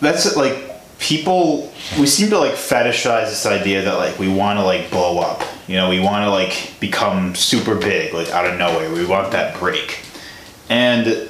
that's 0.00 0.26
it, 0.26 0.36
like 0.36 0.98
people 0.98 1.72
we 1.98 2.06
seem 2.06 2.30
to 2.30 2.38
like 2.38 2.54
fetishize 2.54 3.26
this 3.26 3.46
idea 3.46 3.82
that 3.82 3.94
like 3.94 4.18
we 4.18 4.28
want 4.28 4.58
to 4.58 4.64
like 4.64 4.90
blow 4.90 5.20
up. 5.20 5.42
You 5.68 5.76
know, 5.76 5.88
we 5.88 6.00
want 6.00 6.24
to 6.24 6.30
like 6.30 6.74
become 6.80 7.34
super 7.34 7.74
big 7.74 8.14
like 8.14 8.28
out 8.30 8.46
of 8.46 8.58
nowhere. 8.58 8.92
We 8.92 9.04
want 9.06 9.32
that 9.32 9.58
break. 9.58 10.00
And 10.68 11.28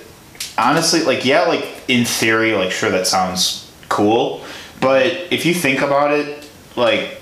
honestly, 0.58 1.02
like 1.02 1.24
yeah, 1.24 1.42
like 1.42 1.66
in 1.88 2.04
theory, 2.04 2.54
like 2.54 2.70
sure 2.70 2.90
that 2.90 3.06
sounds 3.06 3.70
cool, 3.88 4.44
but 4.80 5.06
if 5.30 5.46
you 5.46 5.54
think 5.54 5.80
about 5.80 6.12
it, 6.12 6.48
like 6.76 7.20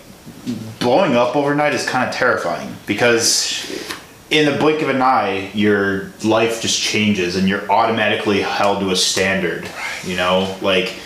blowing 0.80 1.14
up 1.14 1.36
overnight 1.36 1.74
is 1.74 1.86
kind 1.86 2.08
of 2.08 2.14
terrifying 2.14 2.76
because 2.86 3.90
in 4.30 4.50
the 4.50 4.58
blink 4.58 4.82
of 4.82 4.88
an 4.88 5.00
eye, 5.00 5.50
your 5.54 6.12
life 6.24 6.60
just 6.60 6.80
changes 6.80 7.36
and 7.36 7.48
you're 7.48 7.70
automatically 7.70 8.42
held 8.42 8.80
to 8.80 8.90
a 8.90 8.96
standard. 8.96 9.68
You 10.04 10.16
know, 10.16 10.56
like 10.60 10.98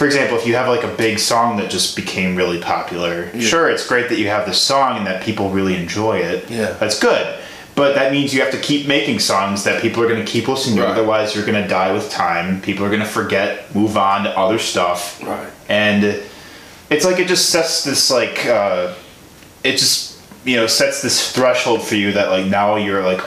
for 0.00 0.06
example, 0.06 0.38
if 0.38 0.46
you 0.46 0.54
have 0.54 0.66
like 0.66 0.82
a 0.82 0.96
big 0.96 1.18
song 1.18 1.58
that 1.58 1.70
just 1.70 1.94
became 1.94 2.34
really 2.34 2.58
popular, 2.58 3.38
sure, 3.38 3.68
it's 3.68 3.86
great 3.86 4.08
that 4.08 4.18
you 4.18 4.28
have 4.28 4.46
this 4.46 4.58
song 4.58 4.96
and 4.96 5.06
that 5.06 5.22
people 5.22 5.50
really 5.50 5.76
enjoy 5.76 6.16
it. 6.16 6.50
Yeah. 6.50 6.72
that's 6.80 6.98
good. 6.98 7.38
But 7.74 7.96
that 7.96 8.10
means 8.10 8.32
you 8.32 8.40
have 8.40 8.50
to 8.52 8.58
keep 8.58 8.88
making 8.88 9.18
songs 9.18 9.62
that 9.64 9.82
people 9.82 10.02
are 10.02 10.08
going 10.08 10.24
to 10.24 10.32
keep 10.32 10.48
listening 10.48 10.76
to. 10.76 10.84
Right. 10.84 10.92
Otherwise, 10.92 11.34
you're 11.34 11.44
going 11.44 11.62
to 11.62 11.68
die 11.68 11.92
with 11.92 12.10
time. 12.10 12.62
People 12.62 12.86
are 12.86 12.88
going 12.88 13.02
to 13.02 13.06
forget, 13.06 13.74
move 13.74 13.98
on 13.98 14.24
to 14.24 14.30
other 14.38 14.58
stuff. 14.58 15.22
Right. 15.22 15.52
And 15.68 16.02
it's 16.88 17.04
like 17.04 17.18
it 17.18 17.28
just 17.28 17.50
sets 17.50 17.84
this 17.84 18.10
like 18.10 18.46
uh, 18.46 18.94
it 19.64 19.72
just 19.72 20.18
you 20.46 20.56
know 20.56 20.66
sets 20.66 21.02
this 21.02 21.30
threshold 21.30 21.82
for 21.82 21.96
you 21.96 22.12
that 22.12 22.30
like 22.30 22.46
now 22.46 22.76
you're 22.76 23.04
like 23.04 23.20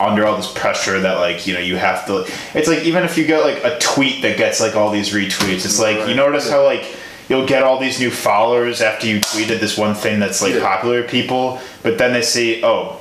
under 0.00 0.26
all 0.26 0.36
this 0.36 0.50
pressure 0.52 0.98
that 1.00 1.18
like 1.18 1.46
you 1.46 1.52
know 1.54 1.60
you 1.60 1.76
have 1.76 2.06
to 2.06 2.24
it's 2.54 2.66
like 2.68 2.84
even 2.84 3.04
if 3.04 3.18
you 3.18 3.26
get 3.26 3.44
like 3.44 3.62
a 3.64 3.78
tweet 3.78 4.22
that 4.22 4.36
gets 4.38 4.60
like 4.60 4.74
all 4.74 4.90
these 4.90 5.10
retweets 5.10 5.64
it's 5.66 5.78
like 5.78 5.96
you 5.98 6.02
Right. 6.04 6.16
notice 6.16 6.48
how 6.50 6.64
like 6.64 6.84
you'll 7.28 7.46
get 7.46 7.62
all 7.62 7.78
these 7.78 8.00
new 8.00 8.10
followers 8.10 8.80
after 8.80 9.06
you 9.06 9.20
tweeted 9.20 9.60
this 9.60 9.76
one 9.76 9.94
thing 9.94 10.18
that's 10.18 10.40
like 10.42 10.54
Yeah. 10.54 10.60
popular 10.62 11.02
people 11.02 11.60
but 11.82 11.98
then 11.98 12.12
they 12.12 12.22
see 12.22 12.62
oh 12.64 12.96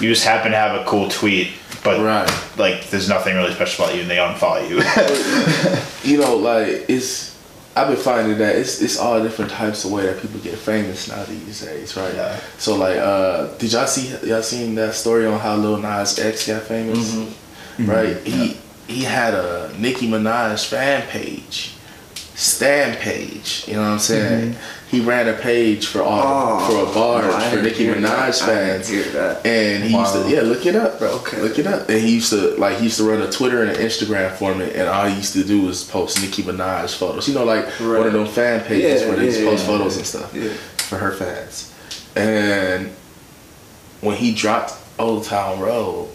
you 0.00 0.08
just 0.08 0.24
happen 0.24 0.52
to 0.52 0.56
have 0.56 0.80
a 0.80 0.84
cool 0.84 1.08
tweet 1.08 1.48
but 1.82 2.00
Right. 2.00 2.28
like 2.56 2.88
there's 2.90 3.08
nothing 3.08 3.34
really 3.36 3.52
special 3.52 3.84
about 3.84 3.94
you 3.96 4.02
and 4.02 4.10
they 4.10 4.16
unfollow 4.16 4.68
you 4.68 6.10
you 6.10 6.18
know, 6.20 6.36
like 6.36 6.84
it's. 6.88 7.35
I've 7.76 7.88
been 7.88 7.98
finding 7.98 8.38
that 8.38 8.56
it's 8.56 8.80
it's 8.80 8.98
all 8.98 9.22
different 9.22 9.50
types 9.50 9.84
of 9.84 9.92
way 9.92 10.06
that 10.06 10.22
people 10.22 10.40
get 10.40 10.56
famous 10.58 11.08
now 11.08 11.22
these 11.24 11.60
days, 11.60 11.94
right? 11.94 12.14
Yeah. 12.14 12.40
So 12.56 12.74
like, 12.76 12.96
uh, 12.96 13.48
did 13.58 13.70
y'all 13.70 13.86
see 13.86 14.16
y'all 14.26 14.42
seen 14.42 14.74
that 14.76 14.94
story 14.94 15.26
on 15.26 15.38
how 15.38 15.56
Lil 15.56 15.76
Nas 15.76 16.18
X 16.18 16.46
got 16.46 16.62
famous? 16.62 17.14
Mm-hmm. 17.14 17.90
Right. 17.90 18.16
He 18.24 18.56
he 18.88 19.02
had 19.02 19.34
a 19.34 19.74
Nicki 19.78 20.08
Minaj 20.08 20.66
fan 20.66 21.06
page, 21.08 21.74
Stan 22.36 22.94
page. 22.98 23.64
You 23.66 23.74
know 23.74 23.80
what 23.80 23.88
I'm 23.88 23.98
saying? 23.98 24.52
Mm-hmm. 24.52 24.86
He 24.94 25.00
ran 25.00 25.26
a 25.26 25.32
page 25.32 25.86
for 25.86 26.02
all 26.02 26.60
Oh, 26.60 26.68
for 26.84 26.90
a 26.90 26.94
bar 26.94 27.22
no, 27.22 27.32
for 27.32 27.56
didn't 27.56 27.64
Nicki 27.64 27.86
Minaj 27.86 28.02
that. 28.40 28.48
I 28.48 28.78
didn't 28.88 29.12
fans. 29.14 29.44
And 29.46 29.82
he 29.84 29.96
used 29.98 30.12
to 30.12 30.28
yeah, 30.30 30.42
look 30.42 30.64
it 30.66 30.76
up, 30.76 30.98
bro. 30.98 31.12
Okay. 31.16 31.40
Look 31.40 31.58
it 31.58 31.66
up. 31.66 31.88
And 31.88 31.98
he 31.98 32.14
used 32.14 32.30
to 32.30 32.54
like 32.56 32.76
he 32.76 32.84
used 32.84 32.98
to 32.98 33.04
run 33.04 33.20
a 33.22 33.30
Twitter 33.32 33.62
and 33.62 33.70
an 33.70 33.76
Instagram 33.76 34.30
for 34.32 34.54
me, 34.54 34.70
and 34.74 34.86
all 34.88 35.06
he 35.08 35.16
used 35.16 35.32
to 35.32 35.42
do 35.44 35.62
was 35.62 35.82
post 35.82 36.20
Nicki 36.20 36.42
Minaj 36.42 36.94
photos. 36.96 37.26
You 37.26 37.34
know, 37.34 37.44
like 37.44 37.66
one 37.80 38.06
of 38.06 38.12
them 38.12 38.26
fan 38.26 38.64
pages 38.64 39.00
Yeah, 39.02 39.08
where 39.08 39.16
they 39.16 39.26
just 39.26 39.40
yeah, 39.40 39.50
post 39.50 39.62
yeah. 39.64 39.68
photos 39.70 39.96
and 39.96 40.06
stuff 40.06 40.34
Yeah. 40.34 40.52
for 40.76 40.98
her 40.98 41.12
fans. 41.12 41.72
And 42.14 42.90
when 44.02 44.16
he 44.16 44.32
dropped 44.34 44.74
Old 44.98 45.24
Town 45.24 45.58
Road, 45.58 46.10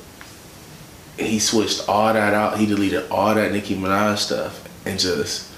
he 1.18 1.40
switched 1.40 1.90
all 1.90 2.14
that 2.14 2.34
out. 2.34 2.58
He 2.60 2.66
deleted 2.68 3.10
all 3.10 3.34
that 3.36 3.52
Nicki 3.52 3.76
Minaj 3.76 4.18
stuff 4.20 4.64
and 4.86 5.00
just 5.00 5.51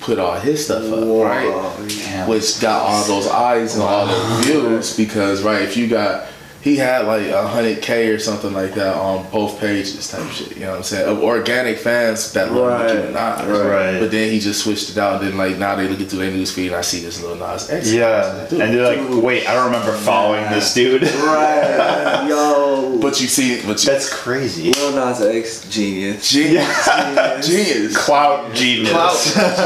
put 0.00 0.18
all 0.18 0.38
his 0.38 0.64
stuff 0.64 0.84
up, 0.92 1.04
Wow, 1.06 1.22
right? 1.24 1.90
yeah. 1.96 2.26
Which 2.26 2.60
got 2.60 2.82
all 2.82 3.04
those 3.04 3.26
eyes 3.26 3.74
and 3.74 3.82
all 3.82 4.06
the 4.06 4.42
views 4.42 4.96
because, 4.96 5.42
right, 5.42 5.62
if 5.62 5.76
you 5.76 5.86
got, 5.88 6.26
he 6.62 6.76
had 6.76 7.06
like 7.06 7.26
a 7.28 7.46
hundred 7.48 7.80
K 7.82 8.08
or 8.10 8.18
something 8.18 8.52
like 8.52 8.74
that 8.74 8.94
on 8.94 9.30
both 9.30 9.58
pages 9.60 10.08
type 10.10 10.30
shit, 10.30 10.54
you 10.56 10.60
know 10.62 10.70
what 10.72 10.76
I'm 10.78 10.82
saying? 10.82 11.08
Of 11.08 11.22
organic 11.22 11.78
fans 11.78 12.32
that 12.34 12.52
love 12.52 12.82
Nicki 12.82 12.98
Right, 13.12 13.14
Minaj. 13.14 13.70
right. 13.70 13.98
But 14.00 14.10
then 14.10 14.30
he 14.30 14.40
just 14.40 14.62
switched 14.64 14.90
it 14.90 14.98
out 14.98 15.22
and 15.22 15.30
then 15.32 15.38
like 15.38 15.56
now 15.58 15.74
they 15.76 15.88
look 15.88 16.00
into 16.00 16.16
their 16.16 16.30
news 16.30 16.52
feed 16.52 16.66
and 16.68 16.76
I 16.76 16.82
see 16.82 17.00
this 17.00 17.22
Lil 17.22 17.36
Nas 17.36 17.70
X. 17.70 17.92
Yeah, 17.92 18.46
Dude, 18.50 18.60
and 18.60 18.74
they're 18.74 18.96
like, 18.96 19.22
wait, 19.24 19.46
I 19.48 19.54
don't 19.54 19.66
remember 19.72 19.92
following 19.92 20.44
this 20.50 20.74
dude. 20.74 21.02
Right, 21.30 22.26
yo. 22.28 22.98
But 23.00 23.20
you 23.20 23.28
see, 23.28 23.62
but 23.66 23.82
you, 23.82 23.90
That's 23.90 24.12
crazy. 24.12 24.72
Lil 24.72 24.92
Nas 24.96 25.22
X, 25.22 25.66
genius. 25.70 26.30
genius, 26.30 26.86
genius, 27.46 27.96
Clout 27.96 28.54
genius. 28.54 28.90
Clout 28.92 29.16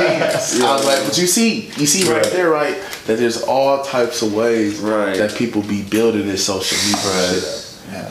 genius. 0.01 0.61
I 0.63 0.73
was 0.73 0.87
like, 0.87 1.05
but 1.05 1.19
you 1.19 1.27
see, 1.27 1.71
you 1.77 1.87
see 1.87 2.05
right, 2.09 2.23
Right. 2.23 2.33
there, 2.33 2.51
right, 2.51 2.77
that 3.07 3.19
there's 3.19 3.43
all 3.43 3.83
types 3.85 4.23
of 4.23 4.33
ways 4.35 4.79
Right. 4.79 5.17
that 5.17 5.35
people 5.37 5.63
be 5.63 5.83
building 5.83 6.27
this 6.27 6.45
social 6.47 6.79
media 6.79 7.11
Right. 7.11 7.35
shit 7.35 7.45
up. 7.45 7.51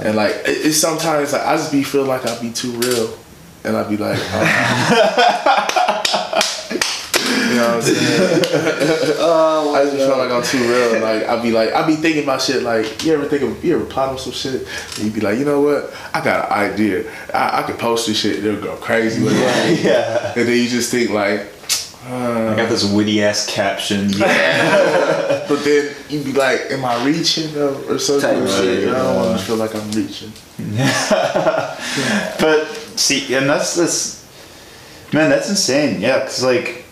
And 0.06 0.15
like, 0.15 0.32
it, 0.45 0.65
it's 0.67 0.77
sometimes 0.77 1.34
like 1.34 1.45
I 1.45 1.56
just 1.58 1.71
be 1.71 1.84
feel 1.84 2.06
like 2.06 2.25
I 2.25 2.39
be 2.39 2.51
too 2.51 2.71
real, 2.73 3.17
and 3.63 3.75
I 3.75 3.84
be 3.84 3.97
like, 3.97 4.19
oh. 4.34 6.39
you 7.49 7.56
know 7.56 7.67
what 7.67 7.75
I'm 7.75 7.82
saying? 7.82 8.43
Oh, 9.25 9.73
I 9.75 9.84
just 9.86 9.95
feel 9.97 10.17
like 10.17 10.32
I'm 10.32 10.43
too 10.43 10.63
real. 10.69 11.01
Like 11.01 11.23
I 11.27 11.41
be 11.41 11.51
like 11.51 11.73
I 11.73 11.86
be 11.88 11.95
thinking 11.95 12.23
about 12.23 12.41
shit. 12.41 12.62
Like 12.63 13.03
you 13.03 13.13
ever 13.13 13.25
think 13.25 13.41
of 13.43 13.63
you 13.63 13.75
ever 13.75 13.86
plot 13.86 14.10
on 14.10 14.17
some 14.17 14.34
shit? 14.34 14.67
And 14.97 15.06
you 15.06 15.12
be 15.12 15.21
like, 15.21 15.38
you 15.39 15.45
know 15.45 15.62
what? 15.62 15.93
I 16.13 16.21
got 16.23 16.51
an 16.51 16.71
idea. 16.71 17.06
I, 17.34 17.60
I 17.60 17.63
can 17.63 17.77
post 17.77 18.08
this 18.08 18.19
shit. 18.19 18.43
It'll 18.45 18.62
go 18.62 18.75
crazy. 18.77 19.23
With 19.23 19.34
it. 19.36 19.79
Yeah. 19.86 20.34
And 20.36 20.47
then 20.47 20.58
you 20.58 20.67
just 20.67 20.91
think 20.91 21.10
like, 21.12 21.47
I 22.05 22.55
got 22.55 22.69
this 22.69 22.83
witty 22.91 23.23
ass 23.23 23.49
caption. 23.49 24.11
but 24.17 25.63
then 25.63 25.95
you'd 26.09 26.25
be 26.25 26.33
like, 26.33 26.61
am 26.71 26.83
I 26.83 27.05
reaching 27.05 27.55
or, 27.57 27.75
or 27.89 27.99
something? 27.99 28.29
Type 28.29 28.39
Like, 28.39 28.49
shit, 28.49 28.89
I 28.89 28.91
don't 28.91 29.15
want 29.15 29.39
to 29.39 29.45
feel 29.45 29.55
like 29.55 29.75
I'm 29.75 29.91
reaching. 29.91 30.31
But 32.39 32.67
see, 32.95 33.33
and 33.35 33.49
that's 33.49 33.75
this, 33.75 34.27
man, 35.13 35.29
that's 35.29 35.49
insane. 35.49 36.01
Yeah, 36.01 36.19
because 36.19 36.43
like, 36.43 36.85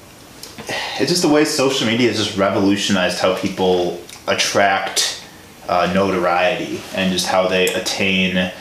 it's 0.99 1.09
just 1.09 1.23
the 1.23 1.29
way 1.29 1.43
social 1.45 1.87
media 1.87 2.07
has 2.07 2.17
just 2.17 2.37
revolutionized 2.37 3.19
how 3.19 3.35
people 3.35 4.01
attract 4.27 5.23
uh, 5.67 5.91
notoriety 5.93 6.81
and 6.95 7.11
just 7.11 7.27
how 7.27 7.47
they 7.47 7.67
attain 7.73 8.51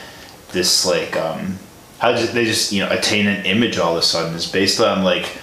this 0.51 0.85
like 0.85 1.15
um 1.15 1.57
how 1.99 2.13
just, 2.13 2.33
they 2.33 2.45
just 2.45 2.71
you 2.71 2.81
know 2.81 2.89
attain 2.91 3.27
an 3.27 3.45
image 3.45 3.77
all 3.77 3.93
of 3.93 3.99
a 3.99 4.01
sudden 4.01 4.33
is 4.33 4.45
based 4.49 4.79
on 4.79 5.03
like 5.03 5.37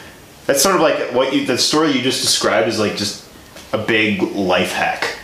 that's 0.48 0.60
sort 0.62 0.74
of 0.74 0.80
like 0.80 1.12
what 1.12 1.32
you 1.32 1.46
the 1.46 1.56
story 1.58 1.92
you 1.92 2.02
just 2.02 2.22
described 2.22 2.66
is 2.66 2.80
like 2.80 2.96
just 2.96 3.24
a 3.72 3.78
big 3.78 4.20
life 4.34 4.72
hack 4.72 5.18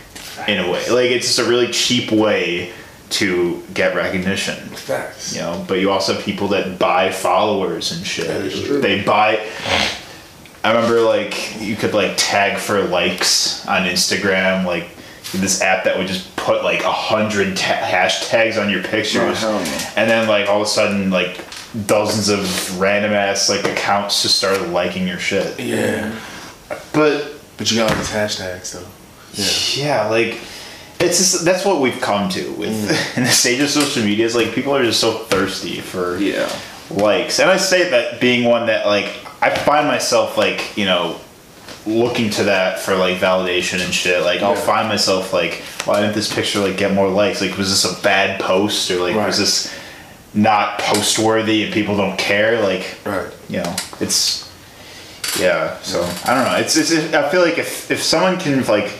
in 0.47 0.59
a 0.63 0.71
way 0.71 0.87
like 0.91 1.09
it's 1.11 1.25
just 1.27 1.39
a 1.39 1.43
really 1.49 1.71
cheap 1.71 2.11
way 2.11 2.71
to 3.09 3.61
get 3.73 3.95
recognition 3.95 4.55
Facts. 4.69 5.33
you 5.35 5.41
know 5.41 5.65
but 5.67 5.79
you 5.79 5.89
also 5.91 6.13
have 6.13 6.23
people 6.23 6.47
that 6.49 6.77
buy 6.79 7.11
followers 7.11 7.91
and 7.91 8.05
shit 8.05 8.27
That 8.27 8.41
is 8.45 8.63
true. 8.63 8.79
they 8.81 9.01
buy 9.03 9.45
i 10.63 10.71
remember 10.73 11.01
like 11.01 11.59
you 11.61 11.75
could 11.75 11.93
like 11.93 12.13
tag 12.17 12.57
for 12.59 12.81
likes 12.83 13.65
on 13.67 13.83
instagram 13.87 14.65
like 14.65 14.87
this 15.33 15.61
app 15.61 15.83
that 15.85 15.97
would 15.97 16.07
just 16.07 16.33
put 16.35 16.63
like 16.63 16.83
a 16.83 16.91
hundred 16.91 17.57
ta- 17.57 17.73
hashtags 17.81 18.61
on 18.61 18.69
your 18.69 18.83
pictures 18.83 19.43
Oh, 19.43 19.57
hell 19.57 19.59
no. 19.59 19.87
and 19.97 20.09
then 20.09 20.27
like 20.27 20.47
all 20.47 20.61
of 20.61 20.67
a 20.67 20.69
sudden 20.69 21.09
like 21.09 21.39
dozens 21.87 22.29
of 22.29 22.79
random 22.79 23.11
ass 23.11 23.49
like 23.49 23.65
accounts 23.65 24.21
just 24.21 24.37
started 24.37 24.69
liking 24.69 25.07
your 25.07 25.19
shit 25.19 25.59
Yeah. 25.59 26.13
but 26.93 27.33
But 27.57 27.69
you 27.71 27.77
got 27.77 27.91
all 27.91 27.97
these 27.97 28.09
hashtags 28.09 28.71
though. 28.73 28.87
Yeah. 29.33 30.03
yeah, 30.03 30.09
like 30.09 30.39
it's 30.99 31.17
just 31.17 31.43
that's 31.45 31.65
what 31.65 31.81
we've 31.81 31.99
come 32.01 32.29
to 32.29 32.51
with 32.53 32.69
Mm. 32.69 33.17
in 33.17 33.23
the 33.23 33.29
stage 33.29 33.59
of 33.59 33.69
social 33.69 34.03
media. 34.03 34.25
Is 34.25 34.35
like 34.35 34.53
people 34.53 34.73
are 34.75 34.83
just 34.83 34.99
so 35.01 35.17
thirsty 35.17 35.81
for 35.81 36.17
Yeah. 36.17 36.49
likes, 36.89 37.39
and 37.39 37.49
I 37.49 37.57
say 37.57 37.89
that 37.89 38.21
being 38.21 38.45
one 38.45 38.67
that 38.67 38.85
like 38.85 39.07
I 39.41 39.49
find 39.49 39.87
myself 39.87 40.37
like 40.37 40.77
you 40.77 40.85
know 40.85 41.19
looking 41.85 42.29
to 42.31 42.45
that 42.45 42.79
for 42.79 42.95
like 42.95 43.17
validation 43.19 43.83
and 43.83 43.93
shit. 43.93 44.23
Like 44.23 44.41
I'll 44.41 44.55
find 44.55 44.87
myself 44.87 45.33
like, 45.33 45.61
why 45.83 45.99
didn't 46.01 46.15
this 46.15 46.33
picture 46.33 46.59
like 46.61 46.77
get 46.77 46.93
more 46.93 47.09
likes? 47.09 47.41
Like 47.41 47.57
was 47.57 47.69
this 47.69 47.83
a 47.85 48.01
bad 48.01 48.39
post 48.39 48.89
or 48.89 48.99
like 49.01 49.15
Right. 49.15 49.27
was 49.27 49.37
this 49.37 49.74
not 50.35 50.79
post 50.79 51.17
worthy 51.17 51.63
and 51.63 51.73
people 51.73 51.97
don't 51.97 52.17
care? 52.17 52.61
Like 52.61 52.97
Right. 53.05 53.31
you 53.49 53.57
know, 53.63 53.75
it's 53.99 54.51
yeah. 55.39 55.77
So 55.81 56.03
I 56.25 56.33
don't 56.35 56.45
know. 56.45 56.57
It's, 56.57 56.75
it's 56.77 57.13
I 57.13 57.29
feel 57.29 57.41
like 57.41 57.57
if 57.57 57.89
if 57.89 58.03
someone 58.03 58.37
can 58.37 58.63
like, 58.65 58.91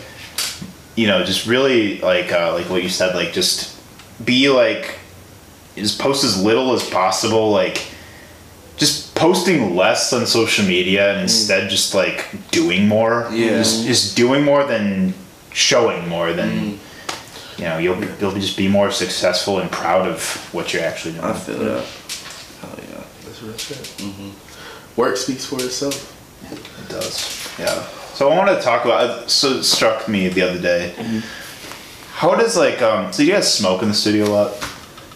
you 0.95 1.07
know, 1.07 1.23
just 1.23 1.45
really 1.45 1.99
like 1.99 2.31
uh, 2.31 2.53
like 2.53 2.69
what 2.69 2.81
you 2.83 2.89
said, 2.89 3.15
like 3.15 3.33
just 3.33 3.77
be 4.23 4.49
like, 4.49 4.97
just 5.75 5.99
post 5.99 6.23
as 6.23 6.41
little 6.41 6.73
as 6.73 6.87
possible, 6.89 7.51
like. 7.51 7.87
Just 8.77 9.15
posting 9.15 9.73
less 9.77 10.11
on 10.11 10.25
social 10.27 10.65
media 10.65 11.13
and 11.13 11.21
instead 11.21 11.69
just 11.69 11.93
like 11.95 12.27
doing 12.51 12.89
more. 12.89 13.25
Yeah. 13.31 13.59
Just, 13.59 13.85
just 13.85 14.17
doing 14.17 14.43
more 14.43 14.65
than 14.65 15.13
showing 15.53 16.09
more 16.09 16.33
than 16.33 16.77
you 17.57 17.63
know 17.65 17.77
you'll 17.77 17.99
be, 17.99 18.07
you'll 18.19 18.31
just 18.33 18.57
be 18.57 18.67
more 18.67 18.91
successful 18.91 19.59
and 19.59 19.71
proud 19.71 20.07
of 20.07 20.21
what 20.53 20.73
you're 20.73 20.83
actually 20.83 21.13
doing. 21.13 21.25
I 21.25 21.33
feel 21.33 21.59
that. 21.59 21.85
Hell 22.61 22.79
yeah. 22.89 23.03
That's 23.25 23.41
real 23.41 23.57
shit. 23.57 23.95
Work 24.95 25.17
speaks 25.17 25.45
for 25.45 25.61
itself. 25.61 26.11
It 26.51 26.89
does. 26.89 27.49
Yeah. 27.59 27.85
So 28.13 28.29
I 28.29 28.37
wanted 28.37 28.55
to 28.55 28.61
talk 28.61 28.85
about. 28.85 29.29
So 29.29 29.49
it 29.49 29.63
struck 29.63 30.07
me 30.07 30.29
the 30.29 30.41
other 30.41 30.61
day. 30.61 30.93
How 32.13 32.35
does 32.35 32.55
like 32.55 32.81
um? 32.81 33.11
So 33.11 33.23
you 33.23 33.33
guys 33.33 33.53
smoke 33.53 33.81
in 33.81 33.89
the 33.89 33.93
studio 33.93 34.25
a 34.25 34.31
lot? 34.31 34.69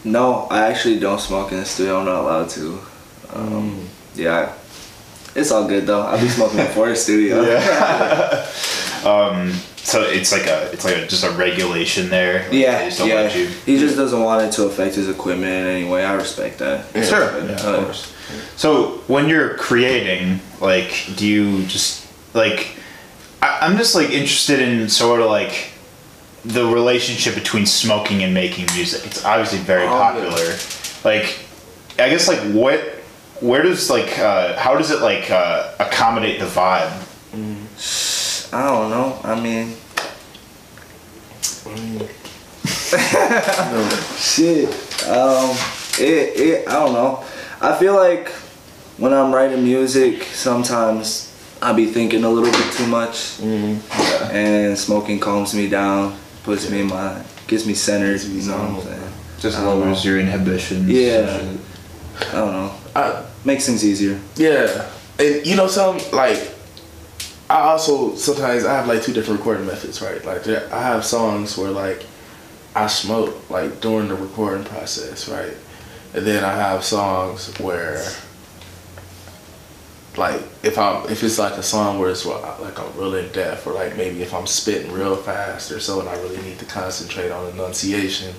No, 0.03 0.47
I 0.49 0.67
actually 0.67 0.99
don't 0.99 1.19
smoke 1.19 1.51
in 1.51 1.59
the 1.59 1.65
studio. 1.65 1.99
I'm 1.99 2.05
not 2.05 2.21
allowed 2.21 2.49
to. 2.51 2.79
Um, 3.33 3.87
yeah, 4.15 4.53
it's 5.35 5.51
all 5.51 5.67
good 5.67 5.85
though. 5.87 6.01
I'll 6.01 6.19
be 6.19 6.27
smoking 6.27 6.57
before 6.57 6.89
the 6.89 6.95
studio. 6.95 7.43
Um. 8.99 9.53
So 9.89 10.03
it's 10.03 10.31
like 10.31 10.45
a 10.45 10.71
it's 10.71 10.85
like 10.85 10.97
a, 10.97 11.07
just 11.07 11.23
a 11.23 11.31
regulation 11.31 12.09
there. 12.09 12.43
Like, 12.43 12.53
Yeah, 12.53 12.85
just 12.85 12.99
don't 12.99 13.07
yeah. 13.09 13.15
let 13.15 13.35
you. 13.35 13.47
He 13.65 13.79
just 13.79 13.95
doesn't 13.97 14.21
want 14.21 14.45
it 14.45 14.51
to 14.53 14.65
affect 14.65 14.93
his 14.95 15.09
equipment 15.09 15.51
in 15.51 15.65
any 15.65 15.85
way. 15.89 16.05
I 16.05 16.13
respect 16.13 16.59
that. 16.59 16.85
Sure. 17.05 17.23
Uh, 17.23 17.45
Yeah, 17.45 17.53
of 17.77 17.85
course. 17.85 18.13
So 18.55 19.01
when 19.07 19.27
you're 19.27 19.55
creating, 19.57 20.41
like, 20.61 20.91
do 21.15 21.25
you 21.25 21.65
just 21.65 22.05
like? 22.35 22.75
I, 23.41 23.59
I'm 23.61 23.77
just 23.77 23.95
like 23.95 24.11
interested 24.11 24.59
in 24.61 24.89
sort 24.89 25.21
of 25.21 25.27
like 25.31 25.71
the 26.45 26.65
relationship 26.67 27.33
between 27.33 27.65
smoking 27.65 28.21
and 28.21 28.31
making 28.33 28.67
music. 28.75 29.05
It's 29.07 29.25
obviously 29.25 29.57
very 29.59 29.83
Oh, 29.87 29.89
popular. 29.89 30.55
Like, 31.03 31.39
I 31.97 32.09
guess 32.09 32.27
like 32.27 32.39
what, 32.53 32.79
where 33.41 33.63
does 33.63 33.89
like 33.89 34.19
uh, 34.19 34.55
how 34.59 34.77
does 34.77 34.91
it 34.91 35.01
like 35.01 35.31
uh, 35.31 35.71
accommodate 35.79 36.39
the 36.39 36.45
vibe? 36.45 36.91
I 38.51 38.65
don't 38.67 38.89
know. 38.89 39.19
I 39.23 39.39
mean, 39.39 39.75
shit. 44.17 44.69
Um, 45.07 45.55
it, 45.99 46.39
it. 46.39 46.67
I 46.67 46.73
don't 46.73 46.93
know. 46.93 47.23
I 47.61 47.75
feel 47.77 47.95
like 47.95 48.29
when 48.97 49.13
I'm 49.13 49.33
writing 49.33 49.63
music, 49.63 50.23
sometimes 50.23 51.27
I 51.61 51.73
be 51.73 51.85
thinking 51.87 52.23
a 52.23 52.29
little 52.29 52.51
bit 52.51 52.73
too 52.73 52.87
much, 52.87 53.37
Mhm. 53.39 53.79
Yeah. 53.89 54.29
and 54.31 54.77
smoking 54.77 55.19
calms 55.19 55.53
me 55.53 55.67
down, 55.69 56.15
puts 56.43 56.69
me 56.69 56.81
in 56.81 56.87
my, 56.87 57.21
gets 57.47 57.65
me 57.65 57.73
centered. 57.73 58.21
You 58.23 58.41
know 58.49 58.57
what 58.57 58.69
I'm 58.69 58.81
saying? 58.81 59.13
Just 59.39 59.59
lowers 59.59 60.03
your 60.05 60.19
inhibitions. 60.19 60.89
Yeah. 60.89 61.41
I 62.29 62.31
don't 62.33 62.51
know. 62.53 62.71
I, 62.95 63.23
Makes 63.45 63.67
things 63.67 63.85
easier. 63.85 64.19
Yeah, 64.35 64.85
and 65.17 65.45
you 65.47 65.55
know 65.55 65.67
some 65.67 65.97
like 66.11 66.37
I 67.49 67.61
also 67.61 68.15
sometimes 68.15 68.63
I 68.63 68.73
have 68.75 68.87
like 68.87 69.01
two 69.01 69.13
different 69.13 69.39
recording 69.39 69.65
methods, 69.65 70.01
right? 70.01 70.23
Like 70.23 70.43
there, 70.43 70.71
I 70.73 70.81
have 70.81 71.03
songs 71.03 71.57
where 71.57 71.71
like 71.71 72.05
I 72.75 72.87
smoke 72.87 73.49
like 73.49 73.81
during 73.81 74.07
the 74.07 74.15
recording 74.15 74.63
process, 74.63 75.27
right? 75.27 75.53
And 76.13 76.25
then 76.25 76.43
I 76.43 76.53
have 76.55 76.83
songs 76.83 77.57
where 77.59 78.05
like 80.17 80.41
if 80.63 80.77
I'm 80.77 81.09
if 81.09 81.23
it's 81.23 81.39
like 81.39 81.53
a 81.53 81.63
song 81.63 81.99
where 81.99 82.09
it's 82.11 82.25
like 82.25 82.79
I'm 82.79 82.97
really 82.97 83.25
in 83.25 83.31
depth, 83.31 83.65
or 83.65 83.73
like 83.73 83.97
maybe 83.97 84.21
if 84.21 84.33
I'm 84.33 84.45
spitting 84.45 84.91
real 84.91 85.15
fast 85.15 85.71
or 85.71 85.79
so, 85.79 85.99
and 85.99 86.09
I 86.09 86.13
really 86.21 86.41
need 86.41 86.59
to 86.59 86.65
concentrate 86.65 87.31
on 87.31 87.51
enunciation. 87.53 88.33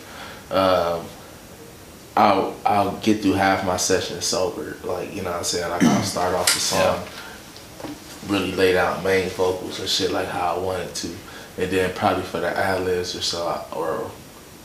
Um, 0.50 1.04
I'll 2.16 2.56
I'll 2.66 2.96
get 2.98 3.22
through 3.22 3.34
half 3.34 3.64
my 3.64 3.76
session 3.76 4.20
sober, 4.20 4.76
like 4.84 5.14
you 5.14 5.22
know 5.22 5.30
what 5.30 5.38
I'm 5.38 5.44
saying. 5.44 5.70
Like 5.70 5.82
I'll 5.84 6.02
start 6.02 6.34
off 6.34 6.52
the 6.52 6.60
song, 6.60 7.00
really 8.28 8.52
laid 8.52 8.76
out 8.76 9.02
main 9.02 9.28
vocals 9.30 9.80
and 9.80 9.88
shit 9.88 10.10
like 10.10 10.28
how 10.28 10.56
I 10.56 10.58
wanted 10.58 10.94
to, 10.96 11.08
and 11.58 11.70
then 11.70 11.92
probably 11.94 12.22
for 12.24 12.40
the 12.40 12.48
ad 12.56 12.82
libs 12.82 13.14
or 13.16 13.22
so, 13.22 13.64
or 13.72 14.10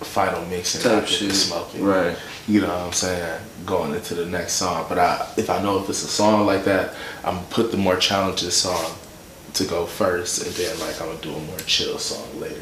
final 0.06 0.43
mixing, 0.45 0.82
Type 0.82 1.08
shit. 1.08 1.32
smoking. 1.32 1.84
Right. 1.84 2.18
You 2.47 2.62
know 2.62 2.68
what 2.68 2.78
I'm 2.78 2.93
saying? 2.93 3.41
Going 3.66 3.95
into 3.95 4.14
the 4.14 4.26
next 4.26 4.53
song, 4.53 4.86
but 4.89 4.99
I 4.99 5.28
if 5.38 5.49
I 5.49 5.62
know 5.64 5.80
if 5.82 5.89
it's 5.89 6.03
a 6.03 6.08
song 6.08 6.45
like 6.45 6.64
that, 6.66 6.93
I'm 7.24 7.36
gonna 7.36 7.47
put 7.49 7.72
the 7.72 7.78
more 7.78 7.95
challenging 7.97 8.49
song 8.51 8.93
to 9.53 9.64
go 9.66 9.86
first, 9.86 10.45
and 10.45 10.53
then 10.56 10.80
like 10.80 11.01
I'm 11.01 11.08
gonna 11.08 11.22
do 11.22 11.34
a 11.34 11.39
more 11.39 11.58
chill 11.60 11.97
song 11.97 12.39
later. 12.39 12.62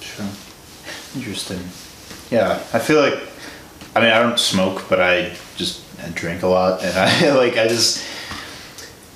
Sure. 0.00 0.26
Interesting. 1.14 1.60
Yeah, 2.30 2.54
I 2.72 2.78
feel 2.78 3.00
like, 3.00 3.18
I 3.94 4.00
mean, 4.00 4.10
I 4.10 4.20
don't 4.20 4.38
smoke, 4.38 4.84
but 4.88 5.00
I 5.00 5.34
just 5.56 5.82
I 6.02 6.08
drink 6.10 6.42
a 6.42 6.46
lot, 6.46 6.82
and 6.82 6.96
I 6.96 7.34
like 7.36 7.56
I 7.56 7.68
just 7.68 8.04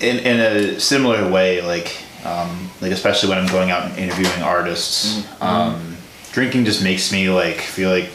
in 0.01 0.19
in 0.19 0.41
a 0.41 0.81
similar 0.81 1.31
way, 1.31 1.61
like 1.63 1.97
um, 2.25 2.71
like 2.81 2.93
especially 2.93 3.29
when 3.31 3.39
I'm 3.39 3.49
going 3.49 3.71
out 3.71 3.85
and 3.91 3.99
interviewing 3.99 4.43
artists, 4.43 5.25
um, 5.41 5.97
drinking 6.33 6.65
just 6.65 6.83
makes 6.83 7.13
me 7.13 7.29
like 7.31 7.57
feel 7.57 7.91
like 7.91 8.09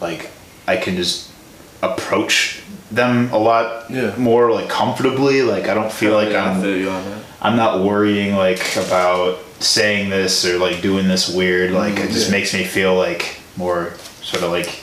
like 0.00 0.30
I 0.66 0.76
can 0.76 0.96
just 0.96 1.30
approach 1.82 2.62
them 2.90 3.30
a 3.32 3.38
lot 3.38 3.90
Yeah. 3.90 4.14
more 4.16 4.50
like 4.52 4.68
comfortably. 4.68 5.42
Like 5.42 5.68
I 5.68 5.74
don't 5.74 5.92
feel 5.92 6.14
like 6.14 6.34
I'm. 6.34 7.24
I'm 7.42 7.56
not 7.56 7.84
worrying 7.84 8.36
like 8.36 8.74
about 8.76 9.38
saying 9.60 10.08
this 10.08 10.46
or 10.46 10.58
like 10.58 10.80
doing 10.80 11.08
this 11.08 11.28
weird. 11.28 11.72
Like 11.72 11.98
it 11.98 12.10
just 12.10 12.26
Yeah. 12.26 12.32
makes 12.38 12.54
me 12.54 12.64
feel 12.64 12.94
like 12.94 13.36
more 13.56 13.92
sort 14.22 14.42
of 14.42 14.50
like 14.50 14.80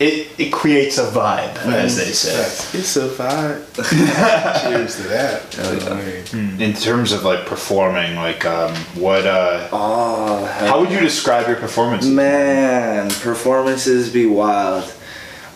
it. 0.00 0.28
It 0.38 0.52
creates 0.52 0.98
a 0.98 1.04
vibe, 1.10 1.54
as 1.66 1.96
they 1.96 2.12
say. 2.12 2.78
It's 2.78 2.96
a 2.96 3.08
vibe. 3.08 3.62
Cheers 4.62 4.96
to 4.96 5.02
that. 5.04 5.56
You 5.56 5.62
know 5.62 5.96
what 5.96 6.60
In 6.60 6.72
terms 6.74 7.12
of 7.12 7.24
like 7.24 7.46
performing, 7.46 8.16
like 8.16 8.44
um, 8.44 8.74
what? 8.94 9.26
uh 9.26 9.68
Oh, 9.72 10.44
How 10.44 10.80
would 10.80 10.90
you 10.90 11.00
describe 11.00 11.46
your 11.46 11.56
performance? 11.56 12.06
Man, 12.06 13.10
performances 13.10 14.12
be 14.12 14.26
wild. 14.26 14.92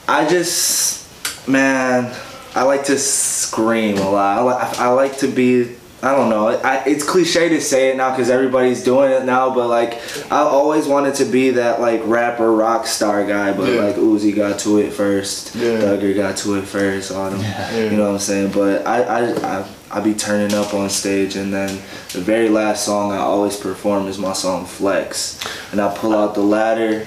I 0.09 0.28
just, 0.28 1.49
man, 1.49 2.14
I 2.55 2.62
like 2.62 2.84
to 2.84 2.99
scream 2.99 3.99
a 3.99 4.09
lot. 4.11 4.39
I, 4.39 4.43
li- 4.43 4.76
I 4.78 4.89
like 4.91 5.18
to 5.18 5.28
be, 5.28 5.74
I 6.03 6.15
don't 6.15 6.29
know. 6.29 6.49
I, 6.49 6.85
it's 6.85 7.03
cliche 7.03 7.49
to 7.49 7.61
say 7.61 7.89
it 7.91 7.97
now 7.97 8.11
because 8.11 8.29
everybody's 8.29 8.85
doing 8.85 9.11
it 9.13 9.25
now, 9.25 9.55
but 9.55 9.69
like, 9.69 9.95
I 10.31 10.41
always 10.41 10.87
wanted 10.87 11.15
to 11.17 11.25
be 11.25 11.51
that 11.53 11.81
like 11.81 12.03
rapper 12.05 12.53
rock 12.53 12.87
star 12.87 13.27
guy, 13.27 13.53
but 13.55 13.73
Yeah. 13.73 13.81
like 13.81 13.97
Uzi 13.97 14.35
got 14.37 14.59
to 14.61 14.79
it 14.79 14.93
first. 14.93 15.55
Yeah. 15.57 15.79
Duggar 15.81 16.15
got 16.15 16.37
to 16.39 16.57
it 16.57 16.65
first 16.67 17.11
on 17.13 17.33
him. 17.33 17.41
Yeah. 17.41 17.91
You 17.91 17.97
know 17.97 18.05
what 18.09 18.13
I'm 18.15 18.19
saying? 18.19 18.53
But 18.53 18.87
I, 18.87 19.03
I, 19.03 19.21
I, 19.61 19.69
I 19.91 20.01
be 20.01 20.13
turning 20.15 20.55
up 20.55 20.75
on 20.75 20.91
stage, 20.91 21.35
and 21.35 21.53
then 21.53 21.69
the 22.13 22.21
very 22.21 22.51
last 22.51 22.85
song 22.85 23.13
I 23.13 23.19
always 23.19 23.57
perform 23.57 24.07
is 24.07 24.19
my 24.19 24.35
song 24.35 24.67
Flex, 24.67 25.41
and 25.73 25.81
I 25.81 25.97
pull 25.97 26.15
out 26.15 26.35
the 26.35 26.43
ladder, 26.43 27.07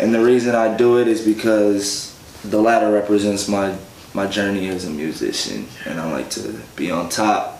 and 0.00 0.12
the 0.12 0.22
reason 0.24 0.54
I 0.56 0.76
do 0.76 0.98
it 0.98 1.06
is 1.06 1.20
because 1.24 2.18
the 2.44 2.60
ladder 2.60 2.90
represents 2.90 3.46
my 3.46 3.76
my 4.14 4.26
journey 4.26 4.68
as 4.68 4.84
a 4.86 4.90
musician, 4.90 5.66
and 5.86 6.00
I 6.00 6.10
like 6.10 6.28
to 6.30 6.60
be 6.76 6.90
on 6.90 7.08
top. 7.08 7.51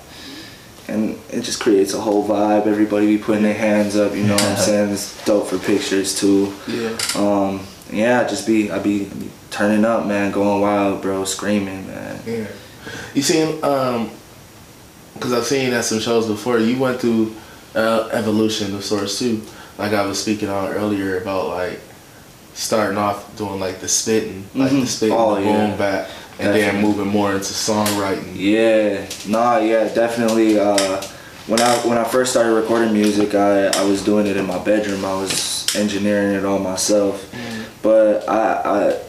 It 1.43 1.47
just 1.47 1.59
creates 1.61 1.93
a 1.93 2.01
whole 2.01 2.24
vibe. 2.24 2.68
Everybody 2.68 3.16
be 3.16 3.20
putting 3.20 3.43
their 3.43 3.53
hands 3.53 3.97
up, 3.97 4.14
you 4.14 4.22
know 4.22 4.34
what 4.34 4.45
I'm 4.45 4.57
saying? 4.57 4.90
It's 4.93 5.24
dope 5.24 5.49
for 5.49 5.59
pictures 5.59 6.14
too. 6.16 6.55
Yeah. 6.68 6.97
Um, 7.16 7.66
yeah, 7.90 8.22
just 8.28 8.47
be 8.47 8.70
I 8.70 8.78
be, 8.78 9.07
be 9.07 9.28
turning 9.51 9.84
up, 9.84 10.07
man, 10.07 10.30
going 10.30 10.61
wild, 10.61 11.03
bro, 11.03 11.24
screaming, 11.24 11.84
man. 11.88 12.22
Yeah. 12.24 12.47
You 13.12 13.22
seen 13.22 13.59
um 13.64 14.11
because 15.14 15.32
I've 15.32 15.45
seen 15.45 15.72
at 15.72 15.84
some 15.84 15.99
shows 15.99 16.28
before, 16.28 16.61
you 16.61 16.78
went 16.78 17.01
through 17.01 17.34
uh, 17.74 18.09
evolution 18.12 18.72
of 18.76 18.84
sorts 18.84 19.18
too. 19.18 19.43
Like 19.78 19.93
I 19.95 20.07
was 20.07 20.22
speaking 20.22 20.49
on 20.49 20.68
earlier 20.70 21.20
about 21.20 21.49
like 21.49 21.80
starting 22.55 22.99
off 22.99 23.36
doing 23.36 23.59
like 23.59 23.80
the 23.80 23.88
spitting, 23.88 24.45
like 24.55 24.70
the 24.70 24.76
Mhm. 24.76 24.86
spitting, 24.86 25.16
Oh, 25.18 25.34
the 25.34 25.43
yeah. 25.43 25.74
back, 25.76 26.09
and 26.38 26.55
then 26.55 26.80
moving 26.80 27.09
more 27.09 27.32
into 27.32 27.53
songwriting. 27.53 28.30
Yeah, 28.36 29.07
nah, 29.26 29.59
yeah, 29.59 29.88
definitely. 29.93 30.57
Uh, 30.61 31.03
when 31.47 31.61
I 31.61 31.74
when 31.86 31.99
I 31.99 32.05
first 32.05 32.30
started 32.30 32.53
recording 32.55 32.93
music, 32.93 33.34
I, 33.34 33.66
I 33.66 33.84
was 33.84 34.05
doing 34.05 34.26
it 34.26 34.36
in 34.36 34.47
my 34.47 34.62
bedroom. 34.62 35.05
I 35.05 35.14
was 35.14 35.74
engineering 35.74 36.34
it 36.36 36.45
all 36.45 36.59
myself, 36.59 37.34
but 37.82 38.28
I, 38.28 38.62
I 38.64 39.03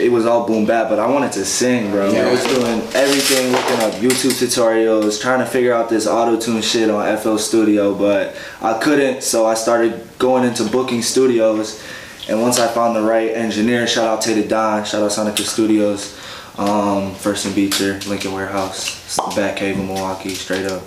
it 0.00 0.10
was 0.10 0.26
all 0.26 0.46
boom 0.46 0.66
bap. 0.66 0.88
But 0.88 0.98
I 0.98 1.06
wanted 1.06 1.32
to 1.32 1.44
sing, 1.44 1.92
bro. 1.92 2.08
I 2.08 2.30
was 2.30 2.42
doing 2.44 2.80
everything, 2.94 3.52
looking 3.52 3.80
up 3.80 3.92
YouTube 3.94 4.32
tutorials, 4.32 5.20
trying 5.20 5.38
to 5.38 5.46
figure 5.46 5.72
out 5.72 5.88
this 5.88 6.06
auto 6.06 6.38
tune 6.38 6.60
shit 6.60 6.90
on 6.90 7.16
FL 7.18 7.36
Studio, 7.36 7.94
but 7.94 8.36
I 8.60 8.78
couldn't. 8.78 9.22
So 9.22 9.46
I 9.46 9.54
started 9.54 10.08
going 10.18 10.44
into 10.44 10.64
booking 10.64 11.02
studios. 11.02 11.82
And 12.28 12.42
once 12.42 12.58
I 12.58 12.66
found 12.68 12.94
the 12.94 13.02
right 13.02 13.30
engineer, 13.30 13.86
shout 13.86 14.06
out 14.06 14.20
Tater 14.20 14.46
Don, 14.46 14.84
shout 14.84 15.02
out 15.02 15.10
Sonica 15.10 15.46
Studios, 15.46 16.14
um, 16.58 17.14
First 17.14 17.46
and 17.46 17.54
Beecher, 17.54 17.98
Lincoln 18.06 18.32
Warehouse, 18.32 19.16
back 19.34 19.56
cave 19.56 19.78
in 19.78 19.86
Milwaukee, 19.86 20.34
straight 20.34 20.66
up. 20.66 20.82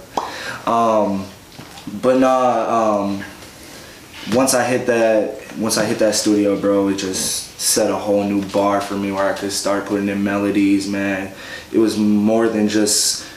Um, 0.65 1.25
but 2.01 2.19
nah, 2.19 3.03
um, 3.03 3.23
once 4.33 4.53
I 4.53 4.63
hit 4.63 4.85
that, 4.87 5.57
once 5.57 5.77
I 5.77 5.85
hit 5.85 5.99
that 5.99 6.15
studio, 6.15 6.59
bro, 6.59 6.89
it 6.89 6.97
just 6.97 7.59
set 7.59 7.91
a 7.91 7.95
whole 7.95 8.23
new 8.23 8.43
bar 8.49 8.81
for 8.81 8.95
me 8.95 9.11
where 9.11 9.33
I 9.33 9.37
could 9.37 9.51
start 9.51 9.85
putting 9.85 10.09
in 10.09 10.23
melodies, 10.23 10.87
man. 10.87 11.33
It 11.71 11.77
was 11.77 11.97
more 11.97 12.47
than 12.49 12.67
just 12.67 13.27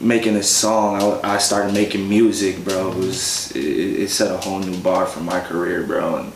making 0.00 0.36
a 0.36 0.42
song. 0.42 1.20
I, 1.22 1.34
I 1.34 1.38
started 1.38 1.72
making 1.72 2.08
music, 2.08 2.64
bro. 2.64 2.92
It 2.92 2.96
was, 2.96 3.50
it, 3.52 3.60
it 4.00 4.10
set 4.10 4.30
a 4.30 4.36
whole 4.36 4.60
new 4.60 4.78
bar 4.80 5.06
for 5.06 5.20
my 5.20 5.40
career, 5.40 5.82
bro. 5.84 6.16
And 6.16 6.32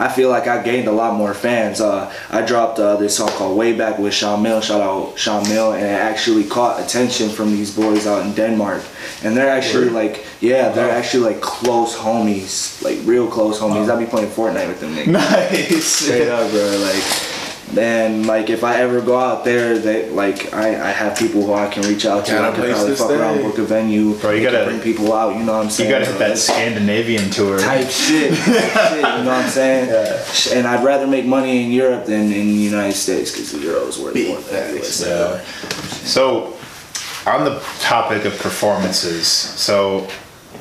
I 0.00 0.08
feel 0.08 0.30
like 0.30 0.46
I 0.48 0.62
gained 0.62 0.88
a 0.88 0.92
lot 0.92 1.14
more 1.14 1.34
fans. 1.34 1.78
Uh, 1.78 2.10
I 2.30 2.40
dropped 2.40 2.78
uh, 2.78 2.96
this 2.96 3.18
song 3.18 3.28
called 3.28 3.56
Way 3.56 3.74
Back 3.74 3.98
with 3.98 4.14
Sean 4.14 4.42
Mill. 4.42 4.62
Shout 4.62 4.80
out 4.80 5.18
Sean 5.18 5.46
Mill, 5.50 5.74
and 5.74 5.84
it 5.84 5.88
actually 5.88 6.44
caught 6.44 6.82
attention 6.82 7.28
from 7.28 7.50
these 7.50 7.76
boys 7.76 8.06
out 8.06 8.24
in 8.24 8.32
Denmark. 8.32 8.82
And 9.22 9.36
they're 9.36 9.50
actually 9.50 9.90
like, 9.90 10.24
yeah, 10.40 10.70
they're 10.70 10.90
actually 10.90 11.34
like 11.34 11.42
close 11.42 11.94
homies, 11.94 12.82
like 12.82 12.98
real 13.04 13.28
close 13.28 13.60
homies. 13.60 13.90
I 13.90 13.98
be 13.98 14.06
playing 14.06 14.30
Fortnite 14.30 14.68
with 14.68 14.80
them 14.80 14.94
niggas. 14.94 15.06
Nice. 15.20 15.84
Straight 15.84 16.28
up, 16.28 16.50
bro. 16.50 16.78
Like, 16.78 17.29
then 17.72 18.24
like 18.26 18.50
if 18.50 18.64
I 18.64 18.76
ever 18.80 19.00
go 19.00 19.18
out 19.18 19.44
there, 19.44 19.78
they 19.78 20.08
like 20.10 20.52
I, 20.52 20.68
I 20.70 20.90
have 20.90 21.16
people 21.18 21.42
who 21.44 21.54
I 21.54 21.68
can 21.68 21.82
reach 21.84 22.04
out 22.06 22.26
to. 22.26 22.32
Got 22.32 22.44
a 22.44 22.48
I 22.48 22.50
can 22.56 22.70
probably 22.74 22.90
to 22.90 22.96
fuck 22.96 23.10
around, 23.10 23.42
book 23.42 23.58
a 23.58 23.62
venue. 23.64 24.14
Bro, 24.18 24.30
you 24.32 24.42
gotta- 24.50 24.64
bring 24.64 24.80
people 24.80 25.12
out. 25.12 25.36
You 25.36 25.44
know 25.44 25.52
what 25.56 25.64
I'm 25.64 25.70
saying? 25.70 25.90
You 25.90 25.94
gotta 25.96 26.06
hit 26.10 26.18
that 26.18 26.30
it's 26.32 26.42
Scandinavian 26.42 27.30
tour. 27.30 27.58
type 27.58 27.88
shit, 27.88 28.34
type 28.36 28.44
shit. 28.90 28.96
You 28.96 29.02
know 29.02 29.24
what 29.24 29.28
I'm 29.44 29.48
saying? 29.60 29.88
Yeah. 29.88 30.58
And 30.58 30.66
I'd 30.66 30.84
rather 30.84 31.06
make 31.06 31.26
money 31.26 31.64
in 31.64 31.70
Europe 31.72 32.06
than 32.06 32.22
in 32.32 32.46
the 32.48 32.62
United 32.72 32.94
States 32.96 33.30
because 33.32 33.52
the 33.52 33.58
euro 33.60 33.86
is 33.86 33.98
worth 33.98 34.14
Big 34.14 34.28
more 34.28 34.40
than 34.40 34.74
the 34.74 34.80
facts, 34.80 35.02
US. 35.02 35.08
Yeah. 35.08 35.40
So, 36.06 36.56
on 37.26 37.44
the 37.44 37.60
topic 37.80 38.24
of 38.24 38.36
performances, 38.38 39.26
so 39.26 40.08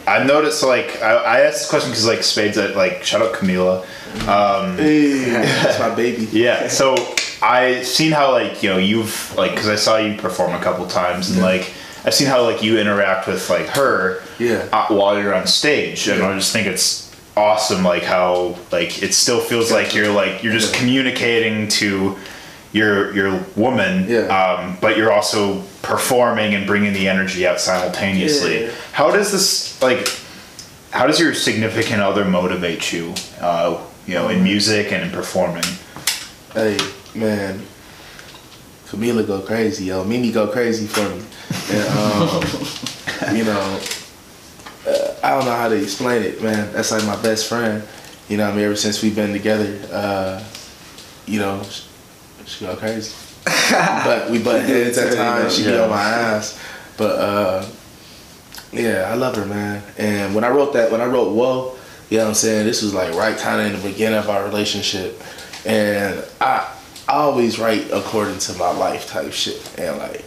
I 0.07 0.23
noticed 0.23 0.63
like 0.63 1.01
I, 1.01 1.13
I 1.15 1.39
asked 1.41 1.59
this 1.59 1.69
question 1.69 1.89
because 1.91 2.05
like 2.07 2.23
Spades 2.23 2.57
at 2.57 2.75
like 2.75 3.03
shout 3.03 3.21
out 3.21 3.33
Camila. 3.33 3.85
Um, 4.27 4.77
Hey, 4.77 5.19
that's 5.29 5.79
my 5.79 5.93
baby. 5.95 6.27
yeah. 6.31 6.67
So 6.67 6.95
I 7.41 7.81
seen 7.83 8.11
how 8.11 8.31
like 8.31 8.61
you 8.63 8.69
know 8.69 8.77
you've 8.77 9.35
like 9.37 9.51
because 9.51 9.67
I 9.69 9.75
saw 9.75 9.97
you 9.97 10.17
perform 10.17 10.53
a 10.53 10.59
couple 10.59 10.85
times 10.87 11.29
and 11.31 11.41
like 11.41 11.73
I've 12.05 12.13
seen 12.13 12.27
how 12.27 12.43
like 12.43 12.61
you 12.63 12.79
interact 12.79 13.27
with 13.27 13.49
like 13.49 13.67
her 13.67 14.21
Yeah. 14.39 14.67
uh, 14.71 14.87
while 14.87 15.17
you're 15.21 15.33
on 15.33 15.47
stage 15.47 16.07
and 16.07 16.21
I 16.23 16.33
just 16.37 16.51
think 16.53 16.67
it's 16.67 17.09
awesome 17.37 17.83
like 17.83 18.03
how 18.03 18.57
like 18.71 19.01
it 19.01 19.13
still 19.13 19.39
feels 19.39 19.71
like 19.71 19.95
you're 19.95 20.11
like 20.11 20.43
you're 20.43 20.51
just 20.53 20.73
Yeah. 20.73 20.79
communicating 20.79 21.67
to 21.79 22.17
your 22.73 23.13
your 23.15 23.39
woman 23.55 24.05
Yeah. 24.09 24.27
um, 24.27 24.77
but 24.81 24.97
you're 24.97 25.11
also 25.11 25.61
performing 25.81 26.53
and 26.55 26.67
bringing 26.67 26.91
the 26.93 27.07
energy 27.07 27.47
out 27.47 27.59
simultaneously 27.61 28.65
Yeah. 28.65 28.71
how 28.91 29.11
does 29.11 29.31
this 29.31 29.81
like 29.81 30.07
how 30.91 31.07
does 31.07 31.19
your 31.19 31.33
significant 31.33 32.01
other 32.01 32.25
motivate 32.25 32.91
you 32.91 33.13
uh, 33.41 33.77
you 34.09 34.15
know 34.15 34.29
in 34.29 34.41
music 34.43 34.91
and 34.91 35.03
in 35.03 35.11
performing 35.11 35.63
Hey, 36.53 36.79
man. 37.13 37.61
Camila 38.87 39.25
go 39.25 39.39
crazy, 39.41 39.85
yo. 39.85 40.03
Mimi 40.03 40.31
go 40.31 40.47
crazy 40.47 40.87
for 40.87 41.07
me. 41.07 41.21
And, 41.69 41.87
um, 41.95 43.35
you 43.37 43.43
know, 43.43 43.79
uh, 44.87 45.13
I 45.23 45.29
don't 45.35 45.45
know 45.45 45.55
how 45.55 45.69
to 45.69 45.75
explain 45.75 46.23
it, 46.23 46.41
man. 46.41 46.73
That's 46.73 46.89
like 46.89 47.05
my 47.05 47.21
best 47.21 47.47
friend. 47.47 47.83
You 48.29 48.37
know 48.37 48.45
what 48.45 48.53
I 48.53 48.55
mean? 48.55 48.65
Ever 48.65 48.75
since 48.75 49.03
we've 49.03 49.15
been 49.15 49.31
together, 49.31 49.79
uh, 49.93 50.43
you 51.27 51.37
know, 51.39 51.61
she, 51.63 51.83
she 52.47 52.65
go 52.65 52.75
crazy. 52.75 53.13
but 53.69 54.31
we 54.31 54.41
butt 54.41 54.63
heads 54.63 54.97
at 54.97 55.15
times. 55.15 55.55
She 55.55 55.65
be 55.65 55.69
Yeah. 55.69 55.83
on 55.83 55.91
my 55.91 56.01
ass, 56.01 56.59
but 56.97 57.19
uh, 57.19 57.65
yeah, 58.71 59.07
I 59.11 59.13
love 59.13 59.35
her, 59.35 59.45
man. 59.45 59.83
And 59.99 60.33
when 60.33 60.43
I 60.43 60.49
wrote 60.49 60.73
that, 60.73 60.91
when 60.91 60.99
I 60.99 61.05
wrote 61.05 61.31
"Whoa," 61.35 61.77
you 62.09 62.17
know 62.17 62.23
what 62.23 62.29
I'm 62.29 62.35
saying. 62.35 62.65
This 62.65 62.81
was 62.81 62.93
like 62.93 63.13
right 63.13 63.37
kind 63.37 63.61
of 63.61 63.67
in 63.67 63.81
the 63.81 63.89
beginning 63.89 64.19
of 64.19 64.29
our 64.29 64.43
relationship, 64.43 65.21
and 65.65 66.23
I, 66.41 66.71
I 67.07 67.13
always 67.13 67.59
write 67.59 67.89
according 67.91 68.39
to 68.39 68.53
my 68.53 68.71
life 68.71 69.07
type 69.07 69.31
shit, 69.31 69.79
and 69.79 69.97
like. 69.97 70.25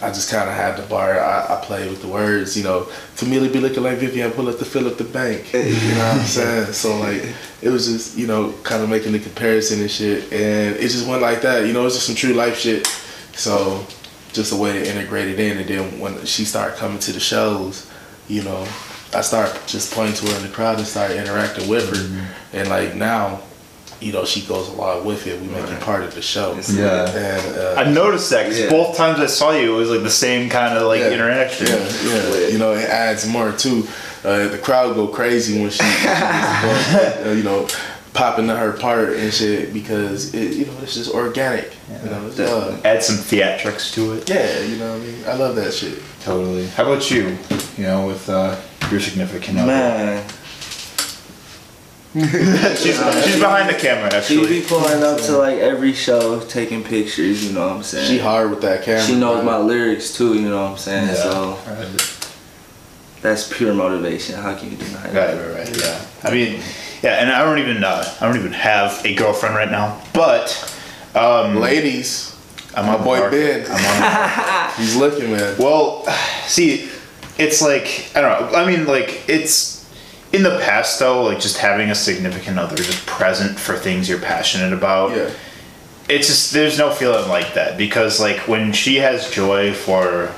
I 0.00 0.08
just 0.08 0.32
kind 0.32 0.50
of 0.50 0.56
had 0.56 0.76
the 0.76 0.82
bar. 0.88 1.20
I, 1.20 1.54
I 1.54 1.64
played 1.64 1.88
with 1.88 2.02
the 2.02 2.08
words, 2.08 2.56
you 2.56 2.64
know. 2.64 2.88
Camille 3.16 3.48
be 3.52 3.60
looking 3.60 3.84
like 3.84 3.98
Vivian, 3.98 4.32
pull 4.32 4.48
up 4.48 4.58
to 4.58 4.64
fill 4.64 4.88
up 4.88 4.98
the 4.98 5.04
bank. 5.04 5.52
You 5.52 5.60
know 5.60 5.68
what 5.68 6.16
I'm 6.16 6.26
saying? 6.26 6.72
So 6.72 6.96
like, 6.98 7.22
it 7.62 7.68
was 7.68 7.86
just 7.86 8.18
you 8.18 8.26
know 8.26 8.52
kind 8.64 8.82
of 8.82 8.90
making 8.90 9.12
the 9.12 9.20
comparison 9.20 9.80
and 9.80 9.88
shit, 9.88 10.24
and 10.32 10.74
it 10.74 10.88
just 10.88 11.06
went 11.06 11.22
like 11.22 11.42
that. 11.42 11.66
You 11.66 11.72
know, 11.72 11.86
it's 11.86 11.94
just 11.94 12.06
some 12.08 12.16
true 12.16 12.32
life 12.34 12.58
shit. 12.58 12.88
So 13.34 13.86
just 14.32 14.52
a 14.52 14.56
way 14.56 14.72
to 14.72 14.90
integrate 14.90 15.28
it 15.28 15.38
in, 15.38 15.58
and 15.58 15.68
then 15.68 16.00
when 16.00 16.24
she 16.26 16.44
started 16.44 16.76
coming 16.78 16.98
to 16.98 17.12
the 17.12 17.20
shows, 17.20 17.88
you 18.26 18.42
know, 18.42 18.66
I 19.14 19.20
start 19.20 19.58
just 19.66 19.92
pointing 19.92 20.14
to 20.16 20.26
her 20.32 20.36
in 20.38 20.42
the 20.42 20.48
crowd 20.48 20.78
and 20.78 20.86
start 20.86 21.10
interacting 21.10 21.68
with 21.68 21.88
her, 21.94 22.58
and 22.58 22.68
like 22.68 22.94
now, 22.94 23.40
you 24.00 24.12
know, 24.12 24.24
she 24.24 24.40
goes 24.42 24.68
along 24.68 25.04
with 25.04 25.26
it. 25.26 25.40
We 25.40 25.48
make 25.48 25.68
it 25.68 25.80
part 25.80 26.02
of 26.02 26.14
the 26.14 26.22
show. 26.22 26.58
Yeah. 26.72 27.08
And 27.10 27.56
uh, 27.58 27.74
I 27.80 27.84
noticed 27.90 28.30
that 28.30 28.44
because 28.44 28.58
Yeah. 28.60 28.70
both 28.70 28.96
times 28.96 29.20
I 29.20 29.26
saw 29.26 29.52
you, 29.52 29.74
it 29.74 29.78
was 29.78 29.90
like 29.90 30.02
the 30.02 30.10
same 30.10 30.48
kind 30.50 30.76
of 30.76 30.88
like 30.88 31.00
Yeah. 31.00 31.10
interaction. 31.10 31.66
Yeah, 31.68 31.88
yeah. 32.34 32.46
You 32.48 32.58
know, 32.58 32.72
it 32.72 32.88
adds 32.88 33.26
more 33.26 33.52
too. 33.52 33.86
Uh, 34.24 34.48
the 34.48 34.58
crowd 34.58 34.94
go 34.94 35.06
crazy 35.08 35.60
when 35.60 35.70
she, 35.70 35.82
when 35.82 35.92
she 35.92 36.02
gets 36.04 36.20
above, 37.20 37.26
uh, 37.26 37.30
you 37.36 37.42
know, 37.42 37.68
popping 38.14 38.46
to 38.48 38.56
her 38.56 38.72
part 38.72 39.10
and 39.14 39.32
shit 39.32 39.72
because 39.72 40.32
it, 40.34 40.54
you 40.54 40.66
know, 40.66 40.72
it's 40.82 40.94
just 40.94 41.12
organic. 41.12 41.72
You 42.04 42.10
know, 42.10 42.26
it's 42.26 42.38
love. 42.38 42.84
Add 42.84 43.02
some 43.02 43.16
theatrics 43.16 43.92
to 43.94 44.14
it. 44.14 44.28
Yeah, 44.28 44.60
you 44.62 44.76
know 44.76 44.92
what 44.94 45.02
I 45.02 45.04
mean. 45.04 45.24
I 45.26 45.34
love 45.34 45.54
that 45.56 45.72
shit. 45.74 45.98
Totally. 46.22 46.66
How 46.68 46.84
about 46.90 47.08
you? 47.10 47.36
You 47.76 47.84
know, 47.84 48.06
with 48.08 48.28
uh, 48.28 48.56
your 48.92 49.00
significant 49.00 49.58
other. 49.58 49.66
Man, 49.66 50.28
she's, 52.76 52.96
she's 53.24 53.40
behind 53.40 53.70
the 53.70 53.78
camera 53.78 54.12
actually. 54.12 54.36
she 54.36 54.42
actually. 54.42 54.60
be 54.60 54.66
pulling 54.66 55.02
up 55.02 55.18
to 55.22 55.38
like 55.38 55.58
every 55.58 55.94
show, 55.94 56.40
taking 56.40 56.84
pictures. 56.84 57.46
You 57.46 57.54
know 57.54 57.68
what 57.68 57.76
I'm 57.76 57.82
saying? 57.82 58.06
She 58.08 58.18
hard 58.18 58.50
with 58.50 58.60
that 58.62 58.82
camera. 58.84 59.02
She 59.02 59.18
knows 59.18 59.42
bro. 59.42 59.44
my 59.52 59.56
lyrics 59.58 60.14
too. 60.14 60.34
You 60.34 60.50
know 60.50 60.62
what 60.62 60.72
I'm 60.72 60.76
saying? 60.78 61.08
Yeah. 61.08 61.14
So 61.14 61.58
that's 63.22 63.50
pure 63.56 63.72
motivation. 63.72 64.34
How 64.36 64.54
can 64.54 64.70
you 64.72 64.76
deny 64.76 65.04
Right, 65.04 65.12
that? 65.12 65.54
right, 65.56 65.66
right. 65.68 65.80
Yeah. 65.80 66.04
I 66.24 66.30
mean, 66.30 66.60
yeah, 67.02 67.14
and 67.22 67.30
I 67.30 67.42
don't 67.44 67.58
even 67.58 67.82
uh, 67.82 68.04
I 68.20 68.26
don't 68.26 68.36
even 68.36 68.52
have 68.52 69.00
a 69.06 69.14
girlfriend 69.14 69.54
right 69.54 69.70
now, 69.70 70.02
but 70.12 70.68
um, 71.14 71.56
Ladies, 71.56 72.36
I'm 72.74 72.84
my 72.86 72.92
on 72.94 72.98
the 73.00 73.04
boy 73.04 73.18
market. 73.20 73.66
Ben. 73.66 73.70
I'm 73.70 73.84
on 73.86 74.00
the 74.00 74.72
he's 74.82 74.96
looking, 74.96 75.30
man. 75.32 75.56
Well, 75.58 76.04
see, 76.46 76.88
it's 77.38 77.62
like 77.62 78.10
I 78.14 78.20
don't 78.20 78.52
know. 78.52 78.58
I 78.58 78.66
mean, 78.70 78.86
like 78.86 79.28
it's 79.28 79.88
in 80.32 80.42
the 80.42 80.58
past 80.60 80.98
though. 80.98 81.22
Like 81.22 81.40
just 81.40 81.58
having 81.58 81.90
a 81.90 81.94
significant 81.94 82.58
other 82.58 82.76
just 82.76 83.04
present 83.06 83.58
for 83.58 83.76
things 83.76 84.08
you're 84.08 84.20
passionate 84.20 84.72
about. 84.72 85.16
Yeah. 85.16 85.30
It's 86.08 86.26
just 86.26 86.52
there's 86.52 86.78
no 86.78 86.90
feeling 86.90 87.28
like 87.28 87.54
that 87.54 87.78
because 87.78 88.20
like 88.20 88.48
when 88.48 88.72
she 88.72 88.96
has 88.96 89.30
joy 89.30 89.72
for 89.72 90.32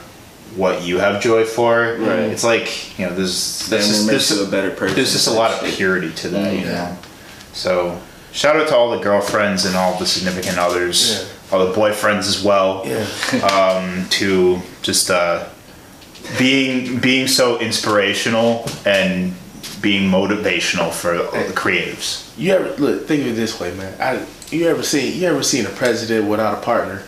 what 0.57 0.83
you 0.85 0.99
have 0.99 1.21
joy 1.21 1.45
for, 1.45 1.97
Right. 1.99 2.19
it's 2.31 2.45
like 2.45 2.97
you 2.99 3.07
know 3.07 3.15
there's 3.15 3.67
Then 3.69 3.81
there's 3.81 3.89
it 3.89 3.93
just, 3.93 4.07
makes 4.07 4.29
there's, 4.29 4.41
you 4.41 4.47
a 4.47 4.51
better 4.51 4.71
person. 4.71 4.95
there's 4.95 5.13
just 5.13 5.27
a 5.27 5.33
lot 5.33 5.51
of 5.53 5.65
purity 5.75 6.13
to 6.13 6.29
that, 6.29 6.55
you 6.55 6.65
know. 6.67 6.97
So 7.53 8.01
shout 8.31 8.57
out 8.57 8.69
to 8.69 8.77
all 8.77 8.91
the 8.91 8.99
girlfriends 9.03 9.65
and 9.65 9.75
all 9.75 9.99
the 9.99 10.07
significant 10.07 10.59
others, 10.59 11.27
Yeah. 11.51 11.57
all 11.59 11.67
the 11.67 11.73
boyfriends 11.73 12.29
as 12.29 12.43
well 12.45 12.83
Yeah. 12.87 13.05
um, 13.47 14.07
to 14.11 14.61
just 14.83 15.11
uh, 15.11 15.47
being 16.39 16.99
being 17.01 17.29
so 17.29 17.59
inspirational 17.61 18.67
and 18.85 19.35
being 19.81 20.11
motivational 20.11 20.93
for 20.93 21.17
the 21.17 21.53
creatives. 21.55 22.33
You 22.39 22.53
ever 22.55 22.75
look? 22.77 23.07
Think 23.07 23.23
of 23.23 23.29
it 23.29 23.33
this 23.33 23.61
way, 23.61 23.75
man. 23.75 23.95
I, 24.01 24.25
you 24.51 24.69
ever 24.69 24.83
seen? 24.83 25.21
You 25.21 25.29
ever 25.29 25.43
seen 25.43 25.67
a 25.67 25.71
president 25.71 26.29
without 26.29 26.59
a 26.59 26.61
partner? 26.63 27.03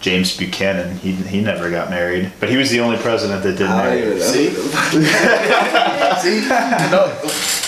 James 0.00 0.34
Buchanan, 0.34 0.96
he, 0.96 1.12
he 1.12 1.42
never 1.42 1.70
got 1.70 1.90
married, 1.90 2.32
but 2.40 2.48
he 2.48 2.56
was 2.56 2.70
the 2.70 2.80
only 2.80 2.96
president 2.96 3.42
that 3.42 3.52
didn't 3.52 3.76
marry. 3.76 4.18
See? 4.20 4.48
See? 6.20 6.48
No. 6.90 7.59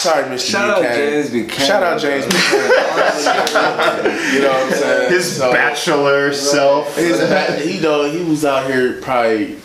Sorry, 0.00 0.24
Mr. 0.24 0.50
Shout 0.50 0.70
out 0.70 0.82
James 0.82 1.30
Buchanan. 1.30 1.66
Shout 1.66 1.82
out 1.82 2.00
James 2.00 2.24
Buchanan. 2.24 4.34
you 4.34 4.40
know 4.40 4.48
what 4.48 4.66
I'm 4.66 4.72
saying? 4.72 5.10
His 5.12 5.36
So- 5.36 5.52
bachelor 5.52 6.32
self. 6.32 6.96
His 6.96 7.18
ba- 7.18 7.56
he 7.60 7.78
know 7.80 8.10
he 8.10 8.24
was 8.24 8.46
out 8.46 8.66
here 8.70 8.94
probably 9.02 9.56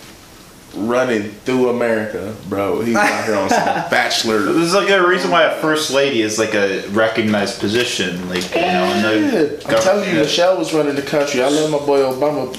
running 0.75 1.31
through 1.31 1.69
America, 1.69 2.35
bro. 2.47 2.81
He 2.81 2.91
was 2.91 2.97
out 2.97 3.25
here 3.25 3.35
on 3.35 3.49
some 3.49 3.65
bachelor. 3.89 4.39
There's 4.39 4.73
like 4.73 4.89
a 4.89 5.05
reason 5.05 5.31
why 5.31 5.43
a 5.43 5.55
first 5.61 5.91
lady 5.91 6.21
is 6.21 6.37
like 6.37 6.53
a 6.53 6.87
recognized 6.89 7.59
position, 7.59 8.27
like 8.29 8.43
you 8.53 8.61
know, 8.61 8.83
in 8.85 9.33
Yeah, 9.33 9.57
I'm 9.67 9.83
telling 9.83 10.09
you. 10.09 10.19
Michelle 10.19 10.57
was 10.57 10.73
running 10.73 10.95
the 10.95 11.01
country. 11.01 11.41
I 11.41 11.49
love 11.49 11.71
my 11.71 11.79
boy 11.79 11.99
Obama, 11.99 12.53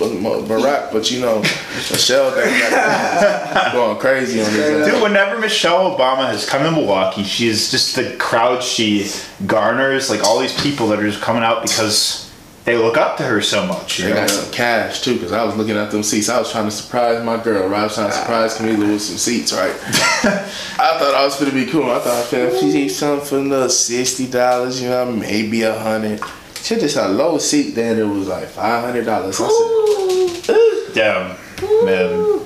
Barack, 0.47 0.93
but 0.93 1.11
you 1.11 1.21
know, 1.21 1.41
Michelle 1.41 2.31
they 2.33 3.71
going 3.73 3.99
crazy 3.99 4.41
on 4.41 4.53
this. 4.53 4.91
Dude, 4.91 5.03
whenever 5.03 5.39
Michelle 5.39 5.97
Obama 5.97 6.27
has 6.29 6.49
come 6.49 6.65
in 6.65 6.75
Milwaukee, 6.75 7.25
she 7.25 7.49
is 7.49 7.71
just 7.71 7.97
the 7.97 8.17
crowd 8.17 8.63
she 8.63 9.11
garners, 9.47 10.11
like 10.11 10.23
all 10.23 10.39
these 10.39 10.59
people 10.61 10.89
that 10.89 10.99
are 10.99 11.09
just 11.09 11.23
coming 11.23 11.43
out 11.43 11.63
because 11.63 12.26
they 12.67 12.77
look 12.77 12.97
up 12.97 13.17
to 13.19 13.23
her 13.23 13.41
so 13.41 13.65
much. 13.65 13.99
They 13.99 14.11
know? 14.11 14.17
got 14.17 14.29
some 14.29 14.53
cash 14.53 15.01
too, 15.01 15.19
cause 15.21 15.33
I 15.33 15.45
was 15.45 15.57
looking 15.57 15.77
at 15.77 15.93
them 15.93 16.03
seats. 16.03 16.29
I 16.29 16.39
was 16.39 16.51
trying 16.51 16.65
to 16.65 16.71
surprise 16.73 17.25
my 17.25 17.43
girl. 17.43 17.69
Right? 17.69 17.81
I 17.81 17.85
was 17.85 17.95
trying 17.95 18.11
to 18.11 18.17
ah. 18.17 18.21
surprise 18.21 18.59
Camila 18.59 18.93
with 18.93 19.03
some 19.03 19.17
seats. 19.17 19.53
Right? 19.53 19.71
I 19.73 20.99
thought 20.99 21.15
I 21.15 21.25
was 21.25 21.39
gonna 21.39 21.53
be 21.53 21.67
cool. 21.67 21.91
I 21.91 22.01
thought 22.01 22.33
if 22.33 22.59
she 22.61 22.67
need 22.67 22.89
something 22.89 23.27
for 23.27 23.39
another 23.39 23.69
sixty 23.69 24.27
dollars, 24.29 24.83
you 24.83 24.89
know, 24.89 25.11
maybe 25.13 25.63
a 25.63 25.79
hundred. 25.79 26.21
She 26.57 26.75
just 26.75 26.97
had 26.97 27.11
a 27.11 27.13
low 27.13 27.39
seat. 27.39 27.77
Then 27.77 27.99
it 27.99 28.05
was 28.05 28.27
like 28.27 28.49
five 28.49 28.85
hundred 28.85 29.07
dollars. 29.07 29.41
I 29.41 30.43
said, 30.43 30.95
Damn, 30.95 31.37
man. 31.85 32.37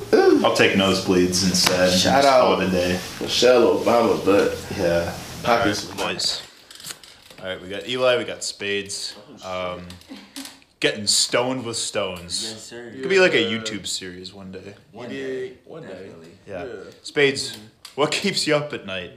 I'll 0.45 0.55
take 0.57 0.73
nosebleeds 0.73 1.49
instead. 1.49 1.91
Shout 1.93 2.23
Just 2.23 2.29
out. 2.29 2.41
call 2.41 2.61
it 2.61 2.69
a 2.69 2.71
day. 2.71 3.01
Michelle 3.21 3.79
Obama, 3.79 4.23
but 4.25 4.59
Yeah. 4.79 5.15
pockets. 5.43 5.85
boys. 5.85 6.43
All 7.41 7.47
right, 7.47 7.63
we 7.63 7.69
got 7.69 7.89
Eli, 7.89 8.19
we 8.19 8.25
got 8.25 8.43
Spades. 8.45 9.15
Um, 9.45 9.87
getting 10.81 11.07
stoned 11.07 11.65
with 11.65 11.77
stones. 11.77 12.51
Yes, 12.51 12.63
sir. 12.63 12.89
It 12.89 13.01
could 13.01 13.11
be 13.11 13.21
like 13.21 13.35
a 13.35 13.43
YouTube 13.43 13.87
series 13.87 14.33
one 14.33 14.53
day. 14.53 14.75
One 14.93 15.09
day, 15.09 15.55
one 15.65 15.83
day. 15.83 15.89
Definitely. 15.89 16.33
Yeah. 16.47 16.65
Yeah. 16.65 16.75
Spades, 17.03 17.59
what 17.95 18.11
keeps 18.11 18.47
you 18.47 18.57
up 18.57 18.73
at 18.73 18.87
night? 18.87 19.13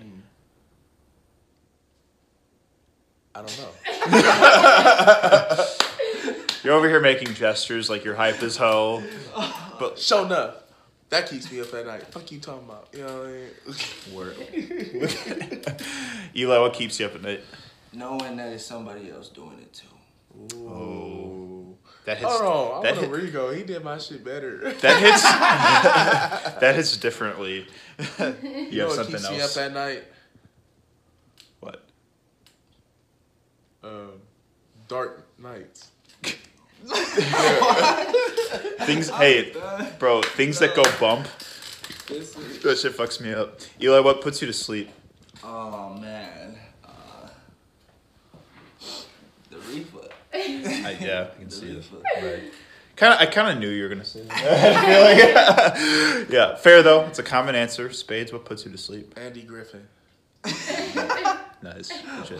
I 3.36 3.42
don't 3.42 3.58
know. 3.58 3.72
You're 6.64 6.74
over 6.74 6.88
here 6.88 7.02
making 7.02 7.34
gestures 7.34 7.90
like 7.90 8.06
you're 8.06 8.16
hype 8.16 8.42
as 8.42 8.56
hell. 8.56 9.04
But 9.80 10.00
Show 10.00 10.26
enough. 10.26 10.56
That 11.10 11.30
keeps 11.30 11.52
me 11.52 11.60
up 11.60 11.74
at 11.74 11.86
night. 11.86 12.04
Fuck 12.08 12.32
you 12.32 12.40
talking 12.40 12.66
about? 12.66 12.88
You 12.94 13.00
know 13.06 13.18
what 13.18 13.28
I 13.28 13.32
mean? 13.34 14.16
Word. 14.16 15.78
Eli, 16.36 16.58
what 16.58 16.74
keeps 16.74 17.00
you 17.00 17.06
up 17.06 17.16
at 17.16 17.22
night? 17.22 17.42
Knowing 17.92 18.38
that 18.38 18.54
it's 18.54 18.66
somebody 18.66 19.12
else 19.12 19.28
doing 19.30 19.60
it 19.62 19.74
too. 19.74 19.88
Oh, 20.56 21.76
that 22.06 22.18
hits. 22.18 22.32
Hold 22.32 22.42
on, 22.44 22.80
I 22.86 22.92
that, 22.92 23.02
want 23.02 23.16
hit, 23.16 23.32
to 23.32 23.38
Rigo. 23.40 23.56
He 23.56 23.64
did 23.64 23.84
my 23.84 23.98
shit 23.98 24.24
better. 24.24 24.74
that 24.74 25.02
hits. 25.02 25.24
that 26.60 26.76
hits 26.76 26.98
differently. 26.98 27.68
you 28.20 28.36
You 28.72 28.78
know 28.80 28.90
have 28.90 28.90
what 28.90 28.96
something 28.96 29.16
keeps 29.16 29.30
me 29.30 29.40
else. 29.40 29.58
up 29.58 29.64
at 29.64 29.74
night? 29.74 30.04
what? 31.60 31.84
Um, 33.84 34.12
dark 34.88 35.26
nights. 35.38 35.92
Things. 38.86 39.10
Hey, 39.10 39.54
bro. 40.00 40.22
Things 40.22 40.60
that 40.60 40.76
go 40.76 40.84
bump. 41.00 41.28
That 42.08 42.78
shit 42.82 42.94
fucks 42.98 43.22
me 43.22 43.34
up. 43.34 43.60
Eli, 43.82 44.00
what 44.00 44.22
puts 44.22 44.42
you 44.42 44.48
to 44.48 44.54
sleep? 44.54 44.90
Oh 45.44 45.94
man. 46.00 46.58
Uh, 46.84 47.30
the 49.50 49.58
reefer. 49.60 50.10
I, 50.34 50.98
yeah, 51.00 51.28
I 51.36 51.40
can 51.40 51.50
see 51.50 51.72
it. 51.72 51.84
Right. 52.22 52.44
Kind 52.96 53.12
of, 53.16 53.20
I 53.22 53.26
kind 53.26 53.50
of 53.52 53.58
knew 53.58 53.70
you 53.70 53.82
were 53.84 53.90
gonna 53.90 54.06
say 54.06 54.22
that. 54.22 56.20
Like, 56.24 56.30
yeah, 56.30 56.56
fair 56.58 56.84
though. 56.84 57.06
It's 57.08 57.18
a 57.18 57.24
common 57.24 57.56
answer. 57.56 57.92
Spades. 57.92 58.32
What 58.32 58.46
puts 58.46 58.66
you 58.66 58.72
to 58.72 58.78
sleep? 58.78 59.16
Andy 59.18 59.42
Griffith. 59.42 59.82
Nice. 61.64 61.88
Good 61.90 62.28
shit. 62.28 62.40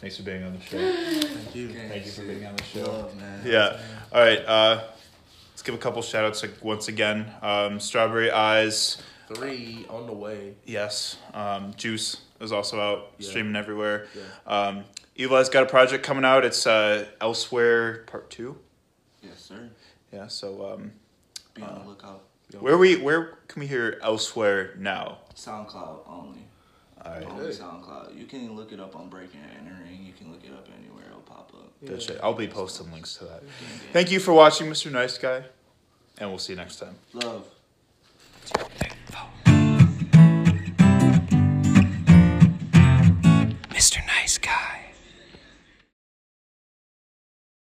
Thanks 0.00 0.16
for 0.16 0.22
being 0.22 0.42
on 0.44 0.54
the 0.54 0.60
show. 0.60 0.78
Thank 0.78 1.54
you. 1.54 1.68
Thank 1.88 2.06
you 2.06 2.12
for 2.12 2.22
being 2.22 2.46
on 2.46 2.56
the 2.56 2.62
show. 2.62 2.84
Love, 2.84 3.16
man. 3.16 3.42
Yeah. 3.44 3.78
All 4.12 4.22
right. 4.22 4.38
Uh, 4.38 4.84
let's 5.52 5.62
give 5.62 5.74
a 5.74 5.78
couple 5.78 6.00
shout 6.02 6.24
outs 6.24 6.40
like, 6.42 6.52
once 6.62 6.88
again. 6.88 7.26
Um, 7.42 7.78
Strawberry 7.80 8.30
Eyes. 8.30 9.02
Three 9.34 9.84
on 9.90 10.06
the 10.06 10.12
way. 10.14 10.54
Yes. 10.64 11.16
Um, 11.34 11.74
Juice 11.76 12.22
is 12.40 12.52
also 12.52 12.80
out 12.80 13.10
Yeah. 13.18 13.28
streaming 13.28 13.56
everywhere. 13.56 14.06
Yeah. 14.14 14.22
Um, 14.68 14.84
Eli's 15.20 15.48
got 15.48 15.62
a 15.64 15.66
project 15.66 16.04
coming 16.04 16.24
out. 16.24 16.44
It's 16.44 16.66
uh, 16.66 17.06
Elsewhere 17.20 18.04
Part 18.06 18.30
Two. 18.30 18.56
Yes, 19.22 19.40
sir. 19.40 19.68
Yeah. 20.12 20.28
So 20.28 20.72
um, 20.74 20.92
Be 21.54 21.62
on 21.62 21.80
the 21.80 21.88
lookout. 21.88 22.22
where 22.58 22.78
we 22.78 22.96
where 22.96 23.38
can 23.48 23.60
we 23.60 23.66
hear 23.66 23.98
Elsewhere 24.02 24.74
now? 24.78 25.18
SoundCloud 25.34 26.00
only. 26.08 26.40
All 27.04 27.12
right. 27.12 27.24
Only 27.24 27.52
SoundCloud. 27.52 28.18
You 28.18 28.26
can 28.26 28.54
look 28.56 28.72
it 28.72 28.80
up 28.80 28.96
on 28.96 29.08
Breaking 29.08 29.40
and 29.40 29.68
Entering. 29.68 30.04
You 30.04 30.12
can 30.12 30.30
look 30.30 30.44
it 30.44 30.52
up 30.52 30.66
anywhere. 30.78 31.04
It'll 31.08 31.20
pop 31.20 31.52
up. 31.54 31.72
That's 31.82 32.08
it. 32.08 32.20
I'll 32.22 32.34
be 32.34 32.48
posting 32.48 32.90
links 32.92 33.16
to 33.16 33.24
that. 33.24 33.42
Thank 33.92 34.10
you 34.10 34.20
for 34.20 34.32
watching, 34.32 34.68
Mr. 34.68 34.90
Nice 34.90 35.16
Guy, 35.18 35.42
and 36.18 36.28
we'll 36.30 36.38
see 36.38 36.52
you 36.52 36.58
next 36.58 36.76
time. 36.76 36.96
Love. 37.14 37.46
Thank 38.44 38.89